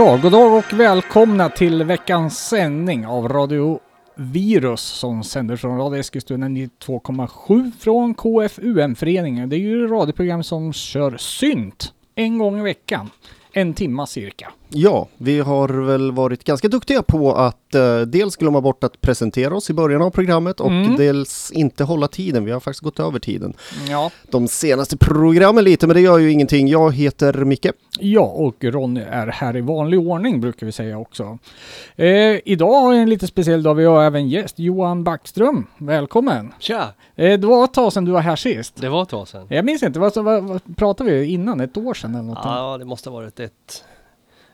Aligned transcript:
Ja, 0.00 0.18
god 0.22 0.32
dag 0.32 0.58
och 0.58 0.72
välkomna 0.72 1.48
till 1.48 1.84
veckans 1.84 2.48
sändning 2.48 3.06
av 3.06 3.28
Radio 3.28 3.80
Virus 4.14 4.80
som 4.80 5.24
sänder 5.24 5.56
från 5.56 5.78
Radio 5.78 6.00
Eskilstuna 6.00 6.46
92,7 6.46 7.72
från 7.80 8.14
KFUM-föreningen. 8.14 9.48
Det 9.48 9.56
är 9.56 9.60
ju 9.60 9.88
radioprogram 9.88 10.44
som 10.44 10.72
kör 10.72 11.16
synt 11.16 11.92
en 12.14 12.38
gång 12.38 12.58
i 12.58 12.62
veckan. 12.62 13.10
En 13.52 13.74
timma 13.74 14.06
cirka. 14.06 14.52
Ja, 14.72 15.08
vi 15.18 15.40
har 15.40 15.68
väl 15.68 16.12
varit 16.12 16.44
ganska 16.44 16.68
duktiga 16.68 17.02
på 17.02 17.34
att 17.34 17.74
eh, 17.74 18.00
dels 18.00 18.36
glömma 18.36 18.60
bort 18.60 18.84
att 18.84 19.00
presentera 19.00 19.54
oss 19.56 19.70
i 19.70 19.72
början 19.72 20.02
av 20.02 20.10
programmet 20.10 20.60
och 20.60 20.70
Mm. 20.70 20.96
dels 20.96 21.50
inte 21.54 21.84
hålla 21.84 22.08
tiden. 22.08 22.44
Vi 22.44 22.50
har 22.50 22.60
faktiskt 22.60 22.82
gått 22.84 23.00
över 23.00 23.18
tiden. 23.18 23.52
Ja. 23.88 24.10
De 24.30 24.48
senaste 24.48 24.96
programmen 24.96 25.64
lite, 25.64 25.86
men 25.86 25.94
det 25.96 26.00
gör 26.02 26.18
ju 26.18 26.30
ingenting. 26.32 26.68
Jag 26.68 26.94
heter 26.94 27.32
Micke. 27.44 27.66
Ja, 28.00 28.20
och 28.20 28.64
Ronny 28.64 29.00
är 29.00 29.26
här 29.26 29.56
i 29.56 29.60
vanlig 29.60 30.00
ordning 30.00 30.40
brukar 30.40 30.66
vi 30.66 30.72
säga 30.72 30.98
också. 30.98 31.38
Eh, 31.96 32.06
idag 32.44 32.80
har 32.80 32.90
vi 32.92 32.98
en 32.98 33.10
lite 33.10 33.26
speciell 33.26 33.62
dag. 33.62 33.74
Vi 33.74 33.84
har 33.84 34.02
även 34.04 34.28
gäst 34.28 34.58
Johan 34.58 35.04
Backström. 35.04 35.66
Välkommen! 35.78 36.52
Tja! 36.58 36.88
Eh, 37.16 37.40
det 37.40 37.46
var 37.46 37.64
ett 37.64 37.74
tag 37.74 37.92
sedan 37.92 38.04
du 38.04 38.12
var 38.12 38.20
här 38.20 38.36
sist. 38.36 38.74
Det 38.80 38.88
var 38.88 39.02
ett 39.02 39.08
tag 39.08 39.28
sedan. 39.28 39.46
Jag 39.50 39.64
minns 39.64 39.82
inte, 39.82 39.98
vad, 40.00 40.14
vad, 40.16 40.42
vad 40.44 40.76
pratade 40.76 41.10
vi 41.10 41.24
innan? 41.26 41.60
Ett 41.60 41.76
år 41.76 41.94
sedan 41.94 42.14
eller 42.14 42.24
något? 42.24 42.38
Ja, 42.44 42.78
det 42.78 42.84
måste 42.84 43.10
ha 43.10 43.16
varit 43.16 43.40
ett, 43.40 43.84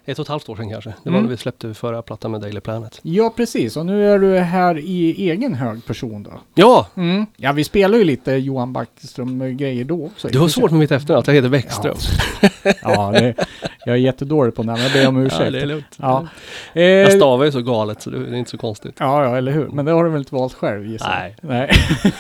ett 0.07 0.19
och 0.19 0.23
ett 0.25 0.29
halvt 0.29 0.49
år 0.49 0.57
sedan 0.57 0.71
kanske. 0.71 0.91
Det 0.91 1.09
Mm. 1.09 1.15
var 1.15 1.23
när 1.23 1.31
vi 1.31 1.37
släppte 1.37 1.75
förra 1.75 2.03
plattan 2.03 2.31
med 2.31 2.41
Daily 2.41 2.61
Planet. 2.61 2.99
Ja, 3.03 3.33
precis. 3.37 3.77
Och 3.77 3.87
nu 3.87 4.11
är 4.15 4.19
du 4.19 4.39
här 4.39 4.79
i 4.79 5.31
egen 5.31 5.55
hög 5.55 5.87
person 5.87 6.23
då. 6.23 6.31
Ja! 6.55 6.87
Mm. 6.97 7.27
Ja, 7.37 7.53
vi 7.53 7.65
spelar 7.65 7.99
ju 7.99 8.05
lite 8.05 8.33
Johan 8.33 8.73
Backström-grejer 8.73 9.85
då 9.85 10.05
också. 10.07 10.29
Du 10.29 10.39
har 10.39 10.49
svårt 10.49 10.71
med 10.71 10.81
mitt 10.81 10.91
efternamn, 10.91 11.25
jag 11.27 11.35
heter 11.35 11.49
Bäckström. 11.49 11.97
Ja, 12.83 13.11
det, 13.13 13.35
jag 13.85 13.95
är 13.95 13.99
jättedålig 13.99 14.55
på 14.55 14.63
namn. 14.63 14.81
Jag 14.83 14.93
ber 14.93 15.09
om 15.09 15.17
ursäkt. 15.17 15.41
Ja, 15.45 15.51
det 15.51 15.61
är 15.61 15.67
lugnt. 15.67 15.97
Ja. 15.97 16.27
Jag 16.73 17.03
Eh, 17.03 17.09
stavar 17.17 17.45
ju 17.45 17.53
så 17.53 17.63
galet 17.63 18.03
så 18.03 18.11
det 18.11 18.19
är 18.19 18.35
inte 18.35 18.51
så 18.51 18.59
konstigt. 18.59 18.97
ja, 18.99 19.25
ja, 19.25 19.37
eller 19.37 19.53
hur. 19.53 19.69
Men 19.69 19.85
det 19.85 19.93
har 19.93 20.05
du 20.05 20.11
väl 20.11 20.19
inte 20.19 20.35
valt 20.35 20.55
själv 20.55 20.87
gissar? 20.87 21.09
Nej. 21.09 21.37
Nej. 21.41 21.71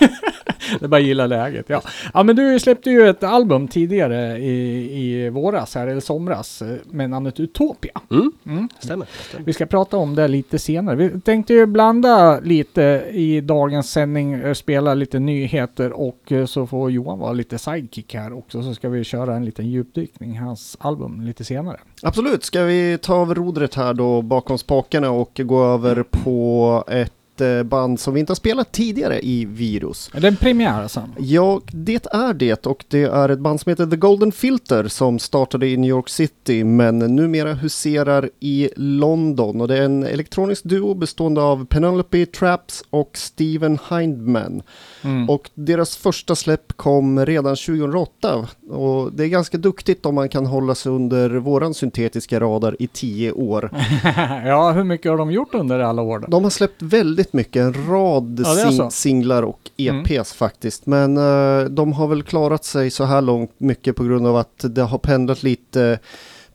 det 0.80 0.88
bara 0.88 1.00
gilla 1.00 1.26
läget. 1.26 1.66
Ja. 1.68 1.82
ja, 2.14 2.22
men 2.22 2.36
du 2.36 2.60
släppte 2.60 2.90
ju 2.90 3.08
ett 3.08 3.22
album 3.24 3.68
tidigare 3.68 4.38
i, 4.38 4.90
i 5.00 5.28
våras, 5.30 5.74
här, 5.74 5.86
eller 5.86 6.00
somras, 6.00 6.62
med 6.86 7.10
namnet 7.10 7.40
Utopia. 7.40 8.00
Mm, 8.10 8.32
Mm. 8.46 8.68
stämmer. 8.78 9.06
stämmer. 9.28 9.44
Vi 9.46 9.52
ska 9.52 9.66
prata 9.66 9.96
om 9.96 10.14
det 10.14 10.28
lite 10.28 10.58
senare. 10.58 10.96
Vi 10.96 11.20
tänkte 11.20 11.54
ju 11.54 11.66
blanda 11.66 12.40
lite 12.40 13.04
i 13.10 13.40
dagens 13.40 13.90
sändning, 13.90 14.32
eh, 14.34 14.52
spela 14.54 14.94
lite 14.94 15.18
nyheter 15.18 15.92
och 15.92 16.32
eh, 16.32 16.46
så 16.46 16.66
får 16.66 16.90
Johan 16.90 17.18
vara 17.18 17.32
lite 17.32 17.58
sidekick 17.58 18.14
här 18.14 18.32
också. 18.38 18.62
Så 18.62 18.74
ska 18.74 18.88
vi 18.88 19.04
köra 19.04 19.34
en 19.36 19.44
liten 19.44 19.70
djupdykning 19.70 20.32
i 20.34 20.36
hans 20.36 20.76
album 20.80 21.20
lite 21.20 21.44
senare. 21.44 21.76
Absolut, 22.02 22.44
ska 22.44 22.62
vi 22.62 22.98
ta 23.02 23.22
över 23.22 23.34
rodret 23.34 23.74
här 23.74 23.94
då 23.94 24.22
bakom 24.22 24.58
spakarna 24.58 25.10
och 25.10 25.40
gå 25.44 25.64
över 25.64 26.04
på 26.10 26.84
ett 26.88 27.12
eh, 27.40 27.62
band 27.62 28.00
som 28.00 28.14
vi 28.14 28.20
inte 28.20 28.30
har 28.30 28.36
spelat 28.36 28.72
tidigare 28.72 29.20
i 29.20 29.44
Virus. 29.44 30.10
Är 30.14 30.20
det 30.20 30.28
en 30.28 30.36
premiär 30.36 30.82
alltså? 30.82 31.08
Ja, 31.18 31.60
det 31.66 32.06
är 32.12 32.34
det 32.34 32.66
och 32.66 32.84
det 32.88 33.02
är 33.02 33.28
ett 33.28 33.38
band 33.38 33.60
som 33.60 33.70
heter 33.70 33.86
The 33.86 33.96
Golden 33.96 34.32
Filter 34.32 34.88
som 34.88 35.18
startade 35.18 35.66
i 35.66 35.76
New 35.76 35.90
York 35.90 36.08
City 36.08 36.64
men 36.64 36.98
numera 36.98 37.54
huserar 37.54 38.30
i 38.40 38.70
London 38.76 39.60
och 39.60 39.68
det 39.68 39.78
är 39.78 39.82
en 39.82 40.04
elektronisk 40.04 40.64
duo 40.64 40.94
bestående 40.94 41.42
av 41.42 41.66
Penelope 41.66 42.26
Traps 42.26 42.84
och 42.90 43.10
Steven 43.14 43.78
Hindman. 43.90 44.62
Mm. 45.02 45.30
Och 45.30 45.50
deras 45.54 45.96
första 45.96 46.34
släpp 46.34 46.72
kom 46.76 47.26
redan 47.26 47.56
2008 47.56 48.48
och 48.70 49.12
det 49.12 49.24
är 49.24 49.28
ganska 49.28 49.58
duktigt 49.58 50.06
om 50.06 50.14
man 50.14 50.28
kan 50.28 50.46
hålla 50.46 50.74
sig 50.74 50.92
under 50.92 51.30
våran 51.30 51.74
syntetiska 51.74 52.40
radar 52.40 52.76
i 52.78 52.86
tio 52.86 53.32
år. 53.32 53.70
ja, 54.46 54.72
hur 54.72 54.84
mycket 54.84 55.10
har 55.10 55.18
de 55.18 55.30
gjort 55.30 55.54
under 55.54 55.78
alla 55.78 56.02
år 56.02 56.18
då? 56.18 56.26
De 56.26 56.44
har 56.44 56.50
släppt 56.50 56.82
väldigt 56.82 57.25
mycket, 57.32 57.60
en 57.62 57.88
rad 57.88 58.42
Ja, 58.44 58.54
sing- 58.54 58.90
singlar 58.90 59.42
och 59.42 59.60
Mm. 59.78 60.04
EPs 60.08 60.32
faktiskt. 60.32 60.86
Men 60.86 61.16
eh, 61.16 61.64
de 61.64 61.92
har 61.92 62.06
väl 62.08 62.22
klarat 62.22 62.64
sig 62.64 62.90
så 62.90 63.04
här 63.04 63.20
långt 63.20 63.50
mycket 63.58 63.96
på 63.96 64.04
grund 64.04 64.26
av 64.26 64.36
att 64.36 64.64
det 64.68 64.82
har 64.82 64.98
pendlat 64.98 65.42
lite 65.42 65.98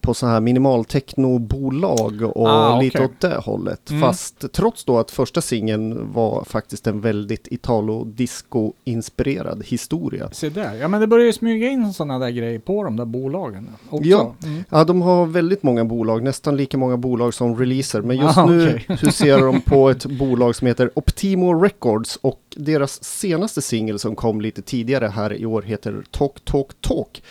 på 0.02 0.14
så 0.14 0.28
här 0.28 0.40
minimaltechnobolag 0.42 2.22
och 2.36 2.48
Ah, 2.48 2.76
okej. 2.76 2.86
lite 2.86 3.06
åt 3.06 3.20
det 3.20 3.36
hållet. 3.46 3.90
Mm. 3.90 4.02
Fast 4.02 4.52
trots 4.54 4.86
då 4.86 5.00
att 5.00 5.12
första 5.12 5.42
singeln 5.42 6.14
var 6.14 6.44
faktiskt 6.44 6.88
en 6.88 7.02
väldigt 7.02 7.48
italo-disco-inspirerad 7.52 9.64
historia. 9.66 10.30
Se 10.32 10.50
där. 10.50 10.76
Ja, 10.76 10.88
men 10.88 11.02
det 11.02 11.08
börjar 11.08 11.26
ju 11.26 11.34
smyga 11.34 11.68
in 11.68 11.94
sådana 11.94 12.20
där 12.20 12.30
grejer 12.30 12.60
på 12.60 12.84
de 12.84 12.96
där 12.98 13.06
bolagen 13.06 13.70
också. 13.90 14.10
Ja. 14.10 14.36
Mm. 14.44 14.64
Ja, 14.70 14.84
de 14.84 15.02
har 15.02 15.26
väldigt 15.26 15.64
många 15.64 15.86
bolag, 15.86 16.24
nästan 16.24 16.58
lika 16.58 16.78
många 16.78 16.98
bolag 16.98 17.34
som 17.34 17.56
releaser. 17.60 18.02
Men 18.02 18.18
just 18.18 18.38
Ah, 18.38 18.46
nu 18.46 18.68
okej. 18.70 18.86
huserar 19.02 19.46
de 19.46 19.62
på 19.62 19.90
ett 19.90 20.06
bolag 20.20 20.56
som 20.56 20.68
heter 20.68 20.92
Optimo 20.96 21.54
Records 21.64 22.16
och 22.22 22.40
deras 22.56 23.04
senaste 23.04 23.62
singel 23.62 24.00
som 24.00 24.16
kom 24.16 24.42
lite 24.42 24.62
tidigare 24.62 25.08
här 25.08 25.34
i 25.34 25.46
år 25.46 25.62
heter 25.62 26.04
Talk 26.12 26.46
Talk 26.46 26.68
Talk. 26.82 27.24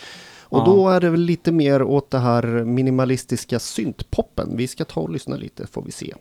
Och 0.50 0.64
då 0.64 0.88
är 0.88 1.00
det 1.00 1.10
väl 1.10 1.20
lite 1.20 1.52
mer 1.52 1.82
åt 1.82 2.10
det 2.10 2.18
här 2.18 2.42
minimalistiska 2.64 3.58
syntpoppen. 3.58 4.56
Vi 4.56 4.68
ska 4.68 4.84
ta 4.84 5.00
och 5.00 5.10
lyssna 5.10 5.36
lite 5.36 5.66
får 5.66 5.82
vi 5.82 5.92
se. 5.92 6.14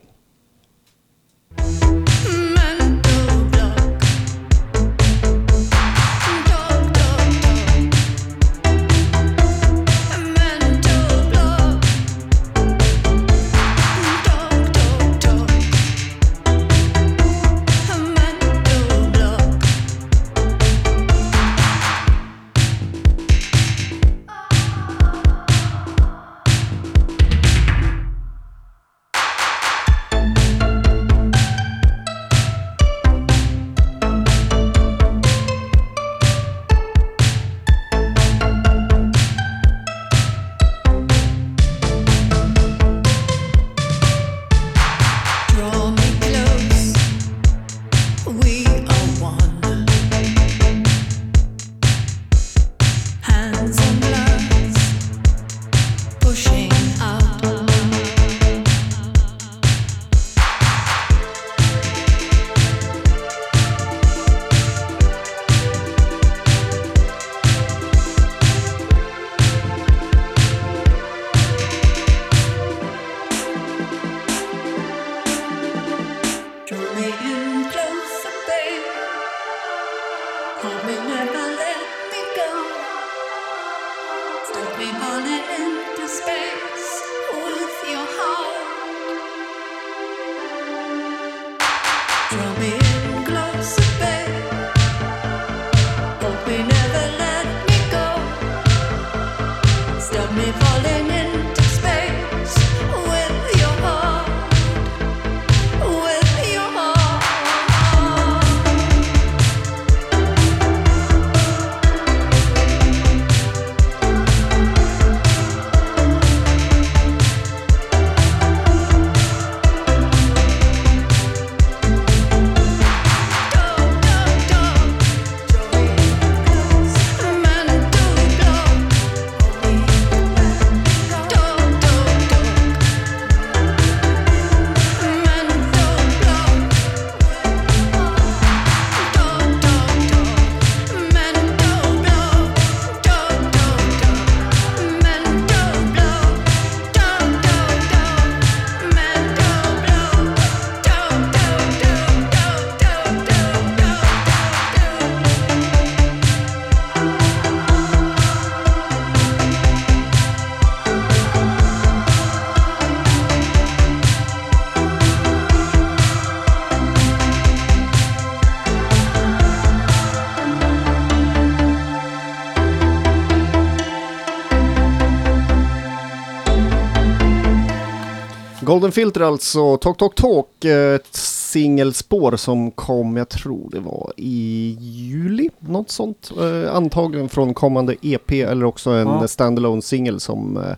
Golden 178.70 178.92
Filter 178.92 179.22
alltså, 179.22 179.78
Talk 179.78 179.98
Talk 179.98 180.16
Talk, 180.16 180.66
ett 180.66 181.16
singelspår 181.16 182.36
som 182.36 182.72
kom, 182.72 183.18
jag 183.18 183.30
tror 183.30 183.70
det 183.72 183.80
var 183.80 184.14
i 184.18 184.78
juli, 184.80 185.50
något 185.60 185.90
sånt. 185.90 186.32
Eh, 186.42 186.76
antagligen 186.76 187.30
från 187.30 187.54
kommande 187.54 187.96
EP 188.02 188.32
eller 188.32 188.66
också 188.66 188.90
en 188.90 189.08
Ja. 189.08 189.28
standalone 189.28 189.82
singel 189.82 190.20
som 190.20 190.58
eh, 190.58 190.76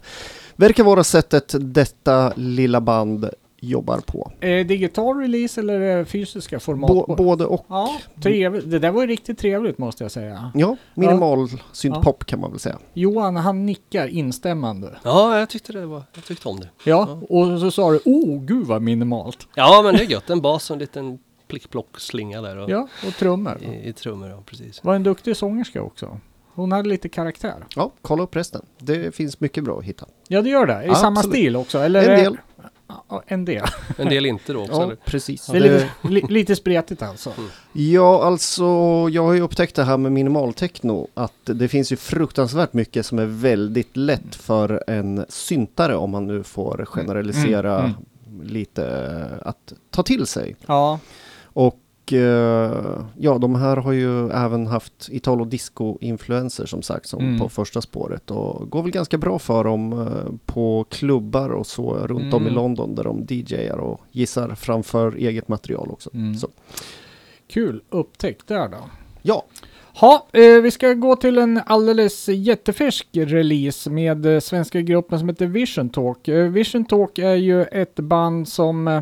verkar 0.56 0.84
vara 0.84 1.04
sättet 1.04 1.56
detta 1.60 2.34
lilla 2.36 2.82
band 2.82 3.30
jobbar 3.64 4.00
på. 4.00 4.32
Eh, 4.40 4.66
digital 4.68 5.18
release 5.18 5.62
eller 5.62 6.06
fysiska 6.06 6.60
format? 6.60 6.88
Bo- 6.90 7.16
både 7.16 7.46
och. 7.46 7.66
ja, 7.70 7.96
trevligt. 8.24 8.72
Det 8.72 8.80
där 8.80 8.92
var 8.92 9.02
ju 9.02 9.08
riktigt 9.08 9.38
trevligt 9.38 9.78
måste 9.78 10.04
jag 10.04 10.12
säga. 10.12 10.52
Ja, 10.56 10.76
minimal 10.96 11.48
syntpop 11.72 12.26
kan 12.26 12.40
man 12.40 12.52
väl 12.52 12.60
säga. 12.60 12.78
Johan 12.94 13.36
han 13.36 13.66
nickar 13.66 14.08
instämmande. 14.08 14.98
Ja, 15.04 15.40
jag 15.40 15.50
tyckte 15.50 15.74
det 15.74 15.86
var, 15.86 16.04
jag 16.14 16.24
tyckte 16.26 16.50
om 16.50 16.60
det. 16.60 16.70
Ja, 16.84 17.20
och 17.30 17.60
så 17.60 17.72
sa 17.72 17.92
du 17.92 18.00
oh 18.06 18.42
gud 18.42 18.68
vad 18.68 18.82
minimalt. 18.82 19.48
Ja, 19.56 19.82
men 19.86 19.96
det 19.96 20.02
är 20.04 20.08
gött. 20.08 20.30
En 20.30 20.42
bas 20.42 20.70
och 20.70 20.74
en 20.76 20.80
liten 20.80 21.20
plick-plock-slinga 21.48 22.42
där 22.42 22.58
och, 22.58 22.70
Ja, 22.70 22.88
och 23.08 23.14
trummor. 23.14 23.58
i, 23.64 23.90
i 23.90 23.94
trummor. 23.94 24.30
Ja, 24.30 24.38
precis. 24.46 24.84
Var 24.84 24.96
en 24.96 25.04
duktig 25.04 25.38
sångerska 25.38 25.82
också. 25.84 26.18
Hon 26.54 26.72
hade 26.72 26.90
lite 26.90 27.10
karaktär. 27.10 27.56
Ja, 27.76 27.92
kolla 28.02 28.24
upp 28.24 28.36
resten. 28.36 28.62
Det 28.80 29.16
finns 29.16 29.40
mycket 29.40 29.64
bra 29.64 29.80
att 29.80 29.84
hitta. 29.86 30.06
Ja 30.28 30.42
det 30.42 30.50
gör 30.50 30.66
det. 30.66 30.84
I 30.84 30.88
Ja, 30.88 30.96
samma 30.96 31.20
absolut. 31.20 31.36
stil 31.38 31.56
också. 31.56 31.80
Eller 31.80 32.10
En 32.10 32.24
del. 32.24 32.38
Ja, 33.10 33.24
en 33.28 33.46
del. 33.46 33.66
En 33.98 34.10
del 34.10 34.26
inte 34.26 34.54
då 34.54 34.60
också. 34.62 34.74
Ja, 34.80 34.84
eller? 34.84 34.96
precis. 34.96 35.46
Det 35.46 35.58
är 35.58 35.62
lite, 35.62 35.90
li, 36.02 36.22
lite 36.30 36.56
spretigt 36.56 37.02
alltså. 37.02 37.34
Ja, 37.74 38.24
alltså 38.24 38.64
jag 39.12 39.24
har 39.24 39.34
ju 39.34 39.42
upptäckt 39.42 39.76
det 39.76 39.84
här 39.84 39.98
med 39.98 40.12
minimaltechno 40.12 41.08
att 41.14 41.34
det 41.44 41.68
finns 41.68 41.92
ju 41.92 41.96
fruktansvärt 41.96 42.74
mycket 42.74 43.06
som 43.06 43.20
är 43.20 43.26
väldigt 43.26 43.98
lätt 43.98 44.36
för 44.36 44.84
en 44.88 45.26
syntare 45.30 45.96
om 45.96 46.12
man 46.12 46.28
nu 46.28 46.44
får 46.44 46.86
generalisera 46.86 47.80
Mm, 47.80 48.48
lite 48.48 48.86
eh, 48.88 49.48
att 49.48 49.74
ta 49.90 50.04
till 50.04 50.26
sig. 50.26 50.56
Ja, 50.66 51.00
Och 51.44 51.80
ja, 53.18 53.38
de 53.38 53.56
här 53.56 53.78
har 53.78 53.92
ju 53.92 54.30
även 54.30 54.68
haft 54.68 55.10
Italo 55.12 55.46
Disco-influenser 55.46 56.66
som 56.66 56.82
sagt 56.82 57.08
som 57.08 57.20
Mm. 57.26 57.40
på 57.40 57.50
första 57.50 57.82
spåret 57.82 58.32
och 58.32 58.70
går 58.70 58.82
väl 58.84 58.92
ganska 58.92 59.18
bra 59.18 59.40
för 59.40 59.64
dem 59.64 59.94
eh, 59.94 60.34
på 60.46 60.86
klubbar 60.90 61.50
och 61.50 61.68
så 61.68 61.94
runt 61.94 62.34
om 62.34 62.42
i 62.44 62.46
Mm. 62.46 62.54
London 62.56 62.96
där 62.96 63.04
de 63.04 63.26
DJar 63.30 63.78
och 63.78 64.02
gissar 64.12 64.56
framför 64.56 65.16
eget 65.16 65.48
material 65.48 65.88
också. 65.92 66.10
Mm. 66.14 66.36
Kul 67.48 67.82
upptäckt 67.90 68.48
där 68.48 68.70
då. 68.70 68.78
ja, 69.22 69.46
Ja, 70.02 70.28
eh, 70.32 70.62
vi 70.62 70.72
ska 70.72 70.94
gå 70.94 71.16
till 71.16 71.38
en 71.38 71.62
alldeles 71.66 72.30
jättefärsk 72.30 73.08
release 73.12 73.90
med 73.90 74.26
eh, 74.26 74.40
svenska 74.40 74.82
gruppen 74.82 75.20
som 75.20 75.30
heter 75.30 75.46
Vision 75.46 75.90
Talk. 75.90 76.28
Eh, 76.28 76.46
Vision 76.50 76.86
Talk 76.86 77.18
är 77.20 77.36
ju 77.36 77.64
ett 77.64 77.96
band 77.96 78.48
som 78.48 78.88
eh, 78.88 79.02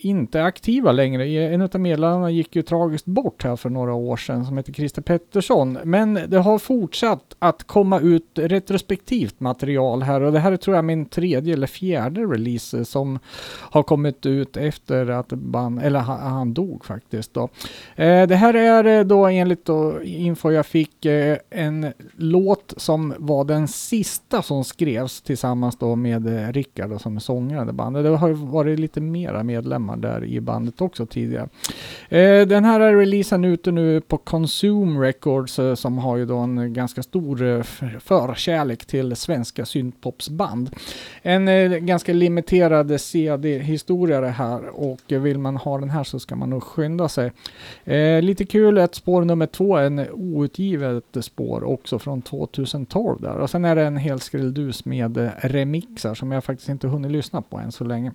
inte 0.00 0.40
är 0.40 0.44
aktiva 0.44 0.92
längre. 0.92 1.26
En 1.26 1.60
av 1.60 1.80
medlemmarna 1.80 2.30
gick 2.30 2.56
ju 2.56 2.62
tragiskt 2.62 3.06
bort 3.06 3.44
här 3.44 3.56
för 3.56 3.70
några 3.70 3.94
år 3.94 4.16
sedan 4.16 4.46
som 4.46 4.56
heter 4.56 4.72
Christer 4.72 5.02
Pettersson. 5.02 5.78
Men 5.84 6.18
det 6.28 6.38
har 6.38 6.58
fortsatt 6.58 7.36
att 7.38 7.64
komma 7.64 8.00
ut 8.00 8.30
retrospektivt 8.34 9.40
material 9.40 10.02
här 10.02 10.20
och 10.20 10.32
det 10.32 10.38
här 10.38 10.52
är 10.52 10.56
tror 10.56 10.76
jag 10.76 10.84
min 10.84 11.06
tredje 11.06 11.54
eller 11.54 11.66
fjärde 11.66 12.20
release 12.20 12.84
som 12.84 13.18
har 13.70 13.82
kommit 13.82 14.26
ut 14.26 14.56
efter 14.56 15.10
att 15.10 15.28
band, 15.28 15.82
eller 15.82 16.00
han, 16.00 16.54
dog 16.54 16.84
faktiskt 16.84 17.34
då. 17.34 17.48
Eh, 17.96 18.26
det 18.26 18.36
här 18.36 18.54
är 18.54 18.98
eh, 18.98 19.04
då 19.04 19.26
enligt 19.26 19.64
då 19.64 20.02
info 20.02 20.50
jag 20.50 20.66
fick 20.66 21.04
eh, 21.04 21.36
en 21.50 21.92
låt 22.16 22.74
som 22.76 23.14
var 23.18 23.44
den 23.44 23.68
sista 23.68 24.42
som 24.42 24.64
skrevs 24.64 25.22
tillsammans 25.22 25.76
då 25.76 25.96
med 25.96 26.54
Rickard 26.54 27.00
som 27.00 27.16
är 27.16 27.20
sångare 27.20 27.70
i 27.70 27.72
bandet. 27.72 28.04
Det 28.04 28.16
har 28.16 28.28
ju 28.28 28.34
varit 28.34 28.78
lite 28.78 29.00
mera 29.00 29.42
medlemmar 29.42 29.89
där 29.96 30.24
i 30.24 30.40
bandet 30.40 30.80
också 30.80 31.06
tidigare. 31.06 31.48
Eh, 32.08 32.46
den 32.46 32.64
här 32.64 32.80
är 32.80 32.96
releasen 32.96 33.44
ute 33.44 33.72
nu 33.72 34.00
på 34.00 34.18
Consume 34.18 35.00
Records 35.00 35.58
eh, 35.58 35.74
som 35.74 35.98
har 35.98 36.16
ju 36.16 36.26
då 36.26 36.36
en 36.36 36.72
ganska 36.74 37.02
stor 37.02 37.42
eh, 37.42 37.62
förkärlek 37.98 38.86
till 38.86 39.16
svenska 39.16 39.64
syntpopsband. 39.64 40.70
En 41.22 41.48
eh, 41.48 41.70
ganska 41.70 42.12
limiterad 42.12 43.00
CD-historia 43.00 44.20
det 44.20 44.28
här 44.28 44.68
och 44.68 45.12
eh, 45.12 45.20
vill 45.20 45.38
man 45.38 45.56
ha 45.56 45.78
den 45.78 45.90
här 45.90 46.04
så 46.04 46.18
ska 46.18 46.36
man 46.36 46.50
nog 46.50 46.62
skynda 46.62 47.08
sig. 47.08 47.32
Eh, 47.84 48.22
lite 48.22 48.44
kul, 48.44 48.78
ett 48.78 48.94
spår 48.94 49.24
nummer 49.24 49.46
två, 49.46 49.76
en 49.76 50.06
outgivet 50.12 51.16
spår 51.20 51.64
också 51.64 51.98
från 51.98 52.22
2012 52.22 53.20
där. 53.20 53.36
Och 53.36 53.50
sen 53.50 53.64
är 53.64 53.76
det 53.76 53.84
en 53.84 53.96
hel 53.96 54.20
skrälldus 54.20 54.84
med 54.84 55.16
eh, 55.16 55.30
remixar 55.40 56.14
som 56.14 56.32
jag 56.32 56.44
faktiskt 56.44 56.68
inte 56.68 56.88
hunnit 56.88 57.10
lyssna 57.10 57.42
på 57.42 57.58
än 57.58 57.72
så 57.72 57.84
länge. 57.84 58.12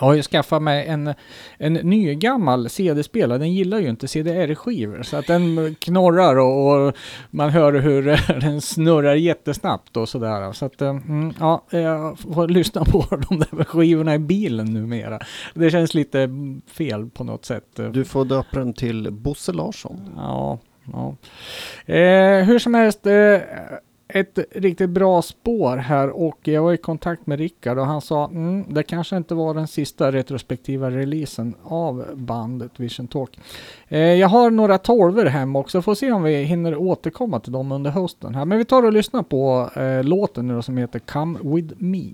Jag 0.00 0.06
har 0.06 0.14
ju 0.14 0.22
skaffat 0.22 0.62
mig 0.62 0.86
en, 0.86 1.14
en 1.58 1.72
ny 1.72 2.14
gammal 2.14 2.68
CD-spelare, 2.68 3.38
den 3.38 3.52
gillar 3.52 3.78
ju 3.78 3.88
inte 3.88 4.08
CDR-skivor 4.08 5.02
så 5.02 5.16
att 5.16 5.26
den 5.26 5.76
knorrar 5.78 6.38
och, 6.38 6.86
och 6.86 6.96
man 7.30 7.50
hör 7.50 7.72
hur 7.72 8.02
den 8.40 8.60
snurrar 8.60 9.14
jättesnabbt 9.14 9.96
och 9.96 10.08
sådär. 10.08 10.52
Så 10.52 10.66
att, 10.66 10.82
eh, 10.82 10.88
mm, 10.88 11.32
ja, 11.40 11.62
jag 11.70 12.18
får 12.18 12.48
lyssna 12.48 12.84
på 12.84 13.06
de 13.28 13.38
där 13.38 13.64
skivorna 13.64 14.14
i 14.14 14.18
bilen 14.18 14.66
numera. 14.66 15.20
Det 15.54 15.70
känns 15.70 15.94
lite 15.94 16.28
fel 16.66 17.10
på 17.10 17.24
något 17.24 17.44
sätt. 17.44 17.80
du 17.92 18.04
får 18.04 18.24
döpa 18.24 18.58
den 18.58 18.72
till 18.72 19.10
Bosse 19.10 19.52
Larsson. 19.52 20.00
Ja, 20.16 20.58
ja. 20.92 21.16
Eh, 21.94 22.44
hur 22.44 22.58
som 22.58 22.74
helst, 22.74 23.06
eh, 23.06 23.40
ett 24.20 24.38
riktigt 24.50 24.90
bra 24.90 25.22
spår 25.22 25.76
här 25.76 26.08
och 26.10 26.38
jag 26.42 26.62
var 26.62 26.72
i 26.72 26.76
kontakt 26.76 27.26
med 27.26 27.38
Rickard 27.38 27.78
och 27.78 27.86
han 27.86 28.00
sa 28.00 28.24
mm, 28.24 28.64
det 28.68 28.82
kanske 28.82 29.16
inte 29.16 29.34
var 29.34 29.54
den 29.54 29.68
sista 29.68 30.12
retrospektiva 30.12 30.90
releasen 30.90 31.54
av 31.62 32.04
bandet 32.14 32.70
Vision 32.76 33.08
Talk. 33.08 33.38
Eh, 33.88 33.98
jag 33.98 34.28
har 34.28 34.50
några 34.50 34.78
tolver 34.78 35.26
hem 35.26 35.56
också, 35.56 35.82
får 35.82 35.94
se 35.94 36.12
om 36.12 36.22
vi 36.22 36.42
hinner 36.42 36.76
återkomma 36.76 37.40
till 37.40 37.52
dem 37.52 37.72
under 37.72 37.90
hösten 37.90 38.34
här. 38.34 38.44
Men 38.44 38.58
vi 38.58 38.64
tar 38.64 38.82
och 38.82 38.92
lyssnar 38.92 39.22
på 39.22 39.70
eh, 39.74 40.04
låten 40.04 40.46
nu 40.46 40.54
då, 40.54 40.62
som 40.62 40.76
heter 40.76 40.98
Come 40.98 41.38
With 41.42 41.74
Me. 41.78 42.12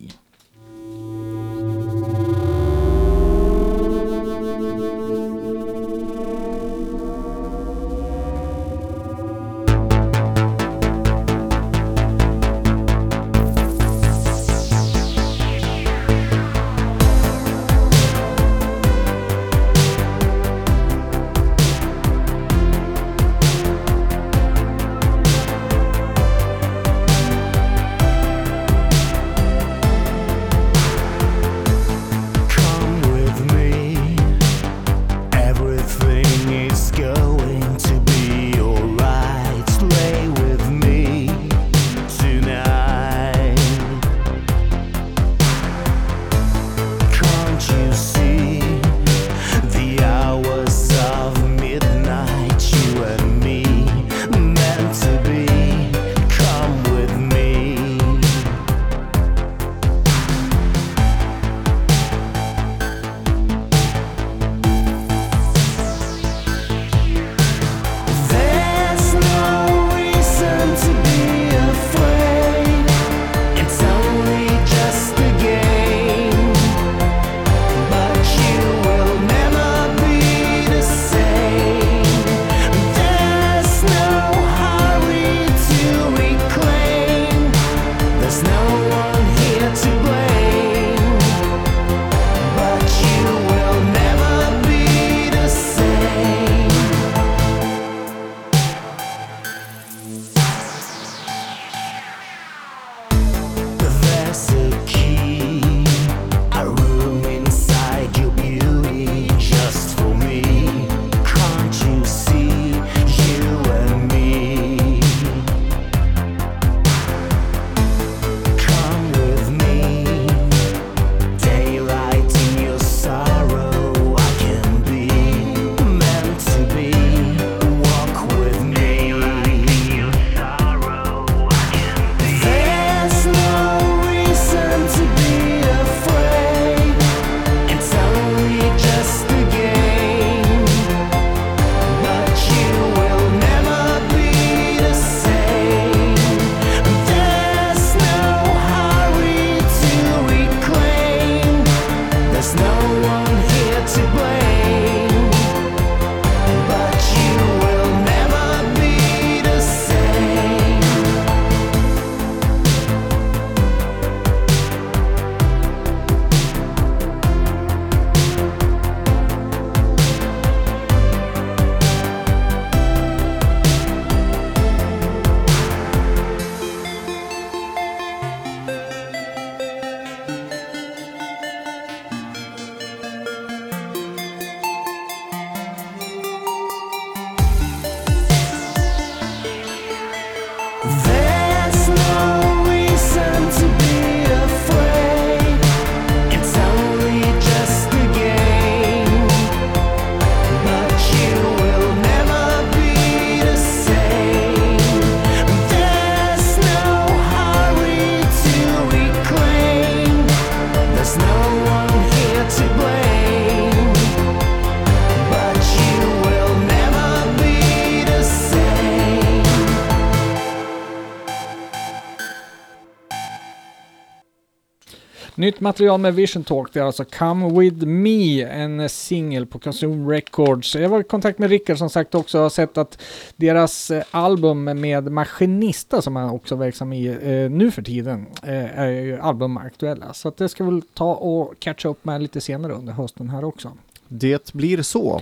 Material 225.62 226.00
med 226.00 226.14
Vision 226.14 226.44
Talk, 226.44 226.72
det 226.72 226.80
är 226.80 226.84
alltså 226.84 227.04
Come 227.04 227.60
With 227.60 227.86
Me, 227.86 228.42
en 228.42 228.88
singel 228.88 229.46
på 229.46 229.58
Consume 229.58 230.12
Records. 230.12 230.74
Jag 230.74 230.88
var 230.88 231.00
i 231.00 231.04
kontakt 231.04 231.38
med 231.38 231.50
Rickard 231.50 231.78
som 231.78 231.90
sagt 231.90 232.14
också 232.14 232.38
och 232.38 232.42
har 232.42 232.50
sett 232.50 232.78
att 232.78 233.02
deras 233.36 233.90
eh, 233.90 234.02
album 234.10 234.64
med 234.64 235.12
Maskinista 235.12 236.02
som 236.02 236.16
han 236.16 236.30
också 236.30 236.54
är 236.54 236.58
verksam 236.58 236.92
i 236.92 237.06
eh, 237.06 237.50
nu 237.50 237.70
för 237.70 237.82
tiden 237.82 238.26
eh, 238.42 238.78
är 238.78 238.88
ju 238.88 239.20
albumaktuella. 239.20 240.12
Så 240.12 240.28
att 240.28 240.36
det 240.36 240.48
ska 240.48 240.64
väl 240.64 240.82
ta 240.94 241.14
och 241.14 241.54
catcha 241.58 241.88
upp 241.88 242.04
med 242.04 242.22
lite 242.22 242.40
senare 242.40 242.72
under 242.72 242.92
hösten 242.92 243.28
här 243.28 243.44
också. 243.44 243.72
Det 244.12 244.52
blir 244.52 244.82
så. 244.82 245.20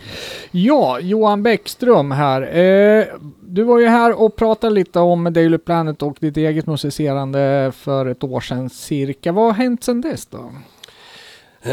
Ja, 0.51 1.01
Johan 1.01 1.43
Bäckström 1.43 2.11
här. 2.11 2.57
Eh, 2.57 3.05
du 3.41 3.63
var 3.63 3.79
ju 3.79 3.87
här 3.87 4.21
och 4.21 4.37
pratade 4.37 4.75
lite 4.75 5.01
om 5.01 5.33
Daily 5.33 5.59
Planet 5.59 6.03
och 6.03 6.17
ditt 6.21 6.37
eget 6.37 6.67
musicerande 6.67 7.73
för 7.77 8.07
ett 8.07 8.25
år 8.25 8.41
sedan 8.41 8.71
cirka. 8.71 9.33
Vad 9.33 9.45
har 9.45 9.53
hänt 9.53 9.85
sedan 9.85 10.01
dess 10.01 10.27
då? 10.27 10.53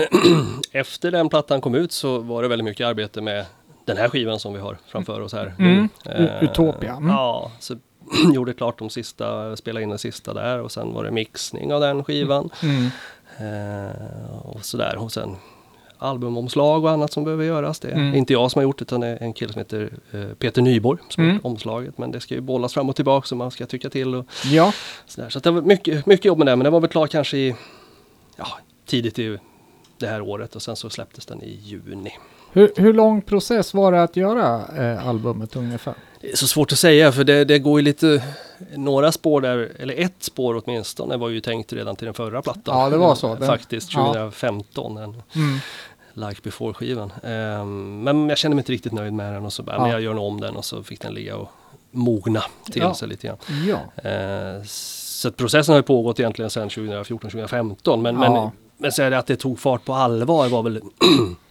Efter 0.71 1.12
den 1.12 1.29
plattan 1.29 1.62
kom 1.62 1.75
ut 1.75 1.91
så 1.91 2.17
var 2.19 2.41
det 2.41 2.47
väldigt 2.47 2.65
mycket 2.65 2.88
arbete 2.88 3.21
med 3.21 3.45
den 3.86 3.97
här 3.97 4.09
skivan 4.09 4.39
som 4.39 4.53
vi 4.53 4.59
har 4.59 4.77
framför 4.88 5.21
oss 5.21 5.33
här. 5.33 5.55
Mm. 5.59 5.89
Eh, 6.05 6.43
Utopia. 6.43 6.91
Mm. 6.91 7.09
Ja, 7.09 7.51
så 7.59 7.75
gjorde 8.33 8.53
klart 8.53 8.79
de 8.79 8.89
sista, 8.89 9.55
spelade 9.55 9.83
in 9.83 9.89
den 9.89 10.00
sista 10.00 10.33
där 10.33 10.62
och 10.62 10.71
sen 10.71 10.93
var 10.93 11.03
det 11.03 11.12
mixning 11.12 11.74
av 11.74 11.81
den 11.81 12.03
skivan. 12.03 12.50
Mm. 12.63 12.89
Eh, 13.38 14.45
och 14.45 14.65
sådär. 14.65 14.95
Och 14.97 15.12
sen 15.12 15.36
albumomslag 16.00 16.84
och 16.84 16.92
annat 16.92 17.13
som 17.13 17.24
behöver 17.24 17.44
göras. 17.46 17.80
Det 17.80 17.88
är 17.88 17.92
Mm. 17.96 18.16
inte 18.16 18.34
jag 18.34 18.51
som 18.51 18.60
har 18.60 18.63
gjort 18.63 18.77
det 18.77 18.84
utan 18.84 19.00
det 19.01 19.08
är 19.08 19.24
en 19.24 19.34
kille 19.34 19.54
som 19.54 19.60
heter 19.60 19.89
eh, 20.12 20.22
Peter 20.39 20.62
Nyborg 20.62 21.00
som 21.10 21.22
har 21.24 21.25
Mm. 21.25 21.36
gjort 21.36 21.46
omslaget. 21.46 21.98
Men 21.98 22.12
det 22.12 22.20
ska 22.20 22.34
ju 22.36 22.42
bollas 22.42 22.74
fram 22.74 22.89
och 22.89 22.96
tillbaka 22.96 23.27
så 23.27 23.36
man 23.36 23.51
ska 23.51 23.66
tycka 23.66 23.89
till 23.89 24.16
och 24.16 24.25
Ja, 24.46 24.74
sådär. 25.06 25.30
Så 25.30 25.39
det 25.39 25.51
var 25.51 25.62
mycket, 25.62 26.06
mycket 26.06 26.25
jobb 26.25 26.38
med 26.38 26.48
det 26.48 26.56
men 26.56 26.63
det 26.63 26.70
var 26.70 26.80
väl 26.80 26.89
klart 26.89 27.10
kanske 27.12 27.38
i 27.38 27.56
ja, 28.36 28.48
tidigt 28.86 29.20
i 29.20 29.38
det 30.00 30.08
här 30.08 30.22
året 30.22 30.56
och 30.56 30.62
sen 30.62 30.75
så 30.75 30.89
släpptes 30.89 31.25
den 31.25 31.44
i 31.44 31.60
juni. 31.63 32.12
hur, 32.51 32.72
hur 32.75 32.94
lång 32.94 33.22
process 33.22 33.74
var 33.74 33.92
det 33.92 34.04
att 34.04 34.16
göra 34.16 34.62
eh, 34.92 35.08
albumet 35.08 35.56
ungefär? 35.56 35.94
Det 36.21 36.31
är 36.31 36.36
så 36.36 36.47
svårt 36.47 36.71
att 36.71 36.79
säga 36.79 37.12
för 37.12 37.24
det, 37.24 37.45
det 37.45 37.59
går 37.59 37.79
ju 37.79 37.83
lite 37.86 38.24
några 38.75 39.12
spår 39.12 39.41
där, 39.41 39.71
eller 39.79 39.93
ett 40.00 40.13
spår 40.24 40.62
åtminstone 40.65 41.17
var 41.17 41.29
ju 41.29 41.39
tänkt 41.41 41.74
redan 41.74 41.95
till 41.95 42.05
den 42.05 42.13
förra 42.13 42.41
plattan. 42.41 42.79
Ja, 42.79 42.89
det 42.89 42.97
var 42.97 43.15
så. 43.15 43.36
Den- 43.36 43.47
Faktiskt, 43.47 43.93
ja. 43.93 44.05
2015. 44.05 44.95
Den 44.95 45.24
Mm. 45.36 45.57
Like 46.13 46.41
Before-skivan. 46.43 47.12
Ehm, 47.24 48.03
men 48.03 48.29
jag 48.29 48.38
kände 48.38 48.55
mig 48.55 48.62
inte 48.62 48.71
riktigt 48.71 48.91
nöjd 48.93 49.13
med 49.13 49.33
den 49.33 49.45
och 49.45 49.53
så 49.53 49.63
bara, 49.63 49.75
Ja. 49.75 49.81
men 49.81 49.91
jag 49.91 50.01
gör 50.01 50.17
om 50.17 50.39
den 50.41 50.55
och 50.55 50.65
så 50.65 50.83
fick 50.83 51.01
den 51.01 51.13
ligga 51.13 51.36
och 51.36 51.50
mogna 51.91 52.43
till 52.71 52.81
Ja. 52.81 52.93
sig 52.93 53.07
lite 53.07 53.27
grann. 53.27 53.38
Ja, 53.67 54.09
Ehm, 54.09 54.65
så 54.65 55.31
processen 55.31 55.71
har 55.74 55.79
ju 55.79 55.83
pågått 55.83 56.19
egentligen 56.19 56.50
sedan 56.51 56.69
2014-2015 56.69 58.01
men, 58.01 58.15
Ja. 58.21 58.31
men, 58.33 58.51
men 58.77 58.91
så 58.91 59.03
är 59.03 59.12
det 59.12 59.17
att 59.17 59.27
det 59.27 59.36
tog 59.36 59.59
fart 59.59 59.86
på 59.86 59.93
allvar 59.93 60.50
var 60.50 60.63
väl 60.63 60.81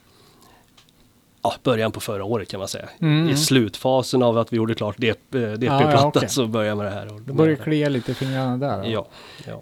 ja, 1.55 1.55
början 1.62 1.93
på 1.93 2.00
förra 2.00 2.25
året 2.25 2.49
kan 2.49 2.59
man 2.61 2.69
säga. 2.69 2.88
Mm. 3.00 3.29
I 3.29 3.37
slutfasen 3.37 4.23
av 4.23 4.38
att 4.38 4.53
vi 4.53 4.57
gjorde 4.57 4.75
klart 4.75 4.99
DP, 4.99 5.38
DP-plattan 5.38 5.91
Ja, 5.93 5.93
ja, 5.93 6.12
okej. 6.15 6.29
så 6.29 6.47
började 6.47 6.76
med 6.76 6.87
det 6.87 6.91
här. 6.91 7.09
Det 7.26 7.33
börjar 7.33 7.57
klia 7.57 7.88
lite 7.88 8.11
i 8.11 8.15
fingrarna 8.15 8.57
där. 8.57 8.83
då. 8.83 8.88
Ja, 8.91 9.07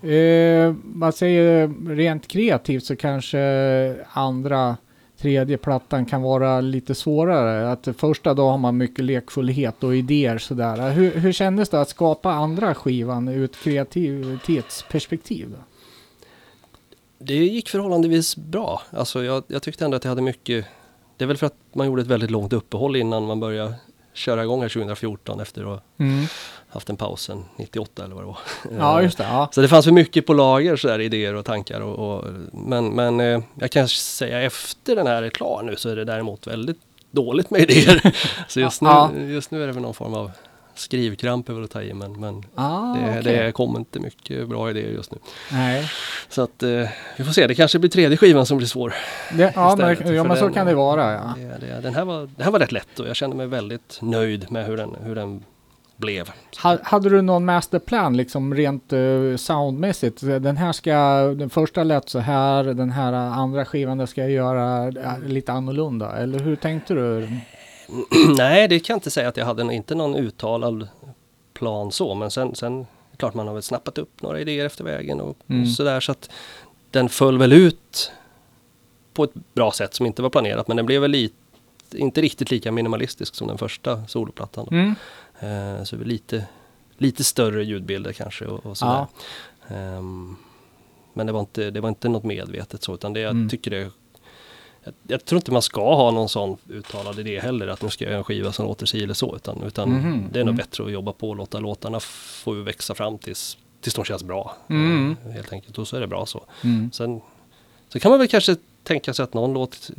ja. 0.02 0.08
Eh, 0.08 0.74
man 0.84 1.12
säger 1.12 1.70
rent 1.96 2.28
kreativt 2.28 2.84
så 2.84 2.96
kanske 2.96 3.96
andra, 4.12 4.76
tredje 5.18 5.56
plattan 5.58 6.06
kan 6.06 6.22
vara 6.22 6.60
lite 6.60 6.94
svårare. 6.94 7.72
Att 7.72 7.88
första 7.98 8.34
då 8.34 8.48
har 8.48 8.58
man 8.58 8.76
mycket 8.76 9.04
lekfullhet 9.04 9.84
och 9.84 9.96
idéer 9.96 10.38
sådär. 10.38 10.90
Hur, 10.90 11.10
hur 11.10 11.32
kändes 11.32 11.68
det 11.68 11.80
att 11.80 11.88
skapa 11.88 12.32
andra 12.32 12.74
skivan 12.74 13.28
ur 13.28 13.44
ett 13.44 13.56
kreativitetsperspektiv? 13.62 15.50
Då? 15.50 15.56
Det 17.18 17.34
gick 17.34 17.68
förhållandevis 17.68 18.36
bra. 18.36 18.82
Alltså 18.90 19.24
jag, 19.24 19.42
jag 19.46 19.62
tyckte 19.62 19.84
ändå 19.84 19.96
att 19.96 20.04
jag 20.04 20.08
hade 20.08 20.22
mycket 20.22 20.66
Det 21.16 21.24
är 21.24 21.28
väl 21.28 21.36
för 21.36 21.46
att 21.46 21.54
man 21.72 21.86
gjorde 21.86 22.02
ett 22.02 22.08
väldigt 22.08 22.30
långt 22.30 22.52
uppehåll 22.52 22.96
innan 22.96 23.26
man 23.26 23.40
började 23.40 23.74
köra 24.12 24.42
igång 24.42 24.62
här 24.62 24.68
2014 24.68 25.40
efter 25.40 25.60
att 25.62 25.66
ha 25.68 25.80
Mm. 25.98 26.24
haft 26.68 26.90
en 26.90 26.96
paus 26.96 27.22
sen 27.22 27.44
98 27.56 28.04
eller 28.04 28.14
vad 28.14 28.24
det 28.24 28.26
var. 28.26 28.38
Ja, 28.78 29.02
just 29.02 29.18
det. 29.18 29.24
Ja. 29.24 29.48
Så 29.52 29.60
det 29.60 29.68
fanns 29.68 29.84
för 29.84 29.92
mycket 29.92 30.26
på 30.26 30.34
lager 30.34 30.76
sådär 30.76 31.00
idéer 31.00 31.34
och 31.34 31.44
tankar 31.44 31.80
och, 31.80 32.14
och 32.16 32.24
men, 32.52 32.88
men 32.88 33.20
eh, 33.20 33.40
jag 33.60 33.70
kan 33.70 33.88
säga 33.88 34.42
efter 34.42 34.96
den 34.96 35.06
här 35.06 35.22
är 35.22 35.30
klar 35.30 35.62
nu 35.62 35.76
så 35.76 35.88
är 35.88 35.96
det 35.96 36.04
däremot 36.04 36.46
väldigt 36.46 36.78
dåligt 37.10 37.50
med 37.50 37.60
idéer. 37.70 38.16
så 38.48 38.60
just 38.60 38.82
nu, 38.82 38.88
just 39.32 39.50
nu 39.50 39.62
är 39.62 39.66
det 39.66 39.72
väl 39.72 39.82
någon 39.82 39.94
form 39.94 40.14
av 40.14 40.30
skrivkramp 40.78 41.50
över 41.50 41.62
att 41.62 41.70
ta 41.70 41.82
i 41.82 41.94
men, 41.94 42.20
men 42.20 42.42
Ah, 42.54 42.94
det, 42.94 43.20
okej. 43.20 43.22
det 43.44 43.52
kommer 43.52 43.78
inte 43.78 44.00
mycket 44.00 44.48
bra 44.48 44.70
idéer 44.70 44.90
just 44.92 45.12
nu. 45.12 45.18
Nej. 45.52 45.90
Så 46.28 46.42
att 46.42 46.62
eh, 46.62 46.68
vi 47.16 47.24
får 47.24 47.32
se, 47.32 47.46
det 47.46 47.54
kanske 47.54 47.78
blir 47.78 47.90
tredje 47.90 48.16
skivan 48.16 48.46
som 48.46 48.56
blir 48.58 48.66
svår. 48.68 48.94
Det, 49.32 49.52
ja, 49.54 49.76
men, 49.78 50.14
ja, 50.14 50.24
men 50.24 50.36
så 50.36 50.44
den- 50.44 50.54
kan 50.54 50.66
det 50.66 50.74
vara. 50.74 51.12
Ja. 51.12 51.34
Det, 51.36 51.66
det, 51.66 51.80
den, 51.82 51.94
här 51.94 52.04
var, 52.04 52.20
den 52.20 52.44
här 52.44 52.50
var 52.50 52.58
rätt 52.58 52.72
lätt 52.72 53.00
och 53.00 53.08
jag 53.08 53.16
kände 53.16 53.36
mig 53.36 53.46
väldigt 53.46 53.98
nöjd 54.02 54.50
med 54.50 54.66
hur 54.66 54.76
den, 54.76 54.96
hur 55.02 55.14
den 55.14 55.44
blev. 55.96 56.30
Ha- 56.62 56.78
Hade 56.82 57.08
du 57.10 57.22
någon 57.22 57.44
masterplan 57.44 58.16
liksom 58.16 58.54
rent 58.54 58.92
uh, 58.92 59.36
soundmässigt? 59.36 60.20
Den 60.20 60.56
här 60.56 60.72
ska, 60.72 60.94
den 61.38 61.50
första 61.50 61.84
lät 61.84 62.08
så 62.08 62.18
här, 62.18 62.64
den 62.64 62.90
här 62.90 63.12
andra 63.12 63.64
skivan 63.64 64.06
ska 64.06 64.20
jag 64.20 64.30
göra 64.30 64.86
eh, 64.88 65.18
lite 65.26 65.52
annorlunda. 65.52 66.16
Eller 66.16 66.38
hur 66.38 66.56
tänkte 66.56 66.94
du? 66.94 67.28
Nej, 68.36 68.68
det 68.68 68.80
kan 68.80 68.94
jag 68.94 68.96
inte 68.96 69.10
säga 69.10 69.28
att 69.28 69.36
jag 69.36 69.46
hade 69.46 69.74
inte 69.74 69.94
någon 69.94 70.14
uttalad 70.16 70.88
plan 71.54 71.92
så, 71.92 72.14
men 72.14 72.30
sen, 72.30 72.54
sen 72.54 72.86
klart 73.16 73.34
man 73.34 73.46
har 73.46 73.54
väl 73.54 73.62
snappat 73.62 73.98
upp 73.98 74.22
några 74.22 74.40
idéer 74.40 74.64
efter 74.66 74.84
vägen 74.84 75.20
och, 75.20 75.36
Mm. 75.48 75.62
och 75.62 75.68
sådär 75.68 76.00
så 76.00 76.12
att 76.12 76.30
den 76.90 77.08
föll 77.08 77.38
väl 77.38 77.52
ut 77.52 78.12
på 79.14 79.24
ett 79.24 79.34
bra 79.54 79.72
sätt 79.72 79.94
som 79.94 80.06
inte 80.06 80.22
var 80.22 80.30
planerat, 80.30 80.68
men 80.68 80.76
den 80.76 80.86
blev 80.86 81.00
väl 81.00 81.10
lite, 81.10 81.34
inte 81.94 82.20
riktigt 82.20 82.50
lika 82.50 82.72
minimalistisk 82.72 83.34
som 83.34 83.46
den 83.48 83.58
första 83.58 84.06
soloplattan. 84.06 84.68
Mm. 84.70 84.94
Eh, 85.78 85.84
så 85.84 85.96
lite, 85.96 86.46
lite 86.98 87.24
större 87.24 87.64
ljudbilder 87.64 88.12
kanske 88.12 88.44
och, 88.46 88.66
och 88.66 88.76
sådär. 88.78 89.06
Ehm, 89.68 90.36
men 91.12 91.26
det 91.26 91.32
var, 91.32 91.40
inte, 91.40 91.70
det 91.70 91.80
var 91.80 91.88
inte 91.88 92.08
något 92.08 92.24
medvetet 92.24 92.82
så, 92.82 92.94
utan 92.94 93.12
det 93.12 93.20
jag 93.20 93.30
Mm. 93.30 93.48
tycker 93.48 93.70
det 93.70 93.90
jag, 94.84 94.94
jag 95.06 95.24
tror 95.24 95.36
inte 95.36 95.52
man 95.52 95.62
ska 95.62 95.94
ha 95.94 96.10
någon 96.10 96.28
sån 96.28 96.56
uttalad 96.68 97.18
idé 97.18 97.40
heller, 97.40 97.66
att 97.68 97.82
nu 97.82 97.90
ska 97.90 98.04
jag 98.04 98.10
göra 98.10 98.18
en 98.18 98.24
skiva 98.24 98.52
som 98.52 98.66
låter 98.66 98.86
si 98.86 99.02
eller 99.02 99.14
så, 99.14 99.36
utan, 99.36 99.62
utan 99.62 99.88
Mhm, 99.90 100.24
det 100.32 100.40
är 100.40 100.44
nog 100.44 100.54
mm. 100.54 100.56
bättre 100.56 100.84
att 100.84 100.92
jobba 100.92 101.12
på 101.12 101.28
och 101.28 101.36
låta 101.36 101.58
låtarna 101.60 102.00
få 102.00 102.52
växa 102.52 102.94
fram 102.94 103.18
tills, 103.18 103.58
tills 103.80 103.94
de 103.94 104.04
känns 104.04 104.24
bra. 104.24 104.56
Mm. 104.68 105.16
Eh, 105.26 105.32
helt 105.32 105.52
enkelt, 105.52 105.78
och 105.78 105.88
så 105.88 105.96
är 105.96 106.00
det 106.00 106.06
bra 106.06 106.26
så. 106.26 106.44
Mm. 106.64 106.92
Sen 106.92 107.20
så 107.88 108.00
kan 108.00 108.10
man 108.10 108.18
väl 108.18 108.28
kanske 108.28 108.56
tänka 108.82 109.14
sig 109.14 109.22
att 109.22 109.34
någon 109.34 109.52
låt 109.52 109.90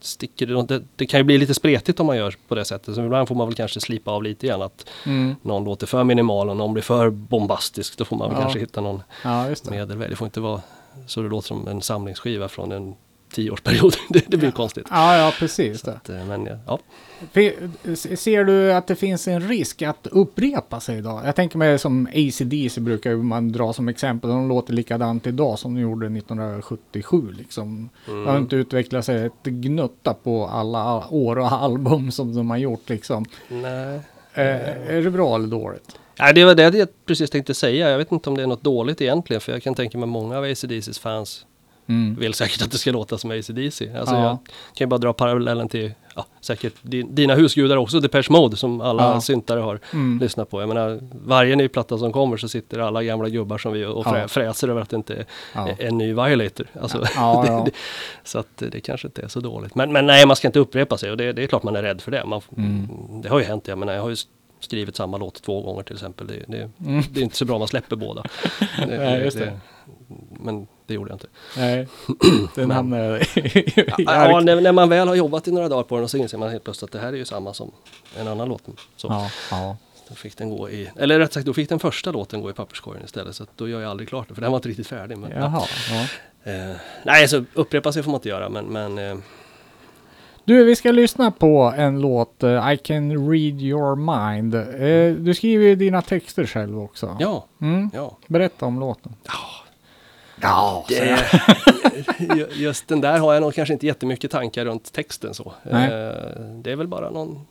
sticker, 0.00 0.46
det, 0.46 0.82
det 0.96 1.06
kan 1.06 1.20
ju 1.20 1.24
bli 1.24 1.38
lite 1.38 1.54
spretigt 1.54 2.00
om 2.00 2.06
man 2.06 2.16
gör 2.16 2.34
på 2.48 2.54
det 2.54 2.64
sättet, 2.64 2.94
så 2.94 3.04
ibland 3.04 3.28
får 3.28 3.34
man 3.34 3.46
väl 3.48 3.54
kanske 3.54 3.80
slipa 3.80 4.10
av 4.10 4.22
lite 4.22 4.46
grann 4.46 4.62
att 4.62 4.86
Mm. 5.06 5.34
någon 5.42 5.64
låter 5.64 5.86
för 5.86 6.04
minimal 6.04 6.50
och 6.50 6.56
någon 6.56 6.72
blir 6.72 6.82
för 6.82 7.10
bombastisk. 7.10 7.98
Då 7.98 8.04
får 8.04 8.16
man 8.16 8.28
väl 8.28 8.36
Ja. 8.38 8.42
kanske 8.42 8.58
hitta 8.60 8.80
någon 8.80 9.02
Ja, 9.24 9.46
medelväg. 9.70 10.10
Det 10.10 10.16
får 10.16 10.24
inte 10.26 10.40
vara 10.40 10.62
så 11.06 11.22
det 11.22 11.28
låter 11.28 11.48
som 11.48 11.68
en 11.68 11.82
samlingsskiva 11.82 12.48
från 12.48 12.72
en 12.72 12.94
tioårsperiod. 13.30 13.94
det, 14.08 14.24
det 14.28 14.36
blir 14.36 14.50
konstigt. 14.50 14.86
Ja, 14.90 15.16
ja, 15.16 15.32
precis. 15.38 15.84
Att, 15.88 16.08
eh, 16.08 16.24
men 16.24 16.46
ja, 16.46 16.56
ja. 16.66 16.78
Ser 18.16 18.44
du 18.44 18.72
att 18.72 18.86
det 18.86 18.96
finns 18.96 19.28
en 19.28 19.48
risk 19.48 19.82
att 19.82 20.06
upprepa 20.10 20.80
sig 20.80 20.98
idag? 20.98 21.20
Jag 21.24 21.36
tänker 21.36 21.58
mig 21.58 21.78
som 21.78 22.06
ACDC 22.06 22.80
brukar 22.80 23.14
man 23.16 23.52
dra 23.52 23.72
som 23.72 23.88
exempel. 23.88 24.30
De 24.30 24.48
låter 24.48 24.72
likadant 24.72 25.26
idag 25.26 25.58
som 25.58 25.74
de 25.74 25.80
gjorde 25.80 26.06
1977. 26.06 27.32
Liksom. 27.38 27.88
Det 28.06 28.12
har 28.12 28.20
Mm. 28.22 28.36
inte 28.42 28.56
utvecklat 28.56 29.04
sig 29.04 29.26
ett 29.26 29.42
gnutta 29.44 30.14
på 30.14 30.46
alla 30.46 31.08
år 31.08 31.38
och 31.38 31.52
album 31.52 32.10
som 32.10 32.34
de 32.34 32.50
har 32.50 32.56
gjort. 32.56 32.88
Liksom. 32.88 33.24
Nej. 33.48 34.00
Eh, 34.34 34.94
är 34.96 35.02
det 35.02 35.10
bra 35.10 35.34
eller 35.34 35.48
dåligt? 35.48 35.96
Nej, 36.18 36.34
det 36.34 36.44
var 36.44 36.54
det 36.54 36.78
jag 36.78 36.88
precis 37.06 37.30
tänkte 37.30 37.54
säga. 37.54 37.90
Jag 37.90 37.98
vet 37.98 38.12
inte 38.12 38.30
om 38.30 38.36
det 38.36 38.42
är 38.42 38.46
något 38.46 38.62
dåligt 38.64 39.00
egentligen. 39.00 39.40
För 39.40 39.52
jag 39.52 39.62
kan 39.62 39.74
tänka 39.74 39.98
mig 39.98 40.08
många 40.08 40.38
av 40.38 40.44
ACDCs 40.44 40.98
fans 40.98 41.46
Mm. 41.90 42.16
vill 42.20 42.34
säkert 42.34 42.62
att 42.62 42.70
det 42.70 42.78
ska 42.78 42.90
låta 42.90 43.18
som 43.18 43.30
ACDC. 43.30 43.90
Alltså 43.98 44.14
Ja. 44.14 44.22
jag 44.22 44.38
kan 44.74 44.84
ju 44.84 44.86
bara 44.86 44.98
dra 44.98 45.12
parallellen 45.12 45.68
till 45.68 45.92
ja, 46.16 46.26
säkert 46.40 46.74
din, 46.82 47.14
dina 47.14 47.34
husgudar 47.34 47.76
också, 47.76 48.00
Depeche 48.00 48.30
Mode 48.32 48.56
som 48.56 48.80
alla 48.80 49.02
Ja. 49.02 49.20
syntare 49.20 49.60
har 49.60 49.80
Mm. 49.92 50.18
lyssnat 50.18 50.50
på. 50.50 50.60
Jag 50.62 50.68
menar, 50.68 50.98
varje 51.12 51.56
ny 51.56 51.68
platta 51.68 51.98
som 51.98 52.12
kommer 52.12 52.36
så 52.36 52.48
sitter 52.48 52.78
alla 52.78 53.02
gamla 53.02 53.28
gubbar 53.28 53.58
som 53.58 53.72
vi 53.72 53.84
och 53.84 54.04
frä, 54.04 54.18
Ja. 54.20 54.28
fräser 54.28 54.68
över 54.68 54.80
att 54.80 54.90
det 54.90 54.96
inte 54.96 55.14
är 55.14 55.24
Ja. 55.54 55.68
en 55.78 55.98
ny 55.98 56.06
Violator. 56.14 56.66
Alltså, 56.80 56.98
det, 57.44 57.62
det, 57.64 57.70
så 58.24 58.38
att 58.38 58.56
det 58.56 58.80
kanske 58.80 59.06
inte 59.08 59.22
är 59.22 59.28
så 59.28 59.40
dåligt. 59.40 59.74
Men, 59.74 59.92
men 59.92 60.06
nej, 60.06 60.26
man 60.26 60.36
ska 60.36 60.48
inte 60.48 60.58
upprepa 60.60 60.98
sig 60.98 61.10
och 61.10 61.16
det, 61.16 61.32
det 61.32 61.42
är 61.42 61.46
klart 61.46 61.62
man 61.62 61.76
är 61.76 61.82
rädd 61.82 62.00
för 62.00 62.10
det. 62.10 62.24
Man, 62.26 62.40
Mm. 62.56 62.88
Det 63.22 63.28
har 63.28 63.38
ju 63.38 63.44
hänt, 63.44 63.68
jag 63.68 63.78
menar, 63.78 63.92
jag 63.92 64.02
har 64.02 64.10
ju 64.10 64.16
skrivit 64.60 64.96
samma 64.96 65.16
låt 65.18 65.42
två 65.42 65.62
gånger 65.62 65.82
till 65.82 65.94
exempel. 65.94 66.26
Det, 66.26 66.44
det, 66.48 66.70
Mm. 66.86 67.02
det 67.12 67.20
är 67.20 67.24
inte 67.24 67.36
så 67.36 67.44
bra 67.44 67.54
om 67.56 67.60
man 67.60 67.68
släpper 67.68 67.96
båda. 67.96 68.22
Det, 68.78 68.86
Nej, 68.86 69.24
just 69.24 69.38
det. 69.38 69.52
Men 70.40 70.66
det 70.86 70.94
gjorde 70.94 71.10
jag 71.10 71.14
inte. 71.14 71.26
Nej, 71.56 71.88
den 72.54 72.68
Men- 72.68 72.70
hamnar 72.70 73.16
i 73.38 73.64
Ja, 73.98 74.40
när, 74.40 74.60
när 74.60 74.72
man 74.72 74.88
väl 74.88 75.08
har 75.08 75.14
jobbat 75.14 75.48
i 75.48 75.52
några 75.52 75.68
dagar 75.68 75.82
på 75.82 75.98
den 75.98 76.08
så 76.08 76.16
inser 76.16 76.38
man 76.38 76.50
helt 76.50 76.64
plötsligt 76.64 76.88
att 76.88 76.92
det 77.00 77.06
här 77.06 77.12
är 77.12 77.16
ju 77.16 77.24
samma 77.24 77.54
som 77.54 77.70
en 78.18 78.28
annan 78.28 78.48
låt. 78.48 78.62
Så 78.96 79.06
Ja, 79.10 79.30
ja. 79.50 79.76
då 80.08 80.14
fick 80.14 80.36
den 80.36 80.50
gå 80.50 80.70
i, 80.70 80.90
eller 80.96 81.18
rätt 81.18 81.32
sagt 81.32 81.46
då 81.46 81.52
fick 81.54 81.68
den 81.68 81.78
första 81.78 82.10
låten 82.12 82.42
gå 82.42 82.50
i 82.50 82.52
papperskorgen 82.52 83.04
istället. 83.04 83.34
Så 83.36 83.46
då 83.56 83.68
gör 83.68 83.80
jag 83.80 83.90
aldrig 83.90 84.08
klart 84.08 84.28
det, 84.28 84.34
för 84.34 84.42
den 84.42 84.50
var 84.50 84.58
inte 84.58 84.68
riktigt 84.68 84.86
färdig. 84.86 85.18
Men, 85.18 85.30
ja. 85.30 85.36
Jaha, 85.38 85.62
ja. 85.90 86.06
Eh, 86.52 86.76
nej, 87.04 87.28
så 87.28 87.44
upprepa 87.54 87.92
sig 87.92 88.02
får 88.02 88.10
man 88.10 88.18
inte 88.18 88.28
göra, 88.28 88.48
men, 88.48 88.64
men 88.64 88.98
eh, 88.98 89.16
Du, 90.44 90.64
vi 90.64 90.76
ska 90.76 90.92
lyssna 90.92 91.30
på 91.30 91.72
en 91.76 92.00
låt, 92.00 92.42
eh, 92.42 92.72
I 92.72 92.76
can 92.76 93.30
read 93.30 93.62
your 93.62 93.96
mind. 93.96 94.54
Eh, 94.54 95.14
du 95.24 95.34
skriver 95.34 95.64
ju 95.64 95.74
dina 95.74 96.02
texter 96.02 96.46
själv 96.46 96.78
också. 96.80 97.16
ja, 97.20 97.46
Mm. 97.60 97.90
ja. 97.94 98.16
Berätta 98.26 98.66
om 98.66 98.80
låten. 98.80 99.14
Ja, 99.26 99.32
Det, 100.88 101.26
just 102.54 102.88
den 102.88 103.00
där 103.00 103.18
har 103.18 103.34
jag 103.34 103.40
nog 103.40 103.54
kanske 103.54 103.72
inte 103.72 103.86
jättemycket 103.86 104.30
tankar 104.30 104.64
runt 104.64 104.92
texten 104.92 105.34
så. 105.34 105.52
Nej. 105.62 105.84
Eh, 105.92 106.40
Det 106.62 106.72
är 106.72 106.76
väl 106.76 106.88
bara 106.88 107.10
någon, 107.10 107.46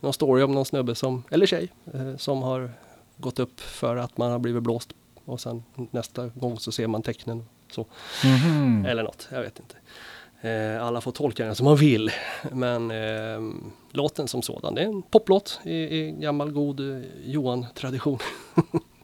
någon 0.00 0.12
story 0.12 0.42
om 0.42 0.52
någon 0.52 0.64
snubbe 0.64 0.94
som, 0.94 1.22
eller 1.30 1.46
tjej, 1.46 1.68
eh, 1.94 2.16
som 2.16 2.42
har 2.42 2.70
gått 3.16 3.38
upp 3.38 3.60
för 3.60 3.96
att 3.96 4.18
man 4.18 4.30
har 4.32 4.38
blivit 4.38 4.62
blåst 4.62 4.90
och 5.24 5.40
sen 5.40 5.62
nästa 5.90 6.26
gång 6.26 6.58
så 6.58 6.72
ser 6.72 6.86
man 6.86 7.02
tecknen. 7.02 7.46
Så. 7.70 7.86
Mhm. 8.24 8.86
Eller 8.86 9.02
något, 9.02 9.28
jag 9.32 9.42
vet 9.42 9.58
inte. 9.60 9.76
Eh, 10.48 10.86
Alla 10.86 11.00
får 11.00 11.12
tolka 11.12 11.44
den 11.44 11.54
som 11.54 11.64
man 11.64 11.76
vill. 11.76 12.10
Men 12.52 12.90
eh, 12.90 13.40
låten 13.92 14.28
som 14.28 14.42
sådan, 14.42 14.74
det 14.74 14.82
är 14.82 14.86
en 14.86 15.02
poplåt 15.02 15.60
i, 15.64 15.72
i 15.74 16.10
gammal 16.18 16.50
god 16.52 16.80
Johan-tradition. 17.24 18.18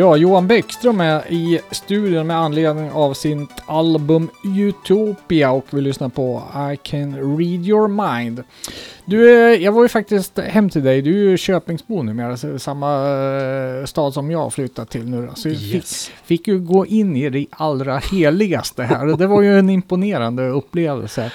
Ja, 0.00 0.16
Johan 0.16 0.46
Bäckström 0.46 1.00
är 1.00 1.32
i 1.32 1.60
studion 1.70 2.26
med 2.26 2.36
anledning 2.36 2.90
av 2.90 3.14
sitt 3.14 3.50
album 3.66 4.28
Utopia 4.58 5.50
och 5.50 5.64
vi 5.70 5.80
lyssnar 5.80 6.08
på 6.08 6.42
I 6.72 6.76
can 6.76 7.38
read 7.38 7.66
your 7.66 7.88
mind. 7.88 8.42
Du, 9.04 9.30
eh, 9.30 9.62
jag 9.62 9.72
var 9.72 9.82
ju 9.82 9.88
faktiskt 9.88 10.38
hem 10.38 10.70
till 10.70 10.84
dig. 10.84 11.02
Du 11.02 11.10
är 11.10 11.30
ju 11.30 11.36
Köpingsbo 11.36 12.02
numera, 12.02 12.36
så 12.36 12.58
samma 12.58 13.08
eh, 13.08 13.84
stad 13.84 14.14
som 14.14 14.30
jag 14.30 14.52
flyttat 14.52 14.90
till 14.90 15.04
nu. 15.04 15.28
Så 15.34 15.48
vi 15.48 15.56
fick, 15.56 15.84
fick 16.24 16.48
ju 16.48 16.58
gå 16.58 16.86
in 16.86 17.16
i 17.16 17.30
det 17.30 17.46
allra 17.50 17.98
heligaste 17.98 18.82
här. 18.82 19.16
Det 19.16 19.26
var 19.26 19.42
ju 19.42 19.58
en 19.58 19.70
imponerande 19.70 20.48
upplevelse. 20.48 21.32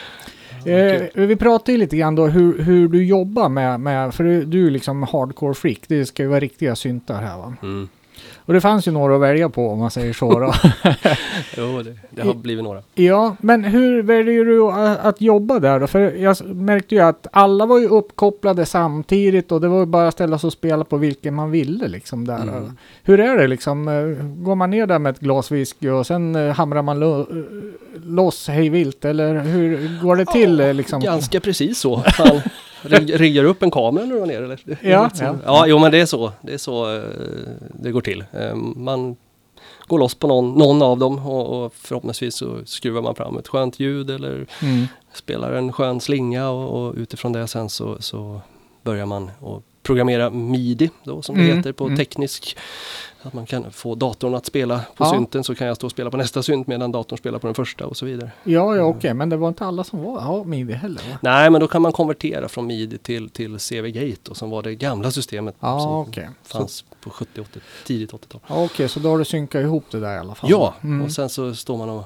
Eh, 0.66 1.02
vi 1.14 1.36
pratade 1.36 1.72
ju 1.72 1.78
lite 1.78 1.98
grann 1.98 2.16
då 2.16 2.28
hur, 2.28 2.64
hur 2.64 2.88
du 2.88 3.06
jobbar 3.06 3.50
med, 3.50 3.80
med 3.80 4.14
för 4.14 4.24
du, 4.24 4.46
du 4.46 4.68
är 4.68 4.72
liksom 4.72 5.04
hardcore 5.04 5.54
freak. 5.54 5.80
Det 5.88 6.06
ska 6.06 6.24
ju 6.24 6.30
vara 6.30 6.40
riktiga 6.40 6.76
syntar 6.76 7.22
här 7.22 7.38
va. 7.38 7.54
Mm. 7.64 7.90
Och 8.46 8.54
det 8.54 8.62
fanns 8.62 8.88
ju 8.88 8.92
några 8.92 9.16
att 9.16 9.22
välja 9.22 9.50
på 9.50 9.70
om 9.70 9.80
man 9.80 9.92
säger 9.92 10.14
så 10.14 10.40
då. 10.40 10.54
Jo, 11.58 11.82
det, 11.82 11.96
det 12.10 12.22
har 12.22 12.34
blivit 12.34 12.64
några. 12.64 12.82
ja, 12.96 13.36
men 13.42 13.64
hur 13.64 14.04
väljer 14.04 14.46
du 14.46 14.64
att, 15.08 15.22
jobba 15.22 15.60
där 15.60 15.80
då? 15.80 15.88
För 15.88 16.00
jag 16.12 16.46
märkte 16.46 16.96
ju 16.96 17.02
att 17.02 17.28
alla 17.32 17.66
var 17.66 17.80
ju 17.80 17.88
uppkopplade 17.88 18.66
samtidigt 18.66 19.52
och 19.52 19.62
det 19.62 19.68
var 19.68 19.80
ju 19.80 19.86
bara 19.86 20.08
att 20.08 20.14
ställa 20.14 20.40
sig 20.40 20.48
och 20.48 20.54
spela 20.54 20.84
på 20.84 20.98
vilken 20.98 21.34
man 21.36 21.52
ville 21.52 21.88
liksom 21.88 22.28
där. 22.28 22.42
Mm. 22.42 22.78
Hur 23.04 23.20
är 23.20 23.38
det 23.38 23.48
liksom? 23.48 23.88
Eh, 23.88 24.26
Går 24.46 24.56
man 24.56 24.70
ner 24.70 24.88
där 24.88 25.00
med 25.00 25.10
ett 25.12 25.20
glas 25.20 25.52
whisky 25.52 25.90
och 25.90 26.08
sen 26.08 26.36
eh, 26.36 26.54
hamrar 26.56 26.82
man 26.82 27.00
lo- 27.00 27.20
eh, 27.22 28.06
loss 28.06 28.48
hej 28.48 28.70
vilt 28.70 29.06
eller 29.06 29.40
hur 29.40 30.00
går 30.04 30.16
det 30.16 30.26
till 30.26 30.60
eh, 30.60 30.74
liksom? 30.74 31.00
Ganska 31.02 31.40
precis 31.40 31.80
så. 31.80 32.04
Riggar 32.90 33.44
upp 33.44 33.64
en 33.64 33.72
kamera 33.72 34.06
när 34.06 34.14
du 34.14 34.20
var 34.20 34.28
nere 34.28 34.44
eller? 34.46 34.60
Ja, 34.82 35.10
ja. 35.20 35.36
ja, 35.46 35.66
jo 35.68 35.80
men 35.80 35.92
det 35.92 35.98
är 36.02 36.06
så. 36.06 36.32
Det 36.42 36.54
är 36.54 36.58
så 36.58 36.96
eh, 36.96 37.04
det 37.74 37.92
går 37.92 38.02
till. 38.02 38.24
Eh, 38.32 38.56
Man 38.76 39.16
går 39.88 40.00
loss 40.00 40.16
på 40.16 40.28
någon, 40.28 40.54
någon 40.54 40.82
av 40.82 40.98
dem 41.00 41.26
och, 41.26 41.66
och 41.66 41.74
förhoppningsvis 41.76 42.36
så 42.36 42.58
skruvar 42.66 43.02
man 43.02 43.16
fram 43.16 43.38
ett 43.38 43.48
skönt 43.48 43.80
ljud 43.80 44.10
eller 44.10 44.48
Mm. 44.62 44.88
spelar 45.14 45.52
en 45.54 45.74
skön 45.74 46.00
slinga 46.02 46.50
och, 46.50 46.88
och 46.88 46.94
utifrån 46.96 47.32
det 47.34 47.48
sen 47.48 47.70
så, 47.70 47.98
så 48.02 48.42
börjar 48.84 49.06
man 49.06 49.24
att 49.42 49.64
programmera 49.84 50.30
midi 50.30 50.90
då 51.04 51.22
som 51.22 51.36
det 51.36 51.42
Mm, 51.44 51.58
heter 51.58 51.72
på 51.72 51.86
mm. 51.86 51.98
teknisk. 51.98 52.58
Att 53.26 53.34
man 53.34 53.46
kan 53.46 53.72
få 53.72 53.96
datorn 53.96 54.36
att 54.36 54.46
spela 54.46 54.78
på 54.96 55.04
Ja. 55.06 55.12
synten 55.12 55.44
så 55.44 55.56
kan 55.56 55.68
jag 55.68 55.76
stå 55.76 55.88
och 55.88 55.92
spela 55.92 56.12
på 56.12 56.18
nästa 56.18 56.44
synt 56.44 56.68
medan 56.68 56.92
datorn 56.92 57.18
spelar 57.18 57.40
på 57.40 57.48
den 57.48 57.54
första 57.54 57.86
och 57.88 57.98
så 57.98 58.06
vidare. 58.06 58.32
Ja, 58.44 58.76
ja 58.76 58.84
okej, 58.84 59.14
men 59.14 59.30
det 59.30 59.38
var 59.38 59.48
inte 59.48 59.66
alla 59.66 59.84
som 59.84 60.04
var 60.04 60.22
ja, 60.22 60.44
midi 60.44 60.74
heller 60.74 61.02
va? 61.12 61.18
Nej 61.22 61.50
men 61.50 61.62
då 61.62 61.68
kan 61.68 61.82
man 61.82 61.92
konvertera 61.92 62.48
från 62.50 62.68
midi 62.68 62.98
till, 62.98 63.30
till 63.30 63.58
CV-gate 63.60 64.32
och 64.32 64.38
som 64.38 64.50
var 64.50 64.64
det 64.64 64.76
gamla 64.76 65.12
systemet 65.12 65.56
Ja, 65.60 65.80
som. 65.80 66.14
Så- 66.14 66.58
fanns 66.58 66.86
på 67.04 67.10
70 67.10 67.42
80 67.42 67.60
tidigt 67.86 68.12
80-tal. 68.14 68.42
Ja, 68.48 68.64
Okej, 68.66 68.90
så 68.90 69.00
då 69.00 69.10
har 69.10 69.18
du 69.18 69.26
synkat 69.26 69.62
ihop 69.62 69.84
det 69.92 70.00
där 70.00 70.16
i 70.16 70.18
alla 70.18 70.36
fall? 70.36 70.50
Ja, 70.50 70.74
Mm. 70.84 71.02
och 71.06 71.12
sen 71.12 71.30
så 71.30 71.56
står 71.56 71.78
man 71.78 71.90
och 71.90 72.04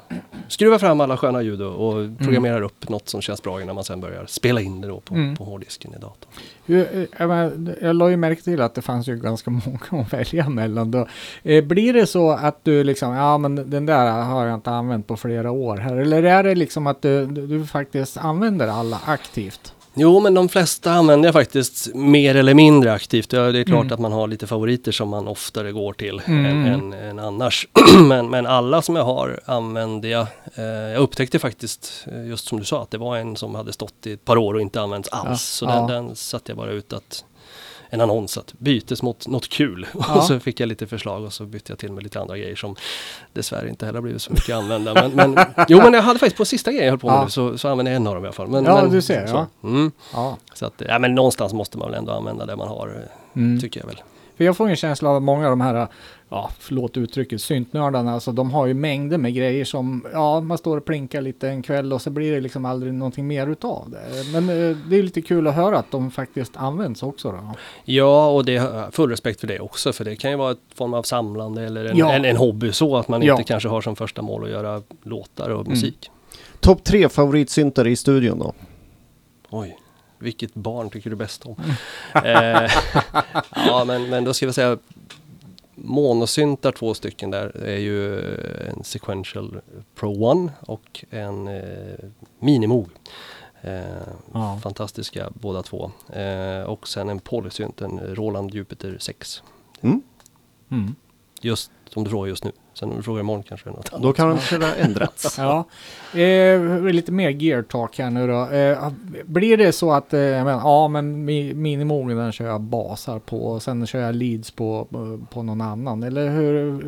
skruvar 0.47 0.77
fram 0.79 1.01
alla 1.01 1.17
sköna 1.17 1.41
ljud 1.41 1.61
och, 1.61 1.87
och 1.89 2.17
programmerar 2.17 2.61
upp 2.61 2.89
något 2.89 3.09
som 3.09 3.21
känns 3.21 3.43
bra 3.43 3.61
innan 3.61 3.75
man 3.75 3.83
sen 3.83 4.01
börjar 4.01 4.25
spela 4.25 4.61
in 4.61 4.81
det 4.81 4.87
då 4.87 4.99
på, 4.99 5.13
Mm. 5.13 5.35
på 5.35 5.43
hårddisken 5.43 5.93
i 5.93 5.97
datorn. 5.97 6.31
Eh, 6.67 7.05
jag, 7.19 7.27
menar, 7.29 7.75
jag 7.81 7.95
la 7.95 8.09
ju 8.09 8.17
märke 8.17 8.41
till 8.41 8.61
att 8.61 8.75
det 8.75 8.81
fanns 8.81 9.07
ju 9.07 9.15
ganska 9.15 9.51
många 9.91 10.03
att 10.03 10.13
välja 10.13 10.49
mellan. 10.49 10.91
Då. 10.91 11.07
Eh, 11.43 11.63
blir 11.63 11.93
det 11.93 12.07
så 12.07 12.31
att 12.31 12.59
du 12.63 12.83
liksom, 12.83 13.13
ja 13.13 13.37
men 13.37 13.69
den 13.69 13.85
där 13.85 14.21
har 14.23 14.45
jag 14.45 14.55
inte 14.55 14.69
använt 14.69 15.07
på 15.07 15.17
flera 15.17 15.51
år 15.51 15.77
här. 15.77 15.95
Eller 15.95 16.23
är 16.23 16.43
det 16.43 16.55
liksom 16.55 16.87
att 16.87 17.01
du, 17.01 17.25
du, 17.25 17.65
faktiskt 17.65 18.17
använder 18.17 18.67
alla 18.67 18.99
aktivt? 19.05 19.73
Jo, 19.93 20.19
men 20.19 20.33
de 20.33 20.49
flesta 20.49 20.91
använder 20.91 21.27
jag 21.27 21.33
faktiskt 21.33 21.95
mer 21.95 22.35
eller 22.35 22.53
mindre 22.53 22.93
aktivt. 22.93 23.33
Ja, 23.33 23.41
det 23.51 23.59
är 23.59 23.63
klart 23.63 23.81
Mm. 23.81 23.93
att 23.93 23.99
man 23.99 24.11
har 24.11 24.27
lite 24.27 24.47
favoriter 24.47 24.91
som 24.91 25.09
man 25.09 25.27
oftare 25.27 25.71
går 25.71 25.93
till 25.93 26.21
Mm, 26.25 26.45
än, 26.45 26.65
än, 26.73 26.93
än 26.93 27.19
annars. 27.19 27.67
men, 28.07 28.29
men 28.29 28.45
alla 28.45 28.81
som 28.81 28.95
jag 28.95 29.03
har 29.03 29.39
använder 29.45 30.09
jag. 30.09 30.27
Eh, 30.55 30.63
jag 30.65 30.97
upptäckte 31.01 31.39
faktiskt, 31.39 32.07
eh, 32.11 32.27
just 32.27 32.47
som 32.47 32.59
du 32.59 32.65
sa, 32.65 32.81
att 32.81 32.91
det 32.91 32.97
var 32.97 33.17
en 33.17 33.35
som 33.35 33.55
hade 33.55 33.73
stått 33.73 34.07
i 34.07 34.11
ett 34.13 34.25
par 34.25 34.37
år 34.37 34.53
och 34.53 34.61
inte 34.61 34.81
använts 34.81 35.09
alls. 35.09 35.27
Ja, 35.27 35.35
Så 35.35 35.65
ja. 35.65 35.75
den, 35.75 35.87
den 35.87 36.15
satte 36.15 36.51
jag 36.51 36.57
bara 36.57 36.71
ut 36.71 36.93
att 36.93 37.23
en 37.89 38.01
annons 38.01 38.37
att 38.37 38.53
bytes 38.53 39.01
mot 39.03 39.27
något 39.27 39.49
kul. 39.49 39.87
Ja. 40.07 40.15
Och 40.15 40.23
så 40.23 40.39
fick 40.39 40.59
jag 40.59 40.67
lite 40.69 40.87
förslag 40.87 41.23
och 41.23 41.33
så 41.33 41.45
bytte 41.45 41.71
jag 41.71 41.79
till 41.79 41.91
med 41.91 42.03
lite 42.03 42.19
andra 42.19 42.37
grejer 42.37 42.55
som 42.55 42.75
dessvärre 43.33 43.69
inte 43.69 43.85
heller 43.85 44.01
blivit 44.01 44.21
så 44.21 44.31
mycket 44.33 44.55
använda. 44.55 44.93
Men, 44.93 45.11
men, 45.33 45.45
jo 45.67 45.77
men 45.77 45.93
jag 45.93 46.01
hade 46.01 46.19
faktiskt 46.19 46.37
på 46.37 46.45
sista 46.45 46.71
grejen 46.71 46.85
jag 46.85 46.91
höll 46.91 46.99
på 46.99 47.07
med 47.07 47.15
Ja. 47.15 47.23
nu 47.23 47.29
så, 47.29 47.57
så 47.57 47.67
använde 47.69 47.91
jag 47.91 47.95
en 47.95 48.07
av 48.07 48.15
dem 48.15 48.23
i 48.23 48.27
alla 48.27 48.33
fall. 48.33 48.47
Men, 48.47 48.65
Ja, 48.65 48.81
men, 48.81 48.91
du 48.91 49.01
ser, 49.01 49.27
så. 49.27 49.47
ja. 49.61 49.67
Mm. 49.69 49.91
Ja. 50.13 50.37
Så 50.53 50.65
att, 50.65 50.81
ja 50.87 50.99
men 50.99 51.15
någonstans 51.15 51.53
måste 51.53 51.77
man 51.77 51.89
väl 51.91 51.99
ändå 51.99 52.11
använda 52.11 52.45
det 52.45 52.55
man 52.55 52.67
har, 52.67 53.07
Mm. 53.35 53.59
tycker 53.59 53.79
jag 53.79 53.87
väl. 53.87 54.01
För 54.39 54.45
jag 54.45 54.57
får 54.57 54.69
en 54.69 54.75
känsla 54.75 55.09
av 55.09 55.15
att 55.15 55.23
många 55.23 55.45
av 55.45 55.49
de 55.49 55.61
här, 55.61 55.87
ja 56.29 56.49
förlåt 56.59 56.97
uttrycket, 56.97 57.41
syntnördarna, 57.41 58.13
alltså 58.13 58.31
de 58.31 58.51
har 58.51 58.65
ju 58.65 58.73
mängder 58.73 59.17
med 59.17 59.33
grejer 59.33 59.65
som, 59.65 60.05
ja 60.13 60.41
man 60.41 60.57
står 60.57 60.77
och 60.77 60.85
plinkar 60.85 61.21
lite 61.21 61.49
en 61.49 61.61
kväll 61.61 61.93
och 61.93 62.01
så 62.01 62.09
blir 62.09 62.31
det 62.31 62.39
liksom 62.41 62.65
aldrig 62.65 62.93
någonting 62.93 63.27
mer 63.27 63.47
utav 63.47 63.89
det. 63.89 63.99
Men 64.39 64.49
eh, 64.49 64.77
det 64.89 64.95
är 64.99 65.03
lite 65.03 65.21
kul 65.21 65.47
att 65.47 65.55
höra 65.55 65.77
att 65.79 65.91
de 65.91 66.11
faktiskt 66.11 66.51
används 66.57 67.03
också 67.03 67.31
då. 67.31 67.55
Ja, 67.85 68.29
och 68.29 68.45
det 68.45 68.57
har 68.57 68.91
full 68.91 69.09
respekt 69.09 69.39
för 69.39 69.47
det 69.47 69.59
också, 69.59 69.93
för 69.93 70.05
det 70.05 70.15
kan 70.15 70.31
ju 70.31 70.37
vara 70.37 70.51
ett 70.51 70.57
form 70.75 70.93
av 70.93 71.03
samlande 71.03 71.63
eller 71.65 71.85
en, 71.85 71.97
Ja. 71.97 72.11
en, 72.13 72.25
en 72.25 72.37
hobby 72.37 72.71
så 72.71 72.97
att 72.97 73.07
man 73.07 73.21
Ja. 73.21 73.33
inte 73.33 73.43
kanske 73.43 73.69
har 73.69 73.81
som 73.81 73.95
första 73.95 74.21
mål 74.21 74.43
att 74.43 74.49
göra 74.49 74.81
låtar 75.03 75.49
och 75.49 75.61
Mm. 75.61 75.71
musik. 75.71 76.11
Topp 76.59 76.83
tre 76.83 77.09
favoritsyntar 77.09 77.87
i 77.87 77.95
studion 77.95 78.39
då? 78.39 78.53
Oj, 79.49 79.77
vilket 80.19 80.53
barn 80.53 80.89
tycker 80.89 81.09
du 81.09 81.15
bäst 81.15 81.45
om? 81.45 81.55
Mm. 82.13 82.65
eh, 82.65 82.71
ja, 83.55 83.83
men, 83.85 84.09
men 84.09 84.23
då 84.23 84.33
ska 84.33 84.45
vi 84.45 84.53
säga 84.53 84.77
monosyntar 85.75 86.71
två 86.71 86.93
stycken 86.93 87.31
där 87.31 87.57
är 87.63 87.77
ju 87.77 88.19
en 88.69 88.83
Sequential 88.83 89.61
Pro 89.95 90.23
One 90.25 90.51
och 90.61 91.05
en 91.09 91.47
eh, 91.47 91.63
Minimoog. 92.39 92.89
Eh, 93.61 93.81
Ja. 94.33 94.59
Fantastiska 94.63 95.29
båda 95.33 95.63
två. 95.63 95.91
Eh, 96.13 96.61
och 96.63 96.87
sen 96.87 97.09
en 97.09 97.19
polysynt, 97.19 97.81
en 97.81 98.15
Roland 98.15 98.53
Jupiter 98.53 98.97
6. 98.99 99.43
Mm. 99.81 100.01
Mm. 100.71 100.95
Just 101.41 101.71
som 101.89 102.03
du 102.03 102.09
frågar 102.09 102.27
just 102.29 102.43
nu. 102.43 102.51
Sen 102.79 102.89
om 102.89 102.97
du 102.97 103.03
frågar 103.03 103.19
imorgon 103.19 103.43
kanske 103.43 103.69
det 103.69 103.73
är 103.73 103.75
något 103.75 103.93
annat. 103.93 104.03
Då 104.03 104.13
kanske 104.13 104.57
det 104.57 104.65
har 104.65 104.75
ändrats. 104.75 105.37
Ja, 105.39 105.63
eh, 106.19 106.81
lite 106.83 107.11
mer 107.11 107.29
gear 107.29 107.61
talk 107.61 107.99
här 107.99 108.09
nu 108.09 108.27
då. 108.27 108.49
Eh, 108.49 108.89
blir 109.25 109.57
det 109.57 109.71
så 109.71 109.91
att, 109.91 110.13
eh, 110.13 110.19
jag 110.19 110.45
menar, 110.45 110.59
ja 110.59 110.87
men 110.87 111.25
mi, 111.25 111.53
minimogen 111.53 112.17
den 112.17 112.31
kör 112.31 112.45
jag 112.45 112.61
basar 112.61 113.19
på 113.19 113.47
och 113.47 113.61
sen 113.61 113.87
kör 113.87 113.99
jag 113.99 114.15
leads 114.15 114.51
på, 114.51 114.87
på 115.29 115.43
någon 115.43 115.61
annan. 115.61 116.03
Eller 116.03 116.29
hur 116.29 116.83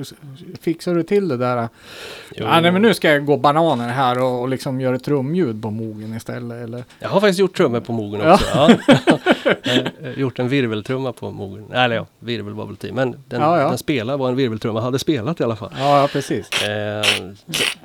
fixar 0.61 0.95
du 0.95 1.03
till 1.03 1.27
det 1.27 1.37
där? 1.37 1.69
Jo. 2.35 2.45
Ja, 2.45 2.59
nej, 2.61 2.71
men 2.71 2.81
nu 2.81 2.93
ska 2.93 3.11
jag 3.11 3.25
gå 3.25 3.37
bananer 3.37 3.87
här 3.89 4.23
och, 4.23 4.41
och 4.41 4.49
liksom 4.49 4.81
göra 4.81 4.99
trumljud 4.99 5.61
på 5.61 5.71
mogen 5.71 6.13
istället. 6.13 6.63
Eller? 6.63 6.83
Jag 6.99 7.09
har 7.09 7.19
faktiskt 7.19 7.39
gjort 7.39 7.57
trummor 7.57 7.79
på 7.79 7.93
mogen 7.93 8.31
också. 8.31 8.45
Ja. 8.55 8.69
Har 10.03 10.11
gjort 10.17 10.39
en 10.39 10.49
virveltrumma 10.49 11.13
på 11.13 11.31
mogen. 11.31 11.65
Nej, 11.69 11.85
Eller 11.85 11.95
ja, 11.95 12.05
virvel 12.19 12.53
var 12.53 12.65
väl 12.65 12.77
till. 12.77 12.93
Men 12.93 13.11
den, 13.27 13.41
Ja, 13.41 13.61
ja. 13.61 13.69
den 13.69 13.77
spelar 13.77 14.17
vad 14.17 14.29
en 14.29 14.35
virveltrumma 14.35 14.81
hade 14.81 14.99
spelat 14.99 15.39
i 15.39 15.43
alla 15.43 15.55
fall. 15.55 15.71
Ja, 15.81 16.09
precis. 16.11 16.49
Eh, 16.63 17.05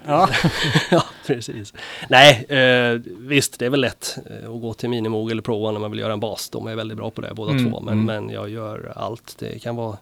Ja. 0.07 0.29
ja, 0.91 1.03
precis. 1.27 1.75
Nej, 2.09 2.45
eh, 2.49 3.01
visst 3.19 3.59
det 3.59 3.67
är 3.67 3.71
väl 3.71 3.81
lätt 3.81 4.19
eh, 4.31 4.51
att 4.55 4.61
gå 4.61 4.75
till 4.75 4.89
Minimoog 4.91 5.31
eller 5.31 5.43
Pro 5.43 5.55
One 5.65 5.73
när 5.73 5.81
man 5.81 5.91
vill 5.91 6.01
göra 6.01 6.13
en 6.13 6.21
bas. 6.21 6.51
De 6.51 6.67
är 6.67 6.75
väldigt 6.75 6.97
bra 6.97 7.11
på 7.11 7.21
det 7.21 7.35
båda 7.35 7.51
Mm, 7.53 7.71
två. 7.71 7.81
Men, 7.81 7.95
mm. 8.01 8.07
men 8.07 8.35
jag 8.35 8.49
gör 8.49 8.93
allt. 8.97 9.37
Det 9.39 9.59
kan 9.59 9.77
vara 9.77 9.97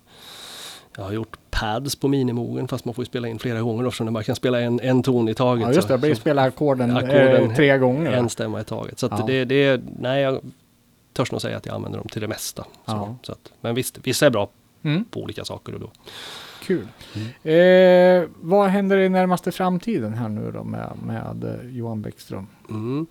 jag 0.96 1.04
har 1.04 1.12
gjort 1.12 1.36
pads 1.50 1.96
på 1.96 2.08
minimogen 2.08 2.68
fast 2.68 2.84
man 2.84 2.94
får 2.94 3.02
ju 3.02 3.06
spela 3.06 3.28
in 3.28 3.38
flera 3.38 3.60
gånger 3.62 3.86
eftersom 3.86 4.12
man 4.12 4.24
kan 4.24 4.36
spela 4.36 4.60
en, 4.60 4.80
en 4.80 5.02
ton 5.02 5.28
i 5.28 5.34
taget. 5.34 5.62
ja, 5.68 5.72
just 5.72 5.88
det. 5.88 5.92
Jag 5.94 6.00
blir 6.00 6.14
spela 6.14 6.42
ackorden 6.42 6.96
eh, 6.96 7.54
tre 7.56 7.78
gånger. 7.78 8.12
en 8.12 8.28
stämma 8.28 8.60
i 8.60 8.64
taget. 8.64 8.98
Så 8.98 9.08
Ja. 9.10 9.24
det, 9.26 9.44
det, 9.44 9.80
nej, 9.98 10.22
jag 10.22 10.40
törs 11.12 11.32
nog 11.32 11.40
säga 11.42 11.56
att 11.56 11.66
jag 11.66 11.74
använder 11.74 11.98
dem 11.98 12.08
till 12.08 12.20
det 12.20 12.28
mesta. 12.28 12.62
Så, 12.62 12.68
Ja. 12.86 13.16
så 13.22 13.32
att, 13.32 13.52
men 13.60 13.74
visst, 13.74 13.98
vissa 14.02 14.26
är 14.26 14.30
bra 14.30 14.48
Mm, 14.82 15.04
på 15.04 15.20
olika 15.20 15.44
saker 15.44 15.74
och 15.74 15.80
då. 15.80 15.90
Kul. 16.66 16.88
Eh, 17.42 18.28
vad 18.40 18.68
händer 18.68 18.98
i 18.98 19.08
närmaste 19.08 19.52
framtiden 19.52 20.14
här 20.14 20.28
nu 20.28 20.52
då 20.52 20.64
med, 20.64 20.92
med 21.06 21.44
eh, 21.44 21.76
Johan 21.76 22.02
Bäckström? 22.02 22.46
Mm. 22.70 23.06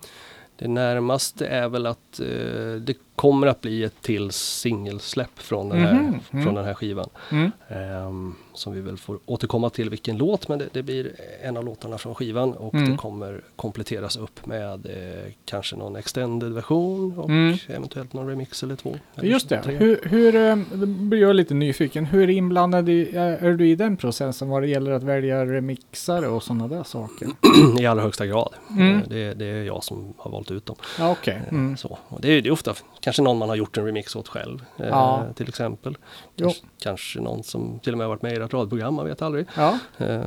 Det 0.56 0.68
närmaste 0.68 1.46
är 1.46 1.68
väl 1.68 1.86
att 1.86 2.20
eh, 2.20 2.80
det 2.80 2.96
kommer 3.16 3.46
att 3.46 3.60
bli 3.60 3.84
ett 3.84 4.02
till 4.02 4.30
singelsläpp 4.30 5.30
från, 5.38 5.68
den 5.68 5.78
här- 5.78 5.94
Mhm, 5.94 6.20
mm. 6.32 6.44
från 6.44 6.54
den 6.54 6.64
här 6.64 6.74
skivan. 6.74 7.08
Mm. 7.32 7.50
Ehm, 7.68 8.34
som 8.54 8.72
vi 8.74 8.80
väl 8.80 8.96
får 8.96 9.18
återkomma 9.26 9.70
till 9.70 9.90
vilken 9.90 10.16
låt, 10.18 10.48
men 10.48 10.58
det, 10.58 10.68
det 10.72 10.82
blir 10.82 11.12
en 11.42 11.56
av 11.56 11.64
låtarna 11.64 11.98
från 11.98 12.14
skivan 12.14 12.52
och 12.52 12.74
Mm. 12.74 12.90
det 12.90 12.96
kommer 12.96 13.40
kompletteras 13.56 14.16
upp 14.16 14.46
med 14.46 14.86
eh, 14.86 15.32
kanske 15.44 15.76
någon 15.76 15.96
extended 15.96 16.52
version 16.52 17.18
och 17.18 17.30
Mm. 17.30 17.56
eventuellt 17.68 18.12
någon 18.12 18.28
remix 18.28 18.62
eller 18.62 18.76
två. 18.76 18.96
eller 19.16 19.28
Just 19.28 19.48
det. 19.48 19.62
tre. 19.62 19.76
Hur, 19.76 20.00
hur, 20.02 20.34
eh, 20.36 20.56
blir 20.86 21.20
jag 21.20 21.36
lite 21.36 21.54
nyfiken. 21.54 22.04
Hur 22.06 22.30
inblandad 22.30 22.88
i, 22.88 23.10
är 23.16 23.52
du 23.52 23.68
i 23.68 23.74
den 23.74 23.96
processen 23.96 24.48
vad 24.48 24.62
det 24.62 24.68
gäller 24.68 24.90
att 24.92 25.02
välja 25.02 25.46
remixare 25.46 26.28
och 26.28 26.42
sådana 26.42 26.68
där 26.68 26.82
saker? 26.84 27.28
I 27.80 27.86
allra 27.86 28.02
högsta 28.02 28.26
grad. 28.26 28.54
Mm. 28.70 28.96
Eh, 28.96 29.08
Det, 29.08 29.34
det 29.34 29.44
är 29.46 29.64
jag 29.64 29.84
som 29.84 30.14
har 30.18 30.30
valt 30.30 30.50
ut 30.50 30.66
dem. 30.66 30.76
Ja, 30.98 31.10
okej. 31.10 31.40
Eh. 31.50 31.74
Så. 31.76 31.98
Och 32.08 32.20
det, 32.20 32.40
det 32.40 32.48
är 32.48 32.52
ofta 32.52 32.74
kanske 33.04 33.22
någon 33.22 33.38
man 33.38 33.48
har 33.48 33.56
gjort 33.56 33.76
en 33.78 33.84
remix 33.86 34.16
åt 34.16 34.28
själv. 34.28 34.64
eh, 34.78 34.86
Ja. 34.88 35.24
Till 35.36 35.48
exempel. 35.48 35.96
Kanske, 36.36 36.64
kanske 36.82 37.20
någon 37.20 37.42
som 37.42 37.78
till 37.78 37.92
och 37.92 37.98
med 37.98 38.04
har 38.04 38.08
varit 38.14 38.22
med 38.22 38.32
i 38.32 38.34
ett 38.36 38.54
radioprogram, 38.54 38.94
man 38.94 39.06
vet 39.06 39.22
aldrig. 39.22 39.46
Ja. 39.56 39.78
Eh, 39.98 40.26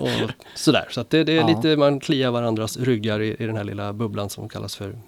och 0.00 0.30
sådär, 0.54 0.86
så 0.90 1.04
det, 1.08 1.24
det 1.24 1.32
är 1.32 1.36
Ja. 1.36 1.46
lite, 1.46 1.76
man 1.76 2.00
kliar 2.00 2.30
varandras 2.30 2.76
ryggar 2.76 3.20
i, 3.20 3.36
i 3.38 3.46
den 3.46 3.56
här 3.56 3.64
lilla 3.64 3.92
bubblan 3.92 4.30
som 4.30 4.48
kallas 4.48 4.76
för 4.76 4.98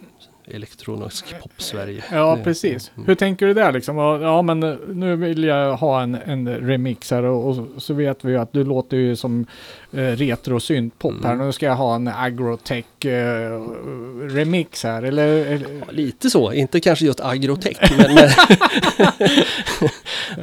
elektronisk 0.47 1.35
pop-Sverige. 1.43 2.05
Ja, 2.13 2.39
precis. 2.45 2.91
Mm. 2.95 3.07
Hur 3.07 3.15
tänker 3.15 3.47
du 3.47 3.55
där 3.55 3.73
liksom? 3.73 3.97
Ja, 3.99 4.43
men 4.43 4.63
eh, 4.63 4.75
nu 4.89 5.17
vill 5.17 5.45
jag 5.45 5.77
ha 5.77 6.03
en, 6.03 6.15
en 6.27 6.49
remix 6.49 7.11
här 7.11 7.23
och, 7.23 7.49
och 7.49 7.83
så- 7.83 7.95
vet 7.95 8.25
vi 8.25 8.33
ju 8.33 8.39
att 8.39 8.53
du 8.53 8.65
låter 8.65 8.97
ju 8.97 9.17
som 9.17 9.47
eh, 9.93 9.99
retro 10.01 10.61
pop 10.99 11.15
här. 11.25 11.33
Mm. 11.33 11.47
Nu 11.47 11.53
ska 11.53 11.67
jag 11.67 11.77
ha 11.77 11.95
en 11.95 12.09
agrotech 12.09 13.05
eh, 13.07 13.61
remix 14.29 14.85
här, 14.85 15.03
eller? 15.03 15.29
eller 15.29 15.67
Ja, 15.87 15.93
lite 15.93 16.31
så, 16.31 16.53
inte 16.53 16.81
kanske 16.81 17.05
just 17.05 17.21
agrotech, 17.21 17.93
men, 17.99 18.15
men, 18.15 18.29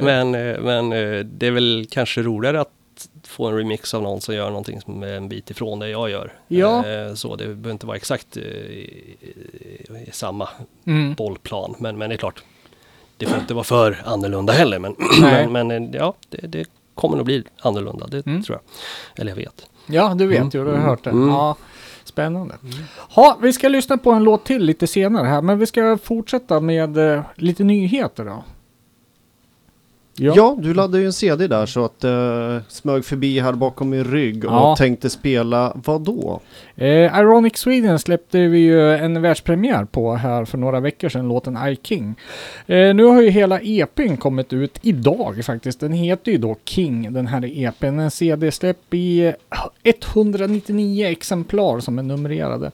men, 0.32 0.34
eh, 0.54 0.60
men 0.60 0.92
eh, 0.92 1.24
det 1.24 1.46
är 1.46 1.50
väl 1.50 1.86
kanske 1.90 2.22
roligare 2.22 2.60
att 2.60 2.70
få 3.30 3.46
en 3.46 3.56
remix 3.56 3.94
av 3.94 4.02
någon 4.02 4.20
som 4.20 4.34
gör 4.34 4.48
någonting 4.48 4.80
som 4.80 5.02
är 5.02 5.12
en 5.12 5.28
bit 5.28 5.50
ifrån 5.50 5.78
det 5.78 5.88
jag 5.88 6.10
gör. 6.10 6.32
Ja. 6.48 6.86
Eh, 6.86 7.14
Så 7.14 7.36
det 7.36 7.44
behöver 7.44 7.70
inte 7.70 7.86
vara 7.86 7.96
exakt 7.96 8.36
eh, 8.36 8.42
i, 8.42 9.16
i, 9.20 10.08
i 10.08 10.12
samma 10.12 10.48
Mm. 10.86 11.14
bollplan, 11.14 11.74
men, 11.78 11.98
men 11.98 12.08
det 12.08 12.14
är 12.14 12.18
klart, 12.18 12.42
det 13.16 13.26
får 13.26 13.38
inte 13.38 13.54
vara 13.54 13.64
för 13.64 14.02
annorlunda 14.04 14.52
heller, 14.52 14.78
men, 14.78 14.96
men, 15.20 15.52
men 15.52 15.70
eh, 15.70 15.90
ja, 16.00 16.14
det, 16.28 16.46
det 16.46 16.68
kommer 16.94 17.16
nog 17.16 17.26
bli 17.26 17.44
annorlunda, 17.60 18.06
det 18.06 18.26
Mm. 18.26 18.42
tror 18.42 18.58
jag. 18.58 19.20
Eller 19.20 19.30
jag 19.30 19.36
vet. 19.36 19.66
Ja, 19.86 20.14
du 20.18 20.26
vet 20.26 20.38
Mm. 20.38 20.50
ju, 20.54 20.64
du 20.64 20.70
har 20.70 20.78
hört 20.78 21.04
det. 21.04 21.10
Mm. 21.10 21.28
Ja, 21.28 21.56
spännande. 22.04 22.54
Ja, 23.16 23.38
vi 23.42 23.52
ska 23.52 23.68
lyssna 23.68 23.98
på 23.98 24.10
en 24.12 24.24
låt 24.24 24.44
till 24.44 24.62
lite 24.64 24.86
senare 24.86 25.26
här, 25.26 25.42
men 25.42 25.58
vi 25.58 25.66
ska 25.66 25.98
fortsätta 26.02 26.60
med 26.60 26.98
eh, 26.98 27.22
lite 27.34 27.64
nyheter 27.64 28.24
då. 28.24 28.44
Ja. 30.14 30.56
du 30.62 30.74
laddade 30.74 30.98
ju 30.98 31.06
en 31.06 31.12
CD 31.12 31.46
där 31.46 31.66
så 31.66 31.84
att 31.84 32.04
uh, 32.04 32.58
smög 32.68 33.04
förbi 33.04 33.40
här 33.40 33.52
bakom 33.52 33.90
min 33.90 34.04
rygg 34.04 34.44
och 34.44 34.52
Ja. 34.52 34.76
tänkte 34.78 35.10
spela 35.10 35.72
vad 35.84 36.00
då? 36.00 36.40
Eh, 36.76 37.18
Ironic 37.18 37.56
Sweden 37.56 37.98
släppte 37.98 38.38
vi 38.46 38.58
ju 38.58 38.94
en 38.94 39.22
världspremiär 39.22 39.84
på 39.84 40.14
här 40.14 40.44
för 40.44 40.58
några 40.58 40.80
veckor 40.80 41.08
sedan, 41.08 41.28
låten 41.28 41.56
I 41.68 41.76
King. 41.82 42.14
Eh, 42.66 42.94
nu 42.94 43.04
har 43.04 43.22
ju 43.22 43.30
hela 43.30 43.60
EPn 43.60 44.16
kommit 44.16 44.52
ut 44.52 44.78
idag 44.82 45.44
faktiskt. 45.44 45.80
Den 45.80 45.92
heter 45.92 46.32
ju 46.32 46.38
då 46.38 46.56
King, 46.64 47.12
den 47.12 47.26
här 47.26 47.44
EPn. 47.66 47.98
En 47.98 48.10
CD-släpp 48.10 48.94
i 48.94 49.26
eh, 49.26 49.34
199 49.84 51.06
exemplar 51.06 51.80
som 51.80 51.98
är 51.98 52.02
numrerade. 52.02 52.70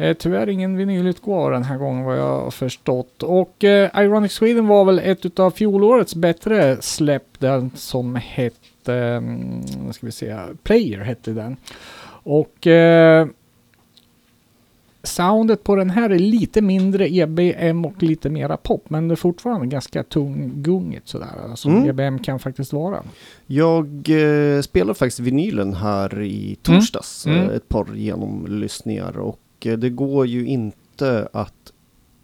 Eh, 0.00 0.14
tyvärr 0.16 0.48
ingen 0.48 0.76
vinylutgåva 0.76 1.50
den 1.50 1.62
här 1.62 1.76
gången 1.78 2.04
vad 2.04 2.18
jag 2.18 2.40
har 2.42 2.50
förstått. 2.50 3.22
Och 3.22 3.64
eh, 3.64 3.90
Ironic 4.04 4.32
Sweden 4.32 4.66
var 4.66 4.84
väl 4.84 4.98
ett 4.98 5.26
utav 5.26 5.50
fjolårets 5.50 6.14
bättre 6.14 6.76
släpp, 6.80 7.26
den 7.38 7.70
som 7.74 8.14
hette, 8.14 8.94
mm, 8.94 9.62
ska 9.92 10.06
vi 10.06 10.12
se, 10.12 10.36
Player 10.62 10.98
hette 11.00 11.30
den. 11.32 11.56
Och 12.22 12.66
eh, 12.66 13.26
soundet 15.02 15.64
på 15.64 15.76
den 15.76 15.90
här 15.90 16.10
är 16.10 16.18
lite 16.18 16.60
mindre 16.62 17.08
EBM 17.14 17.84
och 17.84 18.02
lite 18.02 18.30
mera 18.30 18.56
pop, 18.56 18.90
men 18.90 19.08
det 19.08 19.14
är 19.14 19.16
fortfarande 19.16 19.66
ganska 19.66 20.02
tunggungigt 20.02 21.08
sådär, 21.08 21.28
som 21.54 21.76
Mm. 21.76 21.88
EBM 21.88 22.18
kan 22.18 22.38
faktiskt 22.38 22.72
vara. 22.72 23.02
Jag 23.46 23.86
eh, 24.08 24.60
spelade 24.62 24.98
faktiskt 24.98 25.20
vinylen 25.20 25.74
här 25.74 26.22
i 26.22 26.56
torsdags, 26.62 27.26
Mm. 27.26 27.38
Mm. 27.38 27.50
eh, 27.50 27.56
ett 27.56 27.68
par 27.68 27.86
genomlyssningar 27.94 29.18
och 29.18 29.38
eh, 29.38 29.49
Eh, 29.66 29.78
det 29.78 29.90
går 29.90 30.26
ju 30.26 30.46
inte 30.46 31.28
att 31.32 31.54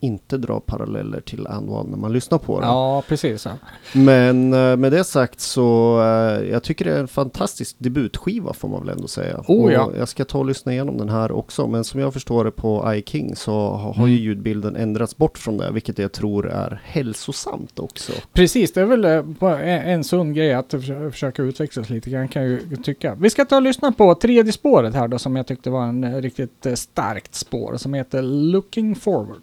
inte 0.00 0.36
dra 0.38 0.60
paralleller 0.60 1.20
till 1.20 1.46
And 1.46 1.70
One 1.70 1.90
när 1.90 1.96
man 1.98 2.12
lyssnar 2.12 2.38
på 2.38 2.60
den. 2.60 2.68
Ja, 2.68 3.02
precis. 3.08 3.44
Ja. 3.44 3.50
Men 3.92 4.52
eh, 4.52 4.76
med 4.76 4.92
det 4.92 5.04
sagt 5.04 5.40
så 5.40 5.98
eh, 6.02 6.48
jag 6.50 6.62
tycker 6.62 6.84
det 6.84 6.92
är 6.92 7.00
en 7.00 7.08
fantastisk 7.08 7.76
debutskiva 7.78 8.52
får 8.52 8.68
man 8.68 8.80
väl 8.86 8.88
ändå 8.96 9.08
säga. 9.08 9.44
Oh, 9.48 9.72
ja. 9.72 9.90
Jag 9.98 10.08
ska 10.08 10.24
ta 10.24 10.38
och 10.38 10.46
lyssna 10.46 10.72
igenom 10.72 10.98
den 10.98 11.08
här 11.08 11.32
också 11.32 11.66
men 11.66 11.84
som 11.84 12.00
jag 12.00 12.12
förstår 12.12 12.44
det 12.44 12.50
på 12.50 12.94
iKing 12.94 13.36
så 13.36 13.52
ha- 13.52 13.92
har 13.92 14.06
ju 14.06 14.12
Mm. 14.16 14.24
ljudbilden 14.24 14.76
ändrats 14.76 15.16
bort 15.16 15.38
från 15.38 15.56
det 15.56 15.70
vilket 15.70 15.98
jag 15.98 16.12
tror 16.12 16.48
är 16.50 16.80
hälsosamt 16.84 17.78
också. 17.78 18.12
Precis, 18.32 18.72
det 18.72 18.80
är 18.80 18.84
väl 18.84 19.04
eh, 19.04 19.88
en, 19.88 20.04
sund 20.04 20.34
grej 20.34 20.54
att 20.54 20.70
förs- 20.70 21.12
försöka 21.12 21.42
utvecklas 21.42 21.90
lite 21.90 22.10
grann 22.10 22.28
kan 22.28 22.42
jag 22.42 22.50
ju 22.50 22.76
tycka. 22.76 23.14
Vi 23.20 23.30
ska 23.30 23.44
ta 23.44 23.56
och 23.56 23.62
lyssna 23.62 23.92
på 23.92 24.14
tredje 24.14 24.52
spåret 24.52 24.94
här 24.94 25.08
då 25.08 25.18
som 25.18 25.36
jag 25.36 25.46
tyckte 25.46 25.70
var 25.70 25.82
en 25.84 26.22
riktigt 26.22 26.66
starkt 26.74 27.34
spår 27.34 27.76
som 27.76 27.94
heter 27.94 28.22
Looking 28.22 28.94
Forward. 28.96 29.42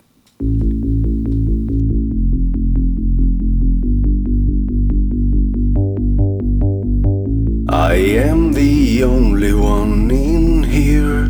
I 7.94 7.98
am 7.98 8.54
the 8.54 9.04
only 9.04 9.54
one 9.54 10.10
in 10.10 10.64
here. 10.64 11.30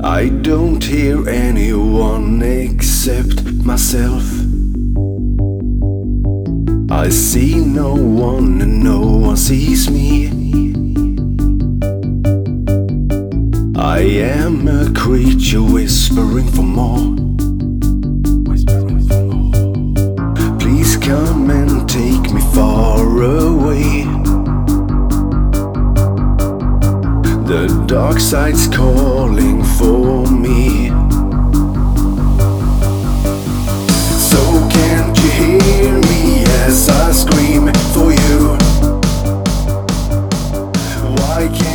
I 0.00 0.28
don't 0.28 0.84
hear 0.84 1.28
anyone 1.28 2.40
except 2.40 3.42
myself. 3.64 4.22
I 6.88 7.08
see 7.08 7.56
no 7.56 7.94
one 7.96 8.62
and 8.62 8.84
no 8.84 9.00
one 9.00 9.36
sees 9.36 9.90
me. 9.90 10.28
I 13.74 14.02
am 14.38 14.68
a 14.68 14.88
creature 14.94 15.64
whispering 15.64 16.46
for 16.46 16.62
more. 16.62 17.16
Far 22.54 23.22
away. 23.22 24.04
The 27.50 27.84
dark 27.86 28.18
side's 28.20 28.66
calling 28.68 29.62
for 29.78 30.26
me. 30.30 30.88
So 34.30 34.40
can't 34.70 35.16
you 35.18 35.30
hear 35.38 35.98
me 36.10 36.44
as 36.66 36.88
I 36.88 37.12
scream 37.12 37.72
for 37.94 38.12
you? 38.12 38.56
Why 41.16 41.48
can't 41.48 41.71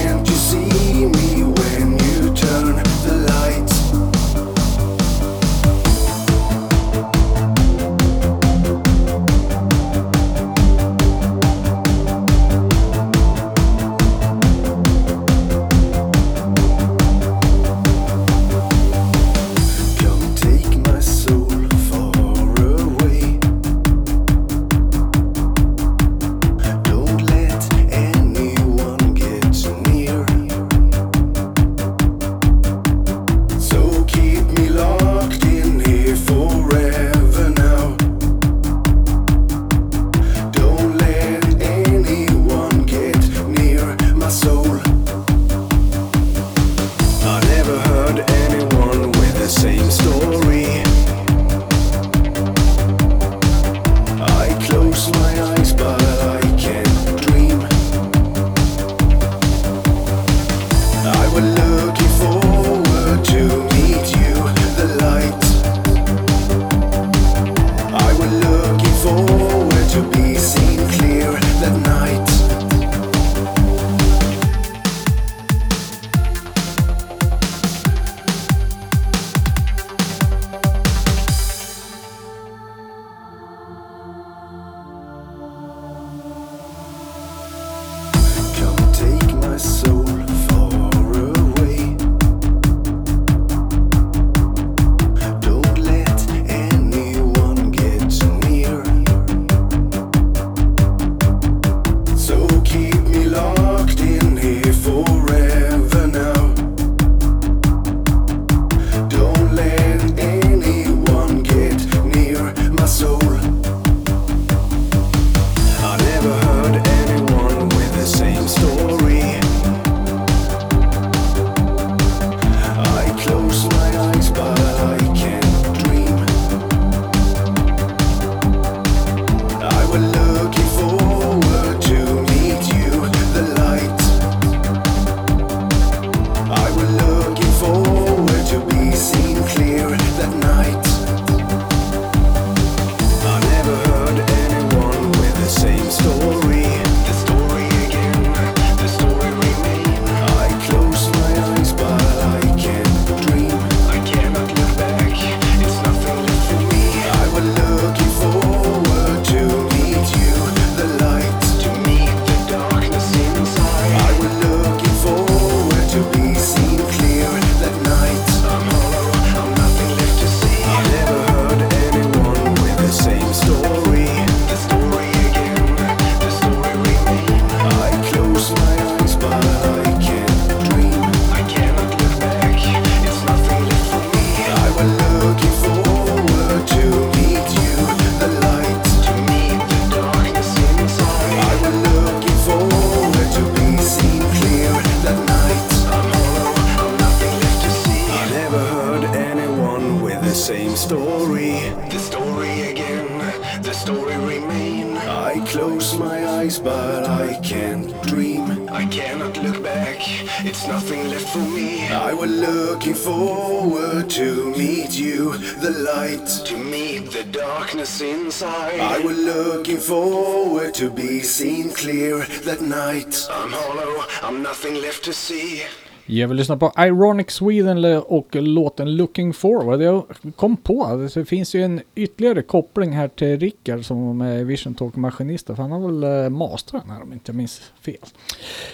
at 222.57 222.61
night. 222.61 223.29
I'm 223.29 223.51
hollow, 223.51 224.03
I'm 224.21 224.41
nothing 224.43 224.81
left 224.81 225.03
to 225.03 225.11
see. 225.13 225.61
Jag 226.05 226.27
vill 226.27 226.37
lyssna 226.37 226.57
på 226.57 226.73
Ironic 226.77 227.31
Sweden 227.31 227.85
och 227.97 228.35
låten 228.35 228.95
Looking 228.95 229.33
Forward. 229.33 229.81
Jag 229.81 230.05
kom 230.35 230.57
på 230.57 230.83
att 230.83 231.13
det 231.13 231.25
finns 231.25 231.55
ju 231.55 231.63
en 231.63 231.81
ytterligare 231.95 232.41
koppling 232.41 232.91
här 232.91 233.07
till 233.07 233.39
Rickard 233.39 233.85
som 233.85 234.21
är 234.21 234.43
Vision 234.43 234.75
Talk-maskinist. 234.75 235.47
För 235.47 235.53
han 235.53 235.71
har 235.71 235.79
väl 235.79 236.23
eh, 236.23 236.29
mastrat 236.29 236.83
den 236.83 236.91
här 236.91 237.03
om 237.03 237.13
inte 237.13 237.31
jag 237.31 237.35
minns 237.35 237.71
fel. 237.81 237.95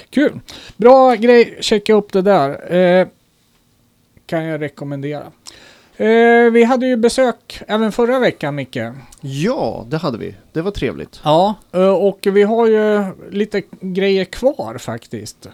Kul! 0.09 0.39
Bra 0.77 1.15
grej, 1.15 1.57
checka 1.61 1.93
upp 1.93 2.11
det 2.11 2.21
där. 2.21 2.73
Eh, 2.73 3.07
kan 4.25 4.43
jag 4.43 4.61
rekommendera. 4.61 5.31
Eh, 5.98 6.52
vi 6.52 6.64
hade 6.64 6.86
ju 6.88 6.96
besök 6.98 7.62
även 7.68 7.91
förra 7.91 8.20
veckan 8.20 8.56
Micke. 8.56 8.78
Ja, 9.22 9.86
det 9.89 9.98
hade 9.98 10.18
vi. 10.18 10.36
Det 10.54 10.62
var 10.62 10.72
trevligt. 10.72 11.22
Ja, 11.24 11.56
eh, 11.72 11.89
och 11.89 12.20
vi 12.32 12.44
har 12.44 12.68
ju 12.68 13.04
lite 13.32 13.62
grejer 13.82 14.26
kvar 14.26 14.78
faktiskt. 14.78 15.50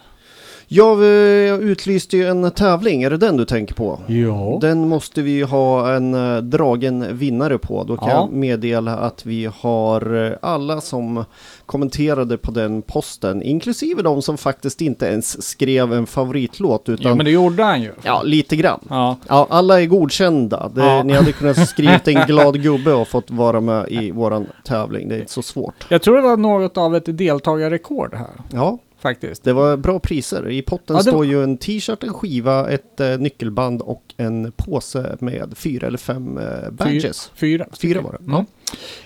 Ja, 0.72 0.94
vi- 0.94 1.48
jag 1.48 1.62
utlyste 1.62 2.16
ju 2.16 2.26
en 2.28 2.50
tävling. 2.50 3.02
Är 3.02 3.10
det 3.10 3.16
den 3.16 3.36
du 3.36 3.44
tänker 3.44 3.74
på? 3.74 3.98
Ja. 4.06 4.58
Den 4.60 4.88
måste 4.88 5.22
vi 5.22 5.42
ha 5.42 5.92
en 5.94 6.14
eh, 6.14 6.42
dragen 6.42 7.18
vinnare 7.18 7.58
på. 7.58 7.84
Då 7.84 7.96
kan 7.96 8.08
Ja. 8.08 8.14
jag 8.14 8.32
meddela 8.32 8.96
att 8.98 9.26
vi 9.26 9.48
har 9.60 10.26
eh, 10.26 10.32
alla 10.42 10.80
som 10.80 11.24
kommenterade 11.66 12.36
på 12.38 12.50
den 12.50 12.82
posten, 12.82 13.42
inklusive 13.42 14.02
de 14.02 14.22
som 14.22 14.36
faktiskt 14.38 14.80
inte 14.80 15.06
ens 15.06 15.42
skrev 15.48 15.92
en 15.92 16.06
favoritlåt, 16.06 16.82
Ja, 16.84 16.92
utan 16.94 17.16
men 17.16 17.24
det 17.26 17.32
gjorde 17.32 17.62
han 17.62 17.82
ju. 17.82 17.92
ja, 18.02 18.22
lite 18.22 18.56
grann. 18.56 18.80
Ja. 18.88 19.16
Ja, 19.28 19.46
alla 19.50 19.80
är 19.82 19.86
godkända. 19.86 20.70
Det, 20.74 20.80
Ja. 20.86 21.02
Ni 21.02 21.12
hade 21.12 21.32
kunnat 21.32 21.68
skrivit 21.68 22.08
en 22.08 22.14
glad 22.26 22.62
gubbe 22.62 22.92
och 22.92 23.08
fått 23.08 23.30
vara 23.30 23.60
med 23.60 23.86
i 23.88 24.10
våran 24.10 24.46
tävling. 24.64 25.08
Det 25.08 25.14
är 25.14 25.18
inte 25.20 25.32
så 25.32 25.42
svårt. 25.42 25.86
Jag 25.88 26.02
tror 26.02 26.16
det 26.16 26.22
var 26.22 26.36
något 26.36 26.76
av 26.78 26.96
ett 26.96 27.18
deltagarrekord 27.18 28.14
här 28.14 28.28
Ja, 28.52 28.78
faktiskt. 29.00 29.44
det 29.44 29.52
var 29.52 29.76
bra 29.76 29.98
priser. 29.98 30.48
I 30.48 30.62
potten 30.62 30.96
Ja, 30.96 31.02
det- 31.02 31.10
står 31.10 31.26
ju 31.26 31.42
en 31.44 31.56
t-shirt, 31.58 32.04
en 32.04 32.12
skiva, 32.14 32.70
ett 32.70 33.00
eh, 33.00 33.18
nyckelband 33.18 33.82
och 33.82 34.14
en 34.16 34.52
påse 34.56 35.16
med 35.20 35.52
fyra 35.56 35.86
eller 35.86 35.98
fem 35.98 36.38
eh, 36.38 36.70
badges. 36.70 37.30
Fyra. 37.34 37.66
Fyra 37.80 38.00
var 38.00 38.12
det. 38.12 38.18
Ja. 38.28 38.44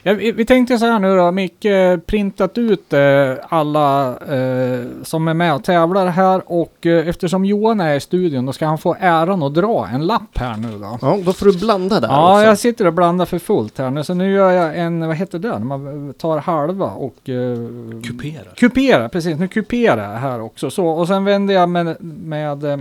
Ja, 0.02 0.14
vi, 0.14 0.44
tänkte 0.44 0.78
så 0.78 0.86
här 0.86 0.98
nu 0.98 1.16
då, 1.16 1.30
Micke, 1.30 1.66
printat 2.06 2.58
ut 2.58 2.92
eh, 2.92 3.32
alla 3.48 4.08
eh, 4.08 4.84
som 5.02 5.28
är 5.28 5.34
med 5.34 5.54
och 5.54 5.64
tävlar 5.64 6.06
här 6.06 6.42
och 6.46 6.86
eh, 6.86 7.08
eftersom 7.08 7.44
Johan 7.44 7.80
är 7.80 7.94
i 7.94 8.00
studion 8.00 8.46
då 8.46 8.52
ska 8.52 8.66
han 8.66 8.78
få 8.78 8.96
äran 9.00 9.42
att 9.42 9.54
dra 9.54 9.88
en 9.88 10.06
lapp 10.06 10.38
här 10.38 10.56
nu 10.56 10.78
då. 10.78 10.98
Ja, 11.02 11.18
då 11.24 11.32
får 11.32 11.46
du 11.46 11.58
blanda 11.58 12.00
där 12.00 12.08
Ja, 12.08 12.32
också. 12.34 12.44
jag 12.44 12.58
sitter 12.58 12.86
och 12.86 12.92
blandar 12.92 13.26
för 13.26 13.38
fullt 13.38 13.78
här 13.78 13.90
nu 13.90 14.04
så 14.04 14.14
nu 14.14 14.32
gör 14.32 14.50
jag 14.50 14.78
en, 14.78 15.06
vad 15.06 15.16
heter 15.16 15.38
det, 15.38 15.58
när 15.58 15.66
man 15.66 16.14
tar 16.18 16.38
halva 16.38 16.86
och 16.86 17.28
eh, 17.28 17.56
Kupera. 18.04 18.50
Kupera, 18.56 19.08
precis. 19.08 19.38
Nu 19.38 19.48
kuperar 19.48 20.12
jag 20.12 20.18
här 20.20 20.40
också. 20.40 20.70
Så, 20.70 20.86
och 20.86 21.08
sen 21.08 21.24
vänder 21.24 21.54
jag 21.54 21.68
med, 21.68 21.96
med 22.04 22.64
eh, 22.64 22.78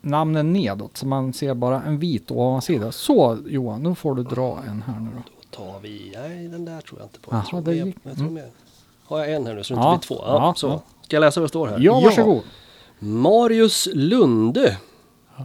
namnen 0.00 0.52
nedåt 0.52 0.96
så 0.96 1.06
man 1.06 1.32
ser 1.32 1.54
bara 1.54 1.82
en 1.86 1.98
vit 1.98 2.30
ovansida. 2.30 2.92
Så 2.92 3.38
Johan, 3.46 3.82
nu 3.82 3.94
får 3.94 4.14
du 4.14 4.22
dra 4.22 4.58
en 4.68 4.82
här 4.86 5.00
nu 5.00 5.08
då. 5.16 5.22
Tar 5.56 5.80
vi, 5.82 6.12
nej 6.16 6.48
den 6.48 6.64
där 6.64 6.80
tror 6.80 7.00
jag 7.00 7.06
inte 7.06 7.20
på. 7.20 7.30
Jaha, 7.30 7.38
jag 7.40 7.48
tror 7.50 7.60
det 7.62 7.74
gick- 7.74 7.96
jag 8.02 8.16
tror 8.16 8.26
mm. 8.28 8.44
Har 9.04 9.18
jag 9.18 9.32
en 9.32 9.46
här 9.46 9.54
nu 9.54 9.64
så 9.64 9.74
det 9.74 9.80
Ja, 9.80 9.94
inte 9.94 10.06
blir 10.08 10.16
två? 10.16 10.24
Ja, 10.26 10.34
ja, 10.34 10.54
så. 10.56 10.66
ja. 10.66 10.82
Ska 11.02 11.16
jag 11.16 11.20
läsa 11.20 11.40
vad 11.40 11.44
det 11.44 11.48
står 11.48 11.66
här? 11.68 11.78
Ja, 11.80 12.00
varsågod. 12.00 12.42
Marius 12.98 13.88
Lunde. 13.92 14.76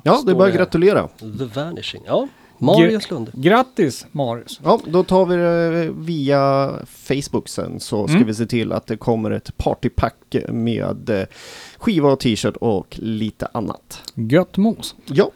Ja, 0.04 0.22
det 0.26 0.32
är 0.32 0.36
bara 0.36 0.48
att 0.48 0.54
gratulera. 0.56 1.08
The 1.20 1.46
Vanishing. 1.62 2.04
Ja, 2.06 2.28
Marius 2.58 3.12
Lunde. 3.12 3.32
Grattis 3.36 4.06
Marius. 4.12 4.60
Ja, 4.64 4.80
då 4.88 5.04
tar 5.04 5.26
vi 5.26 5.36
det 5.36 5.92
via 5.98 6.74
Facebook 6.88 7.50
sen 7.50 7.80
så 7.80 8.08
ska 8.08 8.16
Mm. 8.16 8.28
vi 8.28 8.34
se 8.34 8.46
till 8.46 8.72
att 8.72 8.88
det 8.88 8.98
kommer 8.98 9.32
ett 9.32 9.58
partypack 9.58 10.36
med 10.50 11.10
eh, 11.10 11.26
skiva 11.78 12.10
och 12.12 12.20
t-shirt 12.20 12.56
och 12.56 12.96
lite 13.02 13.48
annat. 13.52 14.02
Gött 14.16 14.58
mos. 14.58 14.96
Ja, 15.06 15.32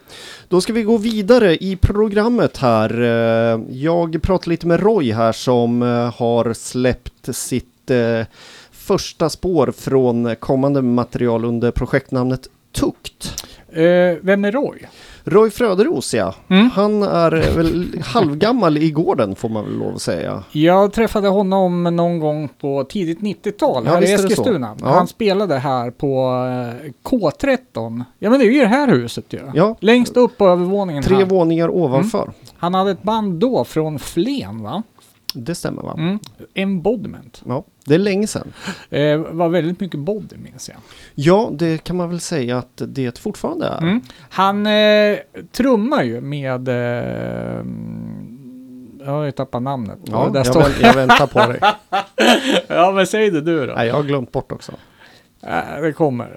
då 0.48 0.60
ska 0.60 0.72
vi 0.72 0.82
gå 0.82 0.96
vidare 0.96 1.56
i 1.56 1.76
programmet 1.76 2.56
här. 2.56 3.00
Eh, 3.00 3.60
Jag 3.70 4.22
pratar 4.22 4.48
lite 4.50 4.66
med 4.66 4.80
Roy 4.80 5.12
här 5.12 5.32
som 5.32 5.82
eh, 5.82 6.14
har 6.14 6.52
släppt 6.52 7.34
sitt 7.36 7.66
första 8.70 9.30
spår 9.30 9.72
från 9.76 10.36
kommande 10.36 10.82
material 10.82 11.44
under 11.44 11.70
projektnamnet 11.70 12.48
Tukt. 12.72 13.44
Eh, 13.68 14.16
vem 14.22 14.44
är 14.44 14.52
Roy? 14.52 14.88
Roy 15.24 15.50
Fröderos 15.50 16.14
ja, 16.14 16.34
Mm. 16.48 16.70
han 16.70 17.02
är 17.02 17.30
väl 17.56 18.02
halvgammal 18.04 18.76
i 18.78 18.90
gården 18.90 19.34
får 19.34 19.48
man 19.48 19.64
väl 19.64 19.78
lov 19.78 19.94
att 19.94 20.02
säga. 20.02 20.42
Jag 20.52 20.92
träffade 20.92 21.28
honom 21.28 21.82
någon 21.96 22.18
gång 22.18 22.48
på 22.60 22.84
tidigt 22.84 23.20
90-tal 23.20 23.82
Ja, 23.86 23.92
här 23.92 24.02
i. 24.02 24.12
Eskilstuna. 24.12 24.76
Ja. 24.80 24.88
Han 24.88 25.06
spelade 25.06 25.58
här 25.58 25.90
på 25.90 26.28
eh, 26.84 26.90
K13. 27.10 28.04
Ja 28.18 28.30
men 28.30 28.38
det 28.40 28.46
är 28.46 28.50
ju 28.50 28.60
det 28.60 28.66
här 28.66 28.88
huset 28.88 29.24
ju. 29.32 29.40
Ja. 29.54 29.76
Längst 29.80 30.16
upp 30.16 30.38
på 30.38 30.46
övervåningen 30.48 31.02
Tre 31.02 31.16
här. 31.16 31.24
våningar 31.24 31.68
ovanför. 31.76 32.30
Han 32.58 32.74
hade 32.74 32.90
ett 32.90 33.02
band 33.02 33.34
då 33.40 33.64
från 33.64 33.98
Flen 33.98 34.62
va? 34.62 34.82
Det 35.34 35.54
stämmer 35.54 35.82
va? 35.82 35.94
Mm. 35.98 36.18
Embodiment. 36.54 37.42
Ja, 37.46 37.64
det 37.84 37.94
är 37.94 37.98
länge 37.98 38.26
sedan. 38.26 38.52
Eh, 38.90 39.18
var 39.18 39.48
väldigt 39.48 39.80
mycket 39.80 40.00
body 40.00 40.36
minns 40.36 40.68
jag. 40.68 40.78
Ja, 41.14 41.50
det 41.52 41.84
kan 41.84 41.96
man 41.96 42.10
väl 42.10 42.20
säga 42.20 42.58
att 42.58 42.82
det 42.86 43.18
fortfarande 43.18 43.66
är. 43.66 43.82
Mm. 43.82 44.00
Han 44.30 44.66
eh, 44.66 45.18
trummar 45.52 46.02
ju 46.02 46.20
med... 46.20 46.68
Eh, 46.68 47.60
mm, 47.60 48.32
jag 49.04 49.12
har 49.12 49.24
ju 49.24 49.32
tappat 49.32 49.62
namnet. 49.62 49.98
Ja, 50.04 50.30
där 50.32 50.38
jag, 50.38 50.46
står. 50.46 50.60
vänt, 50.60 50.76
jag 50.80 50.94
väntar 50.94 51.26
på 51.26 51.38
dig. 51.38 51.60
ja 52.68 52.92
men 52.92 53.06
säg 53.06 53.30
det 53.30 53.40
du 53.40 53.66
då. 53.66 53.72
Nej, 53.74 53.88
jag 53.88 53.94
har 53.94 54.02
glömt 54.02 54.32
bort 54.32 54.52
också. 54.52 54.72
Eh, 55.42 55.82
det 55.82 55.92
kommer. 55.92 56.28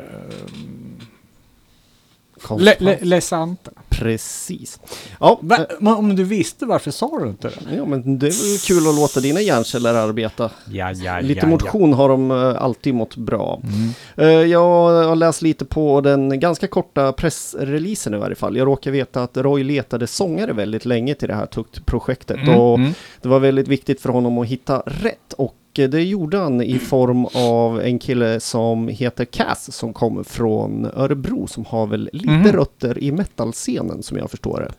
Eh, 2.52 2.58
Le, 2.58 2.72
Konstpaus. 2.72 2.80
le, 2.82 2.98
Lesante. 3.02 3.72
Precis. 3.90 4.80
Ja, 5.20 5.40
Va? 5.42 5.56
eh, 5.58 5.64
Men 5.80 5.94
om 5.94 6.16
du 6.16 6.24
visste 6.24 6.66
varför 6.66 6.92
sa 6.92 7.20
du 7.20 7.28
inte 7.28 7.48
det? 7.48 7.76
ja, 7.76 7.86
men 7.86 8.20
det 8.20 8.28
är 8.28 8.50
väl 8.52 8.60
kul 8.60 8.90
att 8.90 8.96
låta 8.96 9.20
dina 9.20 9.42
hjärnceller 9.42 9.94
arbeta. 9.94 10.50
Ja, 10.72 10.92
ja, 10.92 11.20
Lite 11.20 11.48
motion 11.48 11.94
har 11.94 12.10
de 12.10 12.32
eh, 12.32 12.64
alltid 12.64 12.94
mått 12.94 13.16
bra 13.16 13.42
av. 13.42 13.64
Mm. 13.64 13.90
Eh, 14.18 14.46
Jag 14.52 14.60
har 15.08 15.16
läst 15.16 15.42
lite 15.42 15.66
på 15.66 16.02
den 16.02 16.40
ganska 16.40 16.68
korta 16.68 17.12
pressreleasen 17.14 18.14
i 18.14 18.18
varje 18.18 18.36
fall. 18.36 18.58
Jag 18.58 18.68
råkar 18.68 18.92
veta 18.92 19.24
att 19.24 19.38
Roy 19.38 19.64
letade 19.64 20.08
sångare 20.08 20.54
väldigt 20.54 20.86
länge 20.86 21.16
till 21.16 21.28
det 21.28 21.36
här 21.36 21.46
Tukt-projektet. 21.46 22.38
Mm, 22.38 22.60
Och 22.60 22.80
mm. 22.80 22.94
det 23.22 23.28
var 23.30 23.40
väldigt 23.40 23.68
viktigt 23.68 24.02
för 24.02 24.10
honom 24.10 24.38
att 24.38 24.48
hitta 24.48 24.84
rätt. 24.86 25.34
Och 25.38 25.56
det 25.76 26.04
gjorde 26.04 26.38
han 26.38 26.62
i 26.62 26.80
form 26.80 27.26
av 27.36 27.82
en 27.82 28.00
kille 28.00 28.40
som 28.40 28.88
heter 28.88 29.26
Cass 29.26 29.74
som 29.76 29.94
kommer 29.94 30.24
från 30.24 30.86
Örebro 30.94 31.48
som 31.48 31.66
har 31.66 31.88
väl 31.88 32.10
lite 32.14 32.30
Mhm. 32.30 32.52
rötter 32.52 33.04
i 33.04 33.12
metalscenen 33.12 34.04
som 34.04 34.18
jag 34.18 34.32
förstår 34.32 34.60
det. 34.60 34.74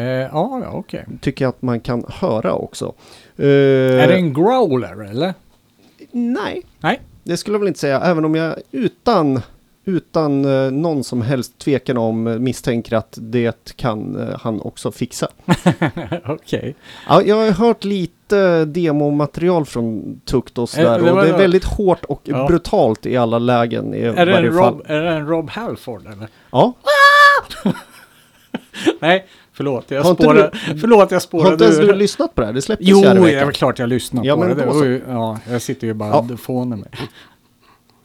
Eh, 0.00 0.04
ja, 0.32 0.62
okej. 0.72 1.04
Tycker 1.20 1.44
jag 1.44 1.48
att 1.48 1.62
man 1.62 1.80
kan 1.80 2.04
höra 2.08 2.52
också. 2.52 2.92
Eh, 3.36 3.46
Är 3.46 4.08
det 4.08 4.14
en 4.16 4.34
growler 4.34 5.10
eller? 5.10 5.34
Nej, 6.12 6.62
Nej. 6.80 7.00
det 7.24 7.36
skulle 7.36 7.54
jag 7.54 7.58
väl 7.60 7.68
inte 7.68 7.80
säga. 7.80 8.00
Även 8.00 8.24
om 8.24 8.34
jag 8.34 8.54
utan, 8.70 9.40
utan 9.84 10.44
eh, 10.44 10.70
någon 10.70 11.04
som 11.04 11.22
helst 11.22 11.58
tvekan 11.58 11.96
om 11.98 12.26
eh, 12.26 12.38
misstänker 12.38 12.96
att 12.96 13.18
det 13.20 13.76
kan 13.76 14.20
eh, 14.20 14.36
han 14.40 14.60
också 14.60 14.92
fixa. 14.92 15.28
okej. 16.26 16.74
Ja, 17.08 17.22
jag 17.22 17.36
har 17.36 17.50
hört 17.50 17.84
lite 17.84 18.12
demomaterial 18.64 19.64
från 19.66 20.20
Tukt 20.24 20.58
och 20.58 20.68
sådär. 20.68 20.98
Eh, 20.98 21.04
det 21.04 21.10
och 21.12 21.22
det 21.22 21.28
är 21.28 21.38
väldigt 21.38 21.64
hårt 21.64 22.04
och 22.04 22.20
Ja. 22.24 22.46
brutalt 22.46 23.06
i 23.06 23.16
alla 23.16 23.38
lägen. 23.38 23.94
I 23.94 23.98
Är 24.00 24.26
det, 24.26 24.32
varje 24.32 24.48
en 24.48 24.54
fall. 24.56 24.74
Rob, 24.74 24.82
är 24.86 25.00
det 25.00 25.10
en 25.10 25.26
Rob 25.26 25.50
Halford 25.50 26.06
eller? 26.06 26.28
Ja, 26.50 26.72
Nej, 29.00 29.26
förlåt. 29.52 29.90
Jag 29.90 30.02
Har 30.02 30.14
spårade, 30.14 30.50
förlåt, 30.80 31.10
jag 31.10 31.16
har 31.16 31.20
spårade 31.20 31.52
inte 31.52 31.64
ens 31.64 31.78
du 31.78 31.92
lyssnat 31.94 32.34
på 32.34 32.40
det 32.40 32.46
här? 32.46 32.54
Det 32.54 32.62
släpptes 32.62 32.88
Jo, 32.88 33.00
det 33.00 33.34
är 33.34 33.50
klart 33.52 33.78
jag 33.78 33.88
lyssnar 33.88 34.24
Ja, 34.24 34.36
på 34.36 34.44
det. 34.44 34.54
det 34.54 34.86
ju, 34.86 35.02
ja, 35.08 35.38
jag 35.50 35.62
sitter 35.62 35.86
ju 35.86 35.94
bara 35.94 36.10
Ja. 36.10 36.26
och 36.32 36.40
fånar 36.40 36.76
mig. 36.76 36.88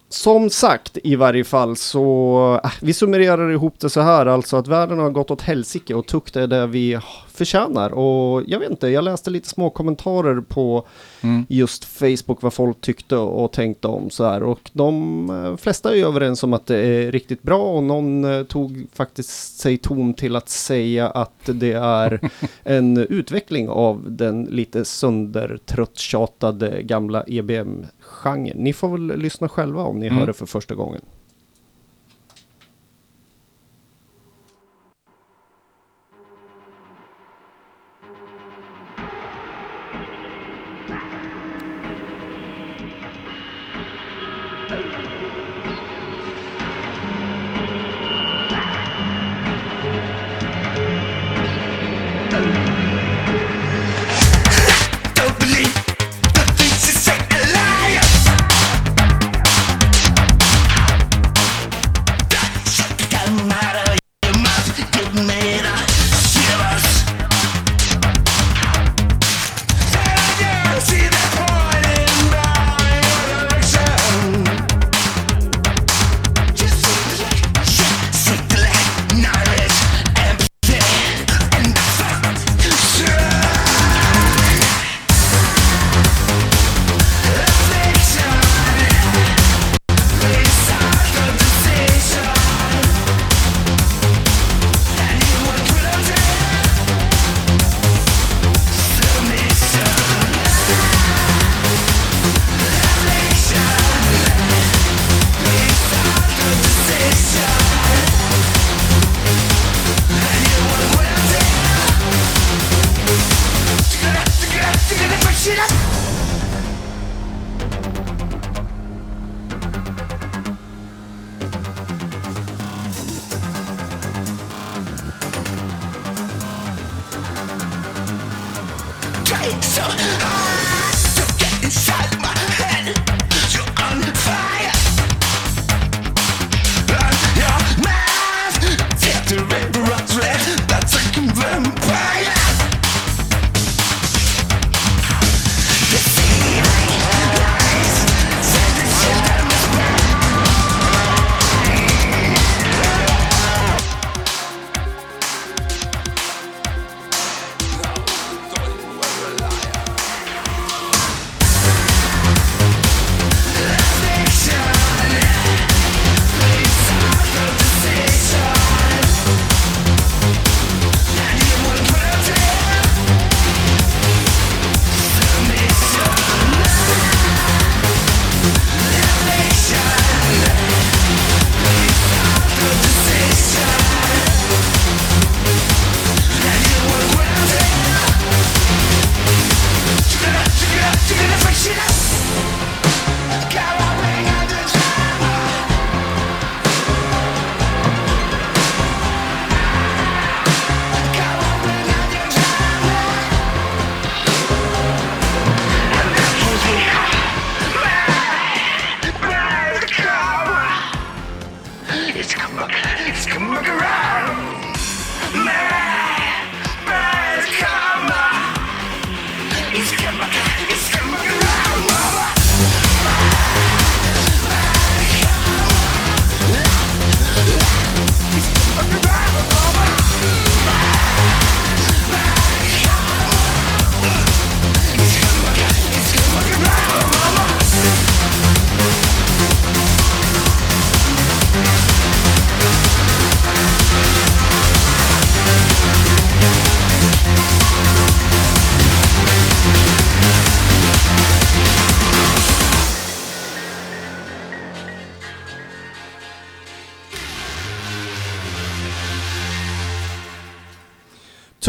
Som 0.09 0.49
sagt 0.49 0.97
i 1.03 1.15
varje 1.15 1.43
fall 1.43 1.75
så, 1.75 2.59
äh, 2.63 2.71
vi 2.81 2.93
summerar 2.93 3.51
ihop 3.51 3.79
det 3.79 3.89
så 3.89 4.01
här 4.01 4.25
alltså 4.25 4.57
att 4.57 4.67
världen 4.67 4.99
har 4.99 5.09
gått 5.09 5.31
åt 5.31 5.41
helsike 5.41 5.93
och 5.93 6.05
tukt 6.07 6.35
är 6.35 6.47
det 6.47 6.67
vi 6.67 6.99
förtjänar. 7.35 7.89
Och 7.93 8.43
jag 8.47 8.59
vet 8.59 8.69
inte, 8.71 8.87
jag 8.87 9.03
läste 9.03 9.29
lite 9.29 9.49
små 9.49 9.69
kommentarer 9.69 10.41
på 10.41 10.85
Mm. 11.21 11.45
just 11.49 11.85
Facebook 11.85 12.41
vad 12.41 12.53
folk 12.53 12.81
tyckte 12.81 13.17
och 13.17 13.51
tänkte 13.51 13.87
om 13.87 14.09
så 14.09 14.23
här. 14.23 14.43
Och 14.43 14.69
de 14.73 15.29
eh, 15.29 15.57
flesta 15.57 15.91
är 15.91 15.95
ju 15.95 16.05
överens 16.05 16.43
om 16.43 16.53
att 16.53 16.65
det 16.65 16.77
är 16.77 17.11
riktigt 17.11 17.41
bra 17.43 17.61
och 17.77 17.83
någon 17.83 18.23
eh, 18.25 18.43
tog 18.43 18.87
faktiskt 18.93 19.57
sig 19.59 19.77
ton 19.77 20.13
till 20.13 20.35
att 20.35 20.49
säga 20.49 21.09
att 21.09 21.31
det 21.45 21.71
är 21.73 22.29
en 22.63 22.97
utveckling 22.97 23.69
av 23.69 24.03
den 24.07 24.43
lite 24.43 24.85
söndertröttjatade 24.85 26.81
gamla 26.83 27.23
EBM-genren. 27.27 28.57
Ni 28.57 28.73
får 28.73 28.89
väl 28.89 29.19
lyssna 29.19 29.49
själva 29.49 29.83
om 29.83 29.99
ni 29.99 30.05
Mm. 30.07 30.19
hör 30.19 30.27
det 30.27 30.33
för 30.33 30.45
första 30.45 30.75
gången. 30.75 31.01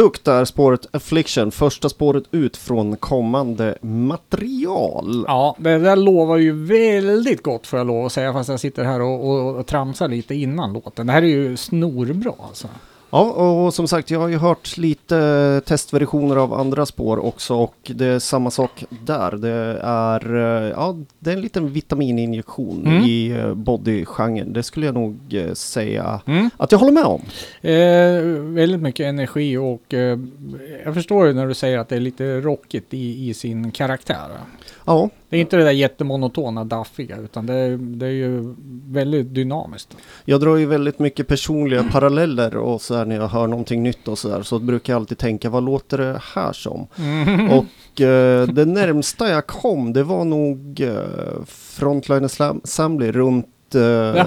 Tuk 0.07 0.25
där 0.25 0.45
spåret 0.45 0.87
Affliction, 0.91 1.51
första 1.51 1.89
spåret 1.89 2.25
ut 2.31 2.57
från 2.57 2.97
kommande 2.97 3.79
material. 3.81 5.25
Ja, 5.27 5.57
det 5.59 5.79
där 5.79 5.97
lovar 5.97 6.37
ju 6.37 6.65
väldigt 6.67 7.43
gott 7.43 7.67
får 7.67 7.79
jag 7.79 7.87
lov 7.87 8.07
att 8.07 8.13
säga 8.13 8.33
fast 8.33 8.49
jag 8.49 8.61
sitter 8.61 8.85
här 8.85 9.01
och, 9.01 9.31
och, 9.31 9.57
och 9.57 9.67
tramsar 9.67 10.09
lite 10.09 10.35
innan 10.35 10.73
låten. 10.73 11.07
Det 11.07 11.13
här 11.13 11.23
är 11.23 11.27
ju 11.27 11.57
snorbra 11.57 12.33
alltså. 12.49 12.69
Ja, 13.11 13.21
och 13.31 13.75
som 13.75 13.89
sagt, 13.89 14.11
jag 14.11 14.21
har 14.21 14.29
ju 14.29 14.37
hört 14.37 14.77
lite 14.77 15.63
testversioner 15.67 16.37
av 16.37 16.53
andra 16.55 16.87
spår 16.87 17.25
också 17.25 17.55
och 17.55 17.75
det 17.95 18.07
är 18.07 18.19
samma 18.19 18.51
sak 18.51 18.85
där. 19.05 19.33
Det 19.33 19.79
är, 19.83 20.35
eh, 20.35 20.71
ja, 20.71 20.97
det 21.19 21.31
är 21.31 21.35
en 21.35 21.41
liten 21.41 21.73
vitamininjektion 21.73 22.87
Mm. 22.87 23.03
i 23.05 23.29
eh, 23.31 23.55
bodygenren. 23.55 24.53
Det 24.53 24.63
skulle 24.63 24.87
jag 24.87 24.95
nog 24.95 25.19
eh, 25.35 25.53
säga 25.53 26.21
Mm. 26.27 26.51
att 26.57 26.73
jag 26.73 26.79
håller 26.79 26.93
med 26.93 27.05
om. 27.05 27.21
Eh, 27.61 28.23
väldigt 28.55 28.81
mycket 28.81 29.07
energi 29.07 29.57
och 29.57 29.95
eh, 29.95 30.19
jag 30.85 30.95
förstår 30.95 31.27
ju 31.27 31.33
när 31.33 31.47
du 31.47 31.55
säger 31.55 31.79
att 31.79 31.89
det 31.89 31.97
är 31.97 32.01
lite 32.01 32.41
rockigt 32.41 32.95
i, 32.95 33.29
i 33.29 33.35
sin 33.35 33.71
karaktär. 33.71 34.29
Ja, 34.85 35.11
Det 35.29 35.37
är 35.37 35.41
inte 35.41 35.57
det 35.57 35.65
där 35.65 35.71
jättemonotona 35.71 36.65
daffiga 36.65 37.17
utan 37.17 37.47
det, 37.47 37.55
är- 37.55 37.77
det 37.77 38.07
är 38.07 38.11
ju 38.11 38.55
väldigt 38.89 39.35
dynamiskt. 39.35 39.97
jag 40.25 40.41
drar 40.41 40.57
ju 40.57 40.67
väldigt 40.67 40.99
mycket 40.99 41.27
personliga 41.29 41.85
paralleller 41.93 42.57
och 42.57 42.81
så 42.81 42.95
här 42.95 43.05
när 43.05 43.17
jag 43.17 43.29
hör 43.29 43.47
någonting 43.47 43.83
nytt 43.83 44.09
och 44.09 44.19
sådär. 44.19 44.43
Så 44.43 44.59
brukar 44.59 44.93
jag 44.93 45.01
alltid 45.01 45.19
tänka, 45.19 45.51
vad 45.51 45.63
låter 45.65 45.99
det 45.99 46.21
här 46.35 46.53
som? 46.53 46.87
Mm. 46.99 47.51
Och 47.51 48.01
eh, 48.01 48.47
det 48.49 48.65
närmsta 48.65 49.29
jag 49.31 49.47
kom, 49.47 49.93
det 49.93 50.03
var 50.03 50.25
nog 50.25 50.81
eh, 50.81 51.45
Frontline 51.47 52.25
Assembly 52.65 53.13
runt, 53.13 53.75
eh, 53.75 54.25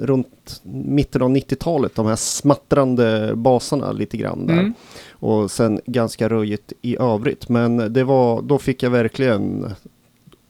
runt 0.00 0.60
mitten 0.62 1.22
av 1.22 1.30
90-talet. 1.30 1.94
De 1.94 2.06
här 2.06 2.16
smattrande 2.16 3.32
basarna 3.36 3.92
lite 3.92 4.16
grann 4.16 4.46
där. 4.46 4.54
Mm. 4.54 4.74
Och 5.12 5.50
sen 5.50 5.80
ganska 5.86 6.28
röjigt 6.28 6.72
i 6.82 6.96
övrigt. 7.00 7.48
Men 7.48 7.92
det 7.92 8.04
var, 8.04 8.42
då 8.42 8.58
fick 8.58 8.82
jag 8.82 8.90
verkligen 8.90 9.66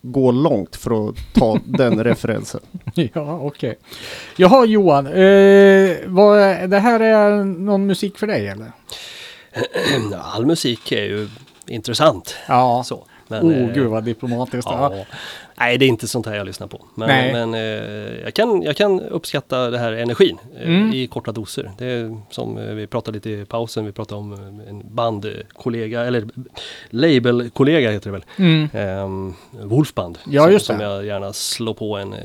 gå 0.03 0.32
långt 0.32 0.76
för 0.76 1.09
att 1.09 1.16
ta 1.34 1.59
den 1.64 2.05
referensen. 2.05 2.61
Ja, 2.94 3.38
okej. 3.38 3.78
Jaha 4.36 4.66
Johan, 4.66 5.07
eh, 5.07 5.96
vad, 6.07 6.70
det 6.70 6.78
här 6.78 7.01
är 7.01 7.44
någon 7.44 7.86
musik 7.86 8.18
för 8.18 8.26
dig 8.26 8.48
eller? 8.48 8.72
All 10.34 10.46
musik 10.46 10.92
är 10.92 11.05
ju 11.05 11.28
intressant. 11.66 12.34
Ja. 12.48 12.82
Så. 12.86 13.07
Men, 13.28 13.42
oh 13.42 13.68
eh, 13.68 13.74
gud 13.74 13.86
vad 13.86 14.05
diplomatiskt. 14.05 14.70
Ja. 14.70 15.05
Nej, 15.61 15.78
det 15.78 15.84
är 15.84 15.88
inte 15.88 16.08
sånt 16.08 16.26
här 16.26 16.34
jag 16.36 16.46
lyssnar 16.46 16.66
på. 16.66 16.84
Men, 16.94 17.08
Nej. 17.08 17.32
men 17.32 17.54
eh, 17.54 18.20
jag, 18.24 18.34
kan, 18.34 18.62
jag 18.62 18.76
kan 18.76 19.00
uppskatta 19.00 19.70
det 19.70 19.78
här 19.78 19.92
energin 19.92 20.38
eh, 20.56 20.68
Mm. 20.68 20.92
i 20.94 21.06
korta 21.06 21.32
doser. 21.32 21.70
Det 21.78 21.86
är 21.86 22.16
som 22.30 22.58
eh, 22.58 22.74
vi 22.74 22.86
pratade 22.86 23.16
lite 23.16 23.30
i 23.30 23.44
pausen, 23.44 23.86
vi 23.86 23.92
pratade 23.92 24.18
om 24.18 24.32
eh, 24.32 24.68
en 24.70 24.82
bandkollega, 24.94 26.00
eller 26.04 26.24
labelkollega 26.90 27.90
heter 27.90 28.11
det 28.11 28.12
väl. 28.12 28.24
Mm. 28.38 28.68
Ehm, 28.72 29.34
Wolfband. 29.50 30.18
Ja, 30.26 30.42
som, 30.42 30.52
just 30.52 30.66
som 30.66 30.80
jag 30.80 31.06
gärna 31.06 31.32
slår 31.32 31.74
på 31.74 31.96
en, 31.96 32.12
eh, 32.12 32.18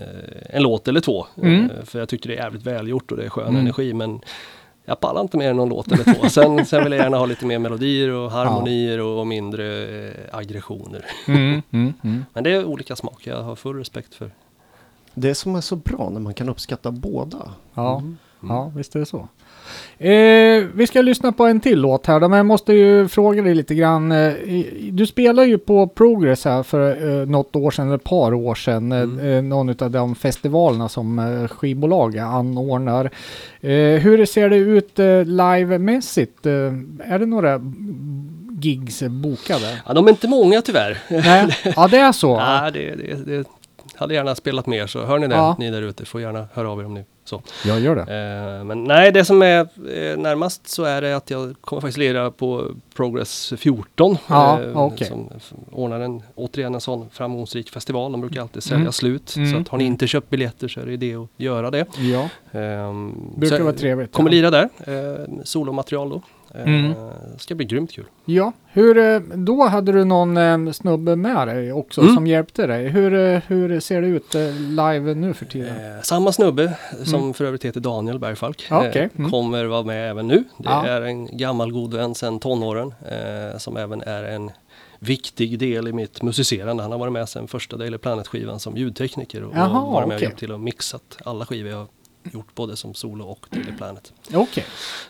en 0.49 0.63
låt 0.63 0.88
eller 0.88 0.99
två. 1.01 1.25
Mm. 1.41 1.63
Eh, 1.65 1.86
För 1.86 1.99
jag 1.99 2.09
tycker 2.09 2.29
det 2.29 2.36
är 2.36 2.43
jävligt 2.43 2.63
välgjort 2.63 3.11
och 3.11 3.17
det 3.17 3.25
är 3.25 3.29
skön 3.29 3.47
Mm. 3.47 3.61
energi. 3.61 3.93
Men 3.93 4.19
jag 4.86 4.99
pallar 4.99 5.21
inte 5.21 5.38
mer 5.38 5.49
än 5.49 5.55
någon 5.55 5.69
låt 5.69 5.91
eller 5.91 6.03
två. 6.13 6.29
Sen, 6.29 6.65
sen 6.65 6.83
vill 6.83 6.91
jag 6.91 7.01
gärna 7.01 7.17
ha 7.17 7.25
lite 7.25 7.45
mer 7.45 7.59
melodier 7.59 8.09
och 8.09 8.31
harmonier 8.31 8.99
och, 8.99 9.19
och 9.19 9.27
mindre 9.27 9.86
eh, 10.07 10.13
aggressioner. 10.31 11.05
Mm, 11.27 11.61
mm, 11.71 11.93
mm. 12.03 12.25
Men 12.33 12.43
det 12.43 12.51
är 12.51 12.65
olika 12.65 12.95
smak. 12.95 13.27
Jag 13.27 13.43
har 13.43 13.55
full 13.55 13.77
respekt 13.77 14.15
för. 14.15 14.31
Det 15.13 15.36
som 15.36 15.55
är 15.55 15.61
så 15.61 15.75
bra 15.75 16.09
när 16.09 16.19
man 16.19 16.33
kan 16.33 16.49
uppskatta 16.49 16.91
båda. 16.91 17.51
Ja, 17.73 17.97
Mm. 17.97 18.17
ja, 18.55 18.71
visst 18.75 18.95
är 18.95 18.99
det 18.99 19.05
så. 19.05 19.27
Eh, 19.97 20.63
vi 20.74 20.88
ska 20.88 21.01
lyssna 21.01 21.32
på 21.32 21.45
en 21.45 21.59
till 21.59 21.80
låt 21.80 22.05
här. 22.07 22.20
då, 22.20 22.28
Men 22.30 22.38
jag 22.38 22.45
måste 22.45 22.74
ju 22.74 23.07
fråga 23.07 23.41
dig 23.41 23.55
lite 23.55 23.76
grann. 23.76 24.11
Eh, 24.11 24.34
du 24.91 25.05
spelar 25.05 25.43
ju 25.43 25.57
på 25.57 25.88
Progress 25.88 26.45
här 26.45 26.63
för 26.63 27.20
eh, 27.22 27.28
något 27.28 27.55
år 27.55 27.72
sedan, 27.72 27.86
eller 27.88 27.95
ett 27.95 28.03
par 28.03 28.34
år 28.34 28.55
sedan. 28.55 28.91
Mm. 28.91 29.20
Eh, 29.20 29.41
någon 29.43 29.70
av 29.84 29.91
de 29.91 30.16
festivalerna 30.16 30.89
som 30.89 31.20
eh, 31.20 31.47
skivbolag 31.47 32.18
anordnar. 32.18 33.05
Eh, 33.61 33.72
hur 34.01 34.26
ser 34.26 34.49
det 34.49 34.57
ut 34.57 34.99
eh, 34.99 35.24
livemässigt? 35.26 36.45
Eh, 36.45 36.53
är 37.13 37.20
det 37.20 37.26
några 37.26 37.61
gigs 38.61 39.03
bokade? 39.03 39.80
Ja, 39.86 39.93
de 39.93 40.05
är 40.05 40.09
inte 40.09 40.28
många 40.28 40.61
tyvärr. 40.61 40.97
Nej, 41.09 41.57
ja 41.76 41.88
det 41.88 41.97
är 41.97 42.11
så. 42.11 42.38
Nej, 42.38 42.72
det, 42.72 42.95
det, 42.95 43.16
det 43.26 43.45
hade 43.95 44.13
gärna 44.13 44.36
spelat 44.36 44.68
mer 44.68 44.88
så 44.88 45.05
hör 45.05 45.20
ni 45.20 45.28
det, 45.28 45.36
Ja. 45.36 45.55
ni 45.59 45.72
där 45.72 45.82
ute, 45.82 46.05
får 46.05 46.22
gärna 46.22 46.47
höra 46.53 46.70
av 46.72 46.80
er 46.80 46.86
om 46.86 46.93
ni 46.93 47.05
så. 47.26 47.41
Jag 47.65 47.80
gör 47.80 47.95
det. 47.95 48.01
Eh, 48.59 48.63
men 48.63 48.84
nej, 48.84 49.11
det 49.11 49.26
som 49.26 49.41
är 49.41 49.59
eh, 49.61 50.17
närmast 50.17 50.67
så 50.67 50.84
är 50.84 51.01
det 51.01 51.15
att 51.15 51.30
jag 51.30 51.55
kommer 51.61 51.82
faktiskt 51.82 51.97
lira 51.97 52.32
på 52.32 52.71
Progress 52.95 53.53
14. 53.57 54.17
Ja, 54.28 54.61
eh, 54.63 54.78
okej. 54.78 55.07
Som 55.07 55.30
ordnar 55.71 55.99
en, 55.99 56.23
återigen 56.36 56.76
en 56.76 56.82
sån 56.82 57.09
framgångsrik 57.09 57.69
festival. 57.69 58.11
De 58.11 58.21
brukar 58.21 58.41
alltid 58.41 58.63
sälja 58.63 58.80
Mm. 58.80 58.91
slut. 58.91 59.36
Mm. 59.36 59.51
Så 59.51 59.57
att 59.57 59.67
har 59.67 59.78
ni 59.78 59.84
inte 59.84 60.07
köpt 60.07 60.30
biljetter 60.30 60.67
så 60.67 60.80
är 60.80 60.86
det 60.86 60.93
idé 60.93 61.15
att 61.15 61.28
göra 61.38 61.71
det. 61.71 61.86
Ja, 61.97 62.30
Ehm, 62.59 63.13
brukar 63.38 63.59
vara 63.59 63.73
trevligt. 63.73 64.11
Kommer 64.13 64.30
ja. 64.30 64.36
lira 64.36 64.49
där. 64.49 64.69
Eh, 64.88 65.26
solomaterial 65.43 66.09
då. 66.09 66.21
Eh, 66.57 66.63
Mm. 66.63 66.93
Ska 67.37 67.55
bli 67.55 67.65
grymt 67.65 67.91
kul. 67.91 68.05
Ja, 68.25 68.51
hur, 68.65 68.97
eh, 68.97 69.19
då 69.19 69.63
hade 69.65 69.91
du 69.91 70.05
någon 70.05 70.37
eh, 70.37 70.71
snubbe 70.71 71.15
med 71.15 71.47
dig 71.47 71.71
också 71.73 72.01
Mm. 72.01 72.15
som 72.15 72.27
hjälpte 72.27 72.67
dig. 72.67 72.87
Hur, 72.87 73.41
hur 73.47 73.79
ser 73.79 74.01
det 74.01 74.07
ut 74.07 74.33
live 74.69 75.13
nu 75.15 75.33
för 75.33 75.45
tiden? 75.45 75.95
Eh, 75.95 76.01
samma 76.01 76.31
snubbe 76.31 76.77
som 77.03 77.19
Mm. 77.21 77.33
för 77.33 77.45
övrigt 77.45 77.65
heter 77.65 77.79
Daniel 77.79 78.19
Bergfalk 78.19 78.71
eh, 78.71 79.09
Mm. 79.15 79.31
kommer 79.31 79.65
vara 79.65 79.83
med 79.83 80.09
även 80.11 80.27
nu. 80.27 80.35
Det 80.57 80.63
Ja. 80.69 80.87
är 80.87 81.01
en 81.01 81.37
gammal 81.37 81.71
god 81.71 81.93
vän 81.93 82.15
sedan 82.15 82.39
tonåren 82.39 82.93
eh, 83.11 83.57
som 83.57 83.77
även 83.77 84.01
är 84.01 84.23
en 84.23 84.51
viktig 84.99 85.59
del 85.59 85.87
i 85.87 85.93
mitt 85.93 86.21
musicerande. 86.21 86.83
Han 86.83 86.91
har 86.91 86.99
varit 86.99 87.13
med 87.13 87.29
sedan 87.29 87.47
första 87.47 87.77
Daily 87.77 87.97
Planet-skivan 87.97 88.59
som 88.59 88.77
ljudtekniker 88.77 89.43
och, 89.43 89.53
Jaha, 89.55 89.81
och 89.81 89.91
varit 89.93 90.07
med 90.07 90.15
okej. 90.15 90.15
och 90.15 90.21
hjälpt 90.21 90.39
till 90.39 90.51
och 90.51 90.59
mixat 90.59 91.17
alla 91.25 91.45
skivor 91.45 91.71
jag 91.71 91.87
gjort 92.34 92.55
både 92.55 92.76
som 92.76 92.93
solo 92.93 93.26
och 93.26 93.45
Daily 93.49 93.71
Planet. 93.78 94.13
Okej. 94.34 94.65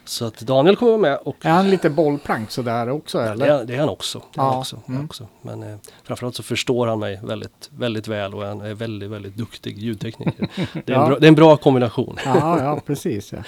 Så 0.06 0.26
att 0.26 0.40
Daniel 0.40 0.76
kommer 0.76 0.92
vara 0.92 1.02
med 1.02 1.18
och 1.18 1.46
Är 1.46 1.50
han 1.50 1.70
lite 1.70 1.90
bollplank 1.90 2.52
sådär 2.52 2.90
också 2.90 3.20
eller? 3.20 3.46
är, 3.48 3.66
det 3.66 3.76
är 3.76 3.80
han 3.80 3.90
också. 3.90 4.22
Det 4.34 4.40
är 4.40 4.44
han 4.44 4.54
Ja, 4.54 4.60
också, 4.60 4.76
det 4.76 4.82
är 4.84 4.88
mm. 4.90 4.98
han 4.98 5.06
också. 5.06 5.28
Men 5.42 5.64
eh, 5.64 5.78
framförallt 6.04 6.36
så 6.36 6.44
förstår 6.44 6.88
han 6.88 7.00
mig 7.00 7.20
väldigt, 7.24 7.70
väldigt 7.78 8.08
väl 8.08 8.34
och 8.34 8.44
han 8.46 8.62
är 8.62 8.74
väldigt, 8.74 9.10
väldigt 9.10 9.36
duktig 9.36 9.78
ljudtekniker. 9.78 10.48
Det 10.74 10.94
är, 10.94 10.94
Ja. 10.94 11.02
en, 11.04 11.10
bra, 11.10 11.20
det 11.20 11.26
är 11.26 11.30
en 11.30 11.36
bra 11.36 11.58
kombination. 11.58 12.18
Ja, 12.26 12.60
ja, 12.64 12.80
precis. 12.86 13.34
Ja. 13.34 13.40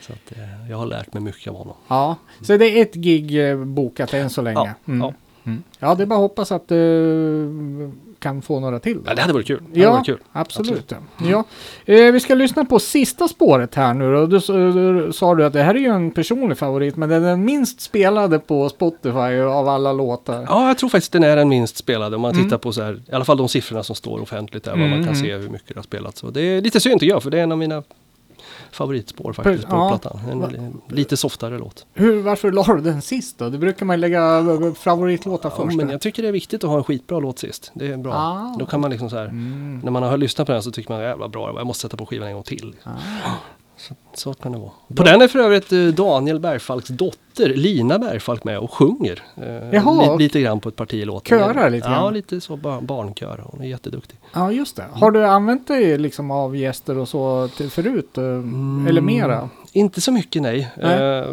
Så 0.00 0.12
att, 0.12 0.32
eh, 0.38 0.70
jag 0.70 0.76
har 0.76 0.86
lärt 0.86 1.12
mig 1.12 1.22
mycket 1.22 1.48
av 1.50 1.56
honom. 1.56 1.74
ja, 1.88 2.16
så 2.42 2.56
det 2.56 2.66
är 2.78 2.82
ett 2.82 2.94
gig 2.94 3.50
eh, 3.50 3.56
bokat 3.64 4.14
än 4.14 4.30
så 4.30 4.42
länge. 4.42 4.58
Ja, 4.84 4.92
Mm. 4.92 5.00
ja. 5.00 5.14
Mm. 5.46 5.62
ja 5.78 5.94
det 5.94 6.02
är 6.02 6.06
bara 6.06 6.14
att 6.14 6.20
hoppas 6.30 6.52
att 6.52 6.68
du 6.68 6.76
kan 8.24 8.42
få 8.42 8.60
några 8.60 8.78
till. 8.78 8.98
Ja, 9.06 9.14
det 9.14 9.20
hade 9.20 9.32
varit 9.34 9.46
kul. 9.46 9.60
Hade 9.68 9.80
Ja, 9.80 9.90
varit 9.92 10.06
kul. 10.06 10.18
absolut. 10.32 10.92
Ja. 11.30 11.44
Eh, 11.84 12.12
vi 12.12 12.20
ska 12.20 12.34
lyssna 12.34 12.64
på 12.64 12.78
sista 12.78 13.28
spåret 13.28 13.74
här 13.74 13.94
nu 13.94 14.12
då. 14.12 14.26
Du, 14.26 14.36
s- 14.36 14.46
du 14.46 15.10
sa 15.14 15.34
du 15.34 15.44
att 15.46 15.52
det 15.52 15.62
här 15.62 15.74
är 15.74 15.78
ju 15.78 15.86
en 15.86 16.10
personlig 16.10 16.58
favorit, 16.58 16.96
men 16.96 17.08
den 17.08 17.24
är 17.24 17.28
den 17.28 17.44
minst 17.44 17.80
spelade 17.80 18.38
på 18.38 18.68
Spotify 18.68 19.40
av 19.40 19.68
alla 19.68 19.92
låtar. 19.92 20.46
Ja, 20.48 20.68
jag 20.68 20.78
tror 20.78 20.88
faktiskt 20.88 21.12
den 21.12 21.24
är 21.24 21.36
den 21.36 21.48
minst 21.48 21.76
spelade 21.76 22.16
om 22.16 22.22
man 22.22 22.30
Mm. 22.32 22.44
tittar 22.44 22.58
på 22.58 22.72
så 22.72 22.82
här, 22.82 23.02
i 23.10 23.14
alla 23.14 23.24
fall 23.24 23.36
de 23.36 23.48
siffrorna 23.48 23.82
som 23.82 23.96
står 23.96 24.20
offentligt 24.20 24.64
där, 24.64 24.70
vad 24.70 24.80
man 24.80 24.88
Mm, 24.92 25.04
kan 25.04 25.14
mm. 25.14 25.24
se 25.24 25.36
hur 25.36 25.48
mycket 25.48 25.68
det 25.68 25.74
har 25.78 25.82
spelats. 25.82 26.20
Så 26.20 26.30
det 26.30 26.40
är 26.40 26.60
lite 26.60 26.80
synd 26.80 27.00
tycker 27.00 27.14
jag, 27.14 27.22
för 27.22 27.30
det 27.30 27.38
är 27.38 27.42
en 27.42 27.52
av 27.52 27.58
mina 27.58 27.82
favoritspår 28.74 29.32
faktiskt 29.32 29.68
på 29.68 29.76
Ja. 29.76 29.88
plattan. 29.98 30.20
En 30.30 30.80
lite 30.88 31.16
softare 31.16 31.58
låt. 31.58 31.86
Hur, 31.94 32.22
varför 32.22 32.52
la 32.52 32.62
du 32.74 32.80
den 32.80 33.02
sist 33.02 33.38
då? 33.38 33.48
Det 33.48 33.58
brukar 33.58 33.86
man 33.86 34.00
lägga 34.00 34.42
favoritlåtar 34.78 35.52
Ja, 35.58 35.64
först. 35.64 35.76
men 35.76 35.90
jag 35.90 36.00
tycker 36.00 36.22
det 36.22 36.28
är 36.28 36.32
viktigt 36.32 36.64
att 36.64 36.70
ha 36.70 36.76
en 36.78 36.84
skitbra 36.84 37.18
låt 37.18 37.38
sist. 37.38 37.70
Det 37.74 37.86
är 37.92 37.96
bra. 37.96 38.14
Ah. 38.14 38.56
Då 38.58 38.66
kan 38.66 38.80
man 38.80 38.90
liksom 38.90 39.10
så 39.10 39.16
här, 39.16 39.24
Mm. 39.26 39.80
när 39.84 39.90
man 39.90 40.02
har 40.02 40.16
lyssnat 40.16 40.46
på 40.46 40.52
den 40.52 40.62
så 40.62 40.70
tycker 40.70 40.92
man 40.92 41.02
jävla 41.02 41.28
bra, 41.28 41.54
jag 41.56 41.66
måste 41.66 41.82
sätta 41.82 41.96
på 41.96 42.06
skivan 42.06 42.28
en 42.28 42.34
gång 42.34 42.42
till. 42.42 42.74
Ah. 42.84 42.90
Så, 43.76 43.94
så 44.14 44.34
kan 44.34 44.52
det 44.52 44.58
vara. 44.58 44.70
På 44.96 45.02
den 45.02 45.22
är 45.22 45.28
för 45.28 45.38
övrigt 45.38 45.72
eh, 45.72 45.78
Daniel 45.86 46.40
Bergfalks 46.40 46.88
dotter 46.88 47.48
Lina 47.48 47.98
Bergfalk 47.98 48.44
med 48.44 48.58
och 48.58 48.70
sjunger. 48.74 49.22
Eh, 49.36 49.74
Jaha. 49.74 50.16
li, 50.16 50.24
lite 50.24 50.40
grann 50.40 50.60
på 50.60 50.68
ett 50.68 50.76
parti 50.76 50.94
i 50.94 51.04
låten. 51.04 51.38
Körar 51.38 51.70
lite 51.70 51.88
Ja, 51.88 51.94
grann. 51.94 52.14
lite 52.14 52.40
så 52.40 52.56
bar, 52.56 52.80
barnkör. 52.80 53.44
Hon 53.46 53.60
är 53.62 53.66
jätteduktig. 53.68 54.18
Ja, 54.32 54.52
just 54.52 54.76
det. 54.76 54.84
Har 54.92 55.10
du 55.10 55.26
använt 55.26 55.68
dig 55.68 55.98
liksom 55.98 56.30
av 56.30 56.56
gäster 56.56 56.98
och 56.98 57.08
så 57.08 57.48
till 57.56 57.70
förut? 57.70 58.18
eh, 58.18 58.24
Mm. 58.24 58.86
Eller 58.86 59.00
mera? 59.00 59.48
Inte 59.72 60.00
så 60.00 60.12
mycket 60.12 60.42
nej. 60.42 60.68
Nej. 60.82 61.24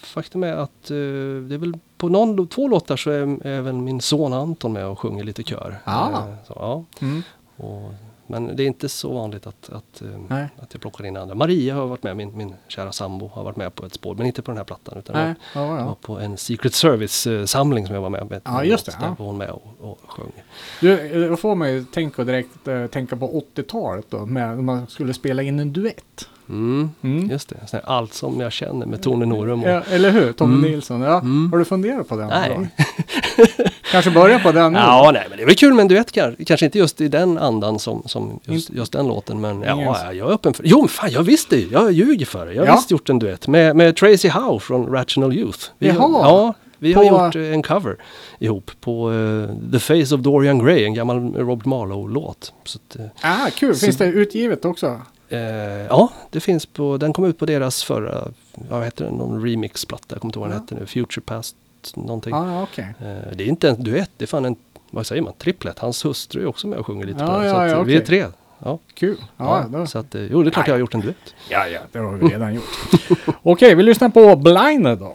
Faktum 0.00 0.44
är 0.44 0.52
att 0.56 0.88
det 0.88 1.54
är 1.54 1.58
väl 1.58 1.74
på 1.98 2.08
någon, 2.08 2.46
två 2.48 2.68
låtar 2.68 2.96
så 2.96 3.10
är 3.10 3.46
även 3.46 3.84
min 3.84 4.00
son 4.00 4.32
Anton 4.32 4.72
med 4.72 4.86
och 4.86 4.98
sjunger 4.98 5.24
lite 5.24 5.42
kör. 5.42 5.78
Ah. 5.84 6.22
Så, 6.46 6.52
ja. 6.56 6.84
Mm. 7.00 7.22
Och, 7.56 7.94
men 8.32 8.56
det 8.56 8.62
är 8.62 8.66
inte 8.66 8.88
så 8.88 9.12
vanligt 9.12 9.46
att, 9.46 9.70
att, 9.72 10.02
eh, 10.02 10.08
Nej. 10.28 10.48
att 10.58 10.68
jag 10.72 10.80
plockar 10.80 11.06
in 11.06 11.16
andra. 11.16 11.34
Maria 11.34 11.74
har 11.74 11.86
varit 11.86 12.02
med, 12.02 12.16
min, 12.16 12.36
min 12.36 12.54
kära 12.68 12.92
sambo 12.92 13.28
har 13.28 13.44
varit 13.44 13.56
med 13.56 13.74
på 13.74 13.86
ett 13.86 13.94
spår, 13.94 14.14
men 14.14 14.26
inte 14.26 14.42
på 14.42 14.50
den 14.50 14.58
här 14.58 14.64
plattan. 14.64 14.98
Utan 14.98 15.16
Nej, 15.16 15.34
ja, 15.54 15.60
det 15.60 15.66
var 15.66 15.78
ja. 15.78 15.96
på 16.00 16.18
en 16.18 16.36
Secret 16.36 16.74
Service-samling 16.74 17.86
som 17.86 17.94
jag 17.94 18.02
var 18.02 18.10
med 18.10 18.30
med. 18.30 18.40
Ja, 18.44 18.64
just 18.64 18.86
det, 18.86 18.92
Där 19.00 19.06
ja. 19.06 19.14
var 19.18 19.26
hon 19.26 19.38
med 19.38 19.50
och, 19.50 19.74
och 19.80 19.98
sjöng. 20.06 20.32
Du, 20.80 21.28
då 21.28 21.36
får 21.36 21.54
man 21.54 21.72
ju 21.72 21.84
tänka 21.84 22.24
direkt 22.24 22.68
eh, 22.68 22.86
tänka 22.86 23.16
på 23.16 23.44
80-talet 23.54 24.06
då, 24.08 24.26
med, 24.26 24.48
när 24.48 24.62
man 24.62 24.86
skulle 24.86 25.14
spela 25.14 25.42
in 25.42 25.60
en 25.60 25.72
duett. 25.72 26.28
Mm, 26.52 26.90
Mm. 27.02 27.30
Just 27.30 27.48
det, 27.70 27.80
allt 27.84 28.14
som 28.14 28.40
jag 28.40 28.52
känner 28.52 28.86
med 28.86 29.02
Tone 29.02 29.26
Norum. 29.26 29.62
Och, 29.62 29.68
Ja, 29.70 29.82
eller 29.90 30.10
hur? 30.10 30.32
Tommy 30.32 30.54
Mm. 30.58 30.70
Nilsson. 30.70 31.00
Ja. 31.00 31.18
Mm. 31.20 31.50
Har 31.52 31.58
du 31.58 31.64
funderat 31.64 32.08
på 32.08 32.16
den? 32.16 32.28
Nej. 32.28 32.68
Kanske 33.90 34.10
börja 34.10 34.38
på 34.38 34.52
den 34.52 34.72
nu? 34.72 34.78
Ja, 34.78 35.10
nej, 35.14 35.26
men 35.28 35.36
det 35.38 35.42
är 35.42 35.46
väl 35.46 35.54
kul 35.56 35.74
med 35.74 35.82
en 35.82 35.88
duett 35.88 36.12
kanske. 36.12 36.64
Inte 36.64 36.78
just 36.78 37.00
i 37.00 37.08
den 37.08 37.38
andan 37.38 37.78
som, 37.78 38.02
som 38.06 38.40
just, 38.44 38.70
just 38.70 38.92
den 38.92 39.06
låten. 39.06 39.40
Men 39.40 39.56
Ingen- 39.56 39.78
ja, 39.78 40.12
jag 40.12 40.28
är 40.30 40.34
öppen 40.34 40.54
för 40.54 40.64
Jo, 40.66 40.78
men 40.80 40.88
fan, 40.88 41.10
jag 41.10 41.22
visste 41.22 41.56
ju. 41.56 41.68
Jag 41.72 41.92
ljuger 41.92 42.26
för 42.26 42.46
det. 42.46 42.52
Jag 42.54 42.62
har 42.62 42.66
Ja. 42.66 42.74
visst 42.76 42.90
gjort 42.90 43.08
en 43.08 43.18
duett 43.18 43.48
med, 43.48 43.76
med 43.76 43.96
Tracy 43.96 44.28
Howe 44.28 44.60
från 44.60 44.86
Rational 44.86 45.32
Youth. 45.32 45.58
Vi 45.78 45.88
har, 45.90 46.08
Jaha. 46.10 46.20
ja, 46.28 46.54
vi 46.78 46.92
har 46.92 47.02
På- 47.04 47.24
gjort 47.26 47.36
eh, 47.36 47.52
en 47.54 47.62
cover 47.62 47.96
ihop 48.38 48.70
på 48.80 49.12
eh, 49.12 49.70
The 49.72 49.78
Face 49.78 50.14
of 50.14 50.20
Dorian 50.20 50.58
Gray, 50.64 50.84
en 50.84 50.94
gammal 50.94 51.34
Robert 51.34 51.64
Marlowe-låt. 51.66 52.52
Eh, 52.98 53.04
Ah, 53.22 53.50
kul. 53.50 53.74
Så- 53.76 53.84
Finns 53.84 53.96
det 53.98 54.06
utgivet 54.06 54.64
också? 54.64 55.00
Eh, 55.32 55.86
ja, 55.86 56.12
det 56.30 56.40
finns 56.40 56.66
på, 56.66 56.96
den 56.96 57.12
kom 57.12 57.24
ut 57.24 57.38
på 57.38 57.46
deras 57.46 57.82
förra, 57.84 58.28
vad 58.54 58.84
heter 58.84 59.04
den, 59.04 59.14
någon 59.14 59.42
remixplatta, 59.46 60.04
jag 60.08 60.20
kommer 60.20 60.28
inte 60.30 60.38
ihåg 60.38 60.48
vad 60.48 60.50
den 60.50 60.56
Ja. 60.70 60.74
hette 60.74 60.74
nu, 60.80 60.86
Future 60.86 61.22
Past 61.24 61.56
någonting. 61.94 62.34
Ah, 62.34 62.62
okej. 62.62 62.94
Eh, 63.00 63.36
det 63.36 63.44
är 63.44 63.48
inte 63.48 63.68
en 63.68 63.82
duett, 63.84 64.10
det 64.16 64.24
är 64.24 64.26
fan 64.26 64.44
en, 64.44 64.56
vad 64.90 65.06
säger 65.06 65.22
man, 65.22 65.32
tripplet. 65.38 65.78
Hans 65.78 66.04
hustru 66.04 66.42
är 66.42 66.46
också 66.46 66.66
med 66.66 66.78
och 66.78 66.86
sjunger 66.86 67.06
lite 67.06 67.20
Ja, 67.20 67.26
på 67.26 67.32
den. 67.38 67.46
ja, 67.46 67.68
så 67.68 67.74
ja, 67.74 67.82
vi 67.82 67.96
är 67.96 68.00
tre. 68.00 68.26
Ja. 68.64 68.78
Kul. 68.94 69.16
Ja, 69.36 69.64
Ja, 69.72 69.86
så 69.86 69.98
att, 69.98 70.14
eh, 70.14 70.22
jo, 70.22 70.42
det 70.42 70.48
är 70.48 70.50
klart 70.50 70.66
jag 70.68 70.74
har 70.74 70.80
gjort 70.80 70.94
en 70.94 71.00
duett. 71.00 71.34
ja, 71.50 71.66
ja, 71.66 71.80
det 71.92 71.98
har 71.98 72.12
vi 72.12 72.26
redan 72.28 72.54
gjort. 72.54 72.64
Okej, 73.42 73.74
vi 73.74 73.82
lyssnar 73.82 74.08
på 74.08 74.36
Blinded 74.36 74.98
då. 74.98 75.14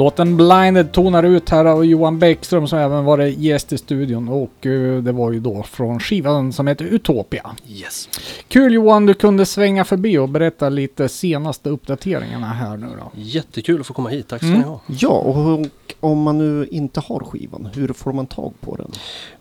Låten 0.00 0.36
Blinded 0.36 0.92
tonar 0.92 1.22
ut 1.22 1.48
här 1.50 1.64
av 1.64 1.84
Johan 1.84 2.18
Bäckström 2.18 2.66
som 2.68 2.78
även 2.78 3.04
varit 3.04 3.38
gäst 3.38 3.72
i 3.72 3.78
studion 3.78 4.28
och 4.28 4.66
eh, 4.66 5.02
det 5.02 5.12
var 5.12 5.32
ju 5.32 5.40
då 5.40 5.62
från 5.62 6.00
skivan 6.00 6.52
som 6.52 6.66
heter 6.66 6.84
Utopia. 6.84 7.50
Yes. 7.68 8.08
Kul 8.48 8.74
Johan, 8.74 9.06
du 9.06 9.14
kunde 9.14 9.46
svänga 9.46 9.84
förbi 9.84 10.18
och 10.18 10.28
berätta 10.28 10.68
lite 10.68 11.08
senaste 11.08 11.70
uppdateringarna 11.70 12.46
här 12.46 12.76
nu 12.76 12.86
då. 12.86 13.10
Jättekul 13.14 13.80
att 13.80 13.86
få 13.86 13.94
komma 13.94 14.08
hit. 14.08 14.28
Tack 14.28 14.38
ska 14.38 14.46
Mm. 14.48 14.58
ni 14.60 14.66
ha. 14.66 14.80
Ja, 14.86 15.08
och 15.08 15.66
om 16.00 16.22
man 16.22 16.38
nu 16.38 16.66
inte 16.70 17.00
har 17.00 17.20
skivan, 17.20 17.68
hur 17.74 17.92
får 17.92 18.12
man 18.12 18.26
tag 18.26 18.52
på 18.60 18.76
den? 18.76 18.90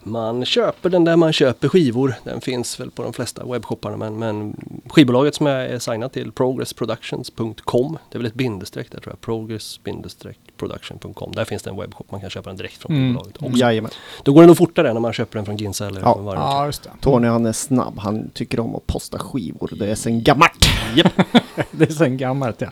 Man 0.04 0.46
köper 0.46 0.90
den 0.90 1.04
där 1.04 1.16
man 1.16 1.34
köper 1.34 1.68
skivor. 1.68 2.16
Den 2.24 2.42
finns 2.42 2.80
väl 2.80 2.92
på 2.92 3.04
de 3.04 3.14
flesta 3.14 3.46
webbshopparna 3.46 3.98
men, 3.98 4.20
men 4.20 4.56
skivbolaget 4.90 5.36
som 5.36 5.46
jag 5.46 5.66
är 5.66 5.80
signad 5.80 6.12
till, 6.12 6.32
progressproductions.com. 6.32 7.98
Det 8.12 8.18
är 8.18 8.20
väl 8.20 8.26
ett 8.28 8.34
bindestreck 8.34 8.92
där 8.92 9.00
tror 9.00 9.16
jag. 9.24 9.60
Progress-production.com. 10.60 11.32
Där 11.36 11.46
finns 11.46 11.64
det 11.64 11.70
en 11.70 11.78
webbshop. 11.78 12.12
Man 12.12 12.22
kan 12.22 12.30
köpa 12.30 12.50
den 12.50 12.58
direkt 12.58 12.78
från 12.78 12.92
Mm. 12.96 13.08
skivbolaget 13.08 13.36
också. 13.44 13.58
Jajamän. 13.58 13.92
Då 14.24 14.34
går 14.34 14.42
det 14.42 14.48
nog 14.48 14.58
fortare 14.58 14.94
när 14.94 15.00
man 15.00 15.14
köper 15.14 15.38
den 15.38 15.46
från 15.46 15.58
Ginsa 15.58 15.88
eller 15.88 16.02
Ja. 16.02 16.14
från 16.14 16.26
Ja, 16.26 16.66
just 16.66 16.84
det. 16.84 16.90
Tony 17.02 17.28
han 17.28 17.46
är 17.46 17.52
snabb, 17.54 18.00
han 18.00 18.30
tycker 18.34 18.60
om 18.60 18.76
att 18.76 18.88
posta 18.88 19.20
skivor. 19.20 19.70
Det 19.80 19.88
är 19.92 19.96
sen 19.96 20.24
gammalt. 20.24 20.66
Det 21.72 21.90
är 21.90 21.94
sen 21.94 22.18
gammalt 22.18 22.62
ja. 22.62 22.68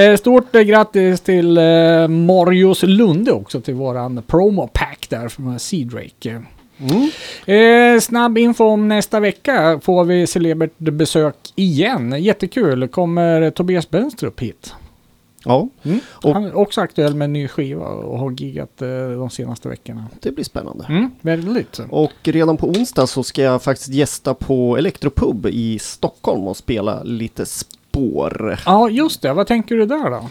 Eh, 0.00 0.16
stort 0.16 0.54
eh, 0.54 0.62
grattis 0.62 1.20
till 1.20 1.58
eh, 1.58 2.08
Marius 2.08 2.82
Lunde 2.82 3.32
också 3.32 3.60
till 3.60 3.74
våran 3.74 4.22
promo 4.26 4.66
pack 4.72 5.06
där 5.10 5.28
från 5.28 5.58
Seadrake. 5.58 6.42
Mm. 6.80 7.10
Eh, 7.96 8.00
snabb 8.00 8.38
info 8.38 8.64
om 8.64 8.88
nästa 8.88 9.20
vecka 9.20 9.80
får 9.82 10.04
vi 10.04 10.26
celebert 10.26 10.78
besök 10.78 11.36
igen. 11.56 12.22
Jättekul. 12.22 12.88
Kommer 12.88 13.50
Tobias 13.50 13.90
Benstrup 13.90 14.40
hit. 14.40 14.74
Ja, 15.44 15.68
Och- 16.12 16.34
Han 16.34 16.44
är 16.44 16.54
också 16.56 16.80
aktuell 16.80 17.14
med 17.14 17.24
en 17.24 17.32
ny 17.32 17.48
skiva 17.48 17.86
och 17.86 18.18
har 18.18 18.30
giggat 18.30 18.82
eh, 18.82 18.88
de 19.18 19.30
senaste 19.30 19.68
veckorna. 19.68 20.04
det 20.20 20.30
blir 20.30 20.44
spännande. 20.44 20.86
Mm, 20.88 21.10
väldigt. 21.20 21.80
Och 21.90 22.12
redan 22.22 22.56
på 22.56 22.68
onsdag 22.68 23.06
så 23.06 23.22
ska 23.22 23.42
jag 23.42 23.62
faktiskt 23.62 23.88
gästa 23.88 24.34
på 24.34 24.76
Elektropub 24.76 25.46
i 25.46 25.78
Stockholm 25.78 26.48
och 26.48 26.56
spela 26.56 27.02
lite 27.02 27.46
spår. 27.46 28.58
Ja, 28.66 28.90
just 28.90 29.22
det. 29.22 29.32
Vad 29.32 29.46
tänker 29.46 29.74
du 29.76 29.86
där 29.86 30.10
då? 30.10 30.30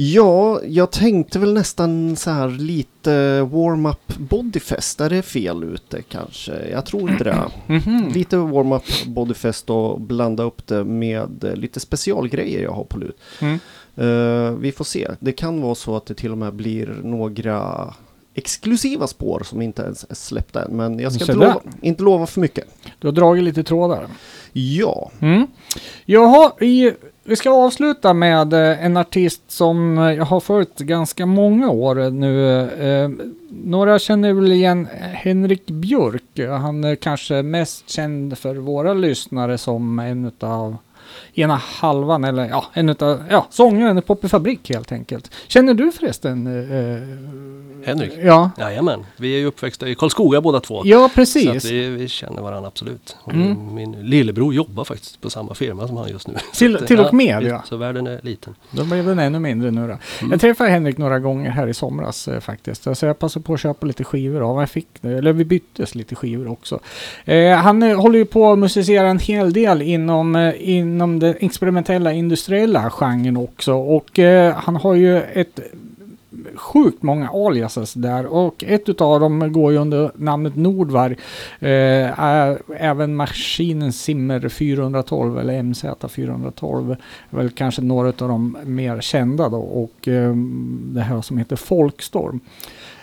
Ja, 0.00 0.60
jag 0.64 0.90
tänkte 0.90 1.38
väl 1.38 1.54
nästan 1.54 2.16
så 2.16 2.30
här 2.30 2.48
lite 2.48 3.40
warm-up 3.42 4.18
bodyfest. 4.18 5.00
Är 5.00 5.10
det 5.10 5.22
fel 5.22 5.64
ute 5.64 6.02
kanske? 6.02 6.68
Jag 6.70 6.86
tror 6.86 7.10
inte 7.10 7.24
det. 7.24 7.44
Mhm. 7.66 8.08
Lite 8.14 8.36
warm-up 8.36 8.84
bodyfest 9.06 9.70
och 9.70 10.00
blanda 10.00 10.42
upp 10.42 10.66
det 10.66 10.84
med 10.84 11.52
lite 11.54 11.80
specialgrejer 11.80 12.62
jag 12.62 12.72
har 12.72 12.84
på 12.84 12.98
lut. 12.98 13.18
Mm. 13.40 13.58
Eh, 13.96 14.52
vi 14.52 14.72
får 14.72 14.84
se. 14.84 15.08
Det 15.20 15.32
kan 15.32 15.60
vara 15.62 15.74
så 15.74 15.96
att 15.96 16.06
det 16.06 16.14
till 16.14 16.32
och 16.32 16.38
med 16.38 16.54
blir 16.54 16.96
några 17.02 17.94
exklusiva 18.34 19.06
spår 19.06 19.42
som 19.44 19.62
inte 19.62 19.82
ens 19.82 20.06
är 20.08 20.14
släppta 20.14 20.64
än. 20.64 20.76
Men 20.76 20.98
jag 20.98 21.12
ska 21.12 21.22
inte 21.24 21.32
där. 21.32 21.40
lova, 21.40 21.60
inte 21.82 22.02
lova 22.02 22.26
för 22.26 22.40
mycket. 22.40 22.64
Du 22.98 23.06
har 23.06 23.12
dragit 23.12 23.44
lite 23.44 23.62
trådar. 23.64 24.06
Ja, 24.52 25.10
Mm. 25.20 25.46
Jaha, 26.04 26.52
i, 26.60 26.92
vi 27.28 27.36
ska 27.36 27.50
avsluta 27.50 28.14
med 28.14 28.52
eh, 28.52 28.84
en 28.84 28.96
artist 28.96 29.42
som 29.50 29.98
eh, 29.98 30.12
jag 30.12 30.24
har 30.24 30.40
följt 30.40 30.78
ganska 30.78 31.26
många 31.26 31.70
år 31.70 32.00
eh, 32.00 32.10
nu. 32.10 33.28
Några 33.50 33.98
känner 33.98 34.32
väl 34.32 34.52
igen 34.52 34.88
Henrik 35.00 35.66
Björk. 35.66 36.48
Han 36.60 36.84
är 36.84 36.94
kanske 36.94 37.42
mest 37.42 37.90
känd 37.90 38.38
för 38.38 38.54
våra 38.54 38.94
lyssnare 38.94 39.58
som 39.58 39.98
en 39.98 40.24
utav 40.24 40.76
ena 41.38 41.56
halvan 41.56 42.24
eller 42.24 42.48
ja, 42.48 42.64
en 42.72 42.88
utav, 42.88 43.22
ja, 43.30 43.46
sångaren 43.50 43.98
i 43.98 44.02
Poppy 44.02 44.28
Fabrik 44.28 44.70
helt 44.70 44.92
enkelt. 44.92 45.30
Känner 45.48 45.74
du 45.74 45.92
förresten? 45.92 46.46
Eh, 46.46 47.86
Henrik? 47.86 48.12
Ja, 48.22 48.50
Jajamän, 48.58 49.06
vi 49.16 49.34
är 49.34 49.38
ju 49.38 49.46
uppväxta 49.46 49.88
i 49.88 49.94
Karlskoga 49.94 50.40
båda 50.40 50.60
två. 50.60 50.82
ja 50.84 51.08
Så 51.08 51.14
precis. 51.14 51.64
vi, 51.64 51.88
vi 51.90 52.08
känner 52.08 52.42
varandra 52.42 52.68
absolut. 52.68 53.16
Mm. 53.32 53.74
Min 53.74 53.92
lillebror 53.92 54.54
jobbar 54.54 54.84
faktiskt 54.84 55.20
på 55.20 55.30
samma 55.30 55.54
firma 55.54 55.86
som 55.88 55.96
han 55.96 56.08
just 56.08 56.28
nu. 56.28 56.34
Till- 56.54 56.72
Så 56.72 56.78
att, 56.82 56.86
till 56.86 57.00
och 57.00 57.14
med, 57.14 57.42
ja. 57.42 57.62
Så 57.66 57.76
världen 57.76 58.06
är 58.06 58.20
liten. 58.22 58.54
Då 58.70 58.84
blev 58.84 59.06
den 59.06 59.18
ännu 59.18 59.38
mindre 59.38 59.70
nu 59.70 59.80
då. 59.80 59.84
Mm. 59.86 60.30
Jag 60.30 60.40
träffade 60.40 60.70
Henrik 60.70 60.98
några 60.98 61.18
gånger 61.18 61.50
här 61.50 61.66
i 61.66 61.74
somras 61.74 62.28
eh, 62.28 62.40
faktiskt. 62.40 62.96
Så 62.98 63.06
jag 63.06 63.18
passade 63.18 63.44
på 63.44 63.54
att 63.54 63.60
köpa 63.60 63.86
lite 63.86 64.04
skivor 64.04 64.50
av. 64.50 64.60
Jag 64.60 64.70
fick, 64.70 64.88
eller 65.02 65.32
vi 65.32 65.44
byttes 65.44 65.94
lite 65.94 66.14
skivor 66.14 66.48
också. 66.50 66.80
Eh, 67.24 67.56
han 67.56 67.82
eh, 67.82 68.00
håller 68.00 68.18
ju 68.18 68.24
på 68.24 68.52
att 68.52 68.58
musicera 68.58 69.08
en 69.08 69.18
hel 69.18 69.52
del 69.52 69.82
inom, 69.82 70.36
eh, 70.36 70.54
inom 70.58 71.18
den 71.18 71.27
experimentella 71.30 72.12
industriella 72.12 72.90
genren 72.90 73.36
också. 73.36 73.74
Och 73.74 74.18
eh, 74.18 74.54
han 74.54 74.76
har 74.76 74.94
ju 74.94 75.22
ett 75.22 75.60
sjukt 76.54 77.02
många 77.02 77.28
aliases 77.28 77.94
där 77.94 78.26
och 78.26 78.64
ett 78.66 78.88
utav 78.88 79.20
dem 79.20 79.52
går 79.52 79.72
ju 79.72 79.78
under 79.78 80.10
namnet 80.14 80.56
Nordvar. 80.56 81.16
Eh, 81.60 82.50
även 82.76 83.16
maskinen 83.16 83.92
Simmer 83.92 84.48
412 84.48 85.38
eller 85.38 85.62
MZ 85.62 85.84
412 86.08 86.96
är 87.30 87.36
väl 87.36 87.50
kanske 87.50 87.82
några 87.82 88.08
av 88.08 88.28
de 88.28 88.56
mer 88.64 89.00
kända 89.00 89.48
då 89.48 89.58
och 89.58 90.08
eh, 90.08 90.34
det 90.80 91.00
här 91.00 91.22
som 91.22 91.38
heter 91.38 91.56
Folkstorm. 91.56 92.40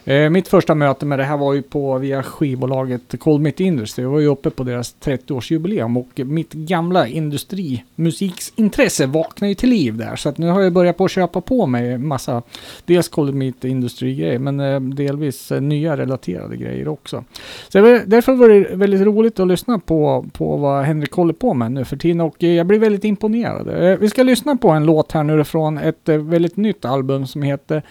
Eh, 0.07 0.29
mitt 0.29 0.47
första 0.47 0.75
möte 0.75 1.05
med 1.05 1.19
det 1.19 1.23
här 1.23 1.37
var 1.37 1.53
ju 1.53 1.61
på 1.61 1.97
via 1.97 2.23
skivbolaget 2.23 3.19
Cold 3.19 3.41
Meat 3.41 3.59
Industry. 3.59 4.03
Jag 4.03 4.09
var 4.09 4.19
ju 4.19 4.27
uppe 4.27 4.49
på 4.49 4.63
deras 4.63 4.95
30-årsjubileum 5.03 5.97
och 5.97 6.19
mitt 6.27 6.53
gamla 6.53 7.07
industrimusiksintresse 7.07 9.05
vaknade 9.05 9.49
ju 9.49 9.55
till 9.55 9.69
liv 9.69 9.97
där. 9.97 10.15
Så 10.15 10.29
att 10.29 10.37
nu 10.37 10.47
har 10.47 10.61
jag 10.61 10.73
börjat 10.73 10.97
på 10.97 11.05
att 11.05 11.11
köpa 11.11 11.41
på 11.41 11.65
mig 11.65 11.97
massa, 11.97 12.41
dels 12.85 13.07
Cold 13.07 13.35
Meat 13.35 13.63
Industry-grejer 13.63 14.39
men 14.39 14.59
eh, 14.59 14.79
delvis 14.79 15.51
eh, 15.51 15.61
nya 15.61 15.97
relaterade 15.97 16.57
grejer 16.57 16.87
också. 16.87 17.23
Så 17.69 17.81
var, 17.81 18.01
därför 18.05 18.33
var 18.33 18.49
det 18.49 18.75
väldigt 18.75 19.01
roligt 19.01 19.39
att 19.39 19.47
lyssna 19.47 19.79
på, 19.79 20.25
på 20.33 20.57
vad 20.57 20.85
Henrik 20.85 21.11
håller 21.11 21.33
på 21.33 21.53
med 21.53 21.71
nu 21.71 21.85
för 21.85 21.97
tiden 21.97 22.21
och 22.21 22.43
eh, 22.43 22.49
jag 22.49 22.67
blir 22.67 22.79
väldigt 22.79 23.03
imponerad. 23.03 23.83
Eh, 23.83 23.97
vi 23.97 24.09
ska 24.09 24.23
lyssna 24.23 24.55
på 24.55 24.69
en 24.69 24.85
låt 24.85 25.11
här 25.11 25.23
nu 25.23 25.43
från 25.43 25.77
ett 25.77 26.09
eh, 26.09 26.17
väldigt 26.17 26.57
nytt 26.57 26.85
album 26.85 27.27
som 27.27 27.41
heter 27.41 27.83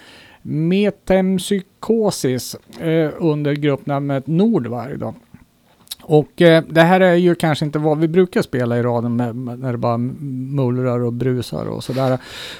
Metempsykosis 0.47 2.57
eh, 2.81 3.11
under 3.19 3.55
gruppnamnet 3.55 4.27
Nordvarg. 4.27 4.99
Då. 4.99 5.15
Och 6.07 6.43
eh, 6.43 6.65
det 6.69 6.83
här 6.83 7.01
är 7.01 7.15
ju 7.15 7.35
kanske 7.35 7.65
inte 7.65 7.79
vad 7.79 7.99
vi 7.99 8.09
brukar 8.09 8.43
spela 8.43 8.79
i 8.79 8.83
raden 8.83 9.17
med, 9.17 9.37
med, 9.37 9.59
när 9.59 9.73
det 9.73 9.79
bara 9.79 9.99
mullrar 9.99 11.01
och 11.01 11.13
brusar 11.13 11.67
och 11.67 11.85
sådär. 11.85 12.13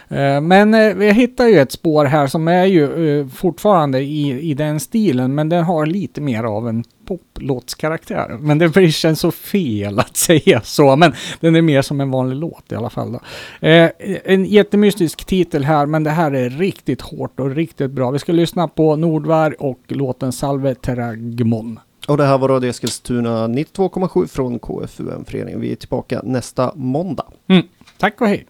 Eh, 0.09 0.41
men 0.41 0.75
eh, 0.75 0.95
vi 0.95 1.13
hittar 1.13 1.47
ju 1.47 1.59
ett 1.59 1.73
spår 1.73 2.05
här 2.05 2.27
som 2.27 2.49
är 2.49 2.65
ju 2.65 3.19
eh, 3.21 3.27
fortfarande 3.27 4.01
i, 4.01 4.51
i 4.51 4.55
den 4.55 4.81
stilen 4.81 5.35
men 5.35 5.49
den 5.49 5.65
har 5.65 5.87
lite 5.87 6.21
mer 6.21 6.45
av 6.45 6.69
en 6.69 6.85
poplåtskaraktär. 7.07 8.37
Men 8.41 8.59
det 8.59 8.93
känns 8.93 9.21
så 9.21 9.31
fel 9.31 9.99
att 9.99 10.17
säga 10.17 10.61
så, 10.61 10.97
men 10.97 11.13
den 11.41 11.57
är 11.57 11.63
mer 11.63 11.83
som 11.83 12.01
en 12.01 12.11
vanlig 12.11 12.37
låt 12.37 12.73
i 12.73 12.75
alla 12.75 12.91
fall. 12.91 13.13
Då. 13.13 13.21
Eh, 13.69 13.91
en 14.25 14.45
jättemystisk 14.45 15.25
titel 15.25 15.65
här, 15.65 15.87
men 15.87 16.05
det 16.05 16.11
här 16.11 16.33
är 16.33 16.51
riktigt 16.51 17.01
hårt 17.01 17.41
och 17.41 17.51
riktigt 17.51 17.91
bra. 17.91 18.11
Vi 18.11 18.19
ska 18.19 18.33
lyssna 18.33 18.69
på 18.69 18.97
Nordvär 18.97 19.63
och 19.63 19.81
låten 19.89 20.33
Salve 20.33 20.75
Terragmon 20.75 21.79
och 22.09 22.17
det 22.17 22.25
här 22.25 22.39
var 22.39 22.49
Radio 22.49 22.71
Eskilstuna 22.71 23.47
92,7 23.49 24.27
från 24.27 24.59
KFUM-föreningen. 24.59 25.61
Vi 25.61 25.73
är 25.73 25.77
tillbaka 25.77 26.21
nästa 26.25 26.73
måndag. 26.75 27.27
Mm. 27.49 27.67
Tack 27.99 28.21
och 28.21 28.29
hej! 28.29 28.47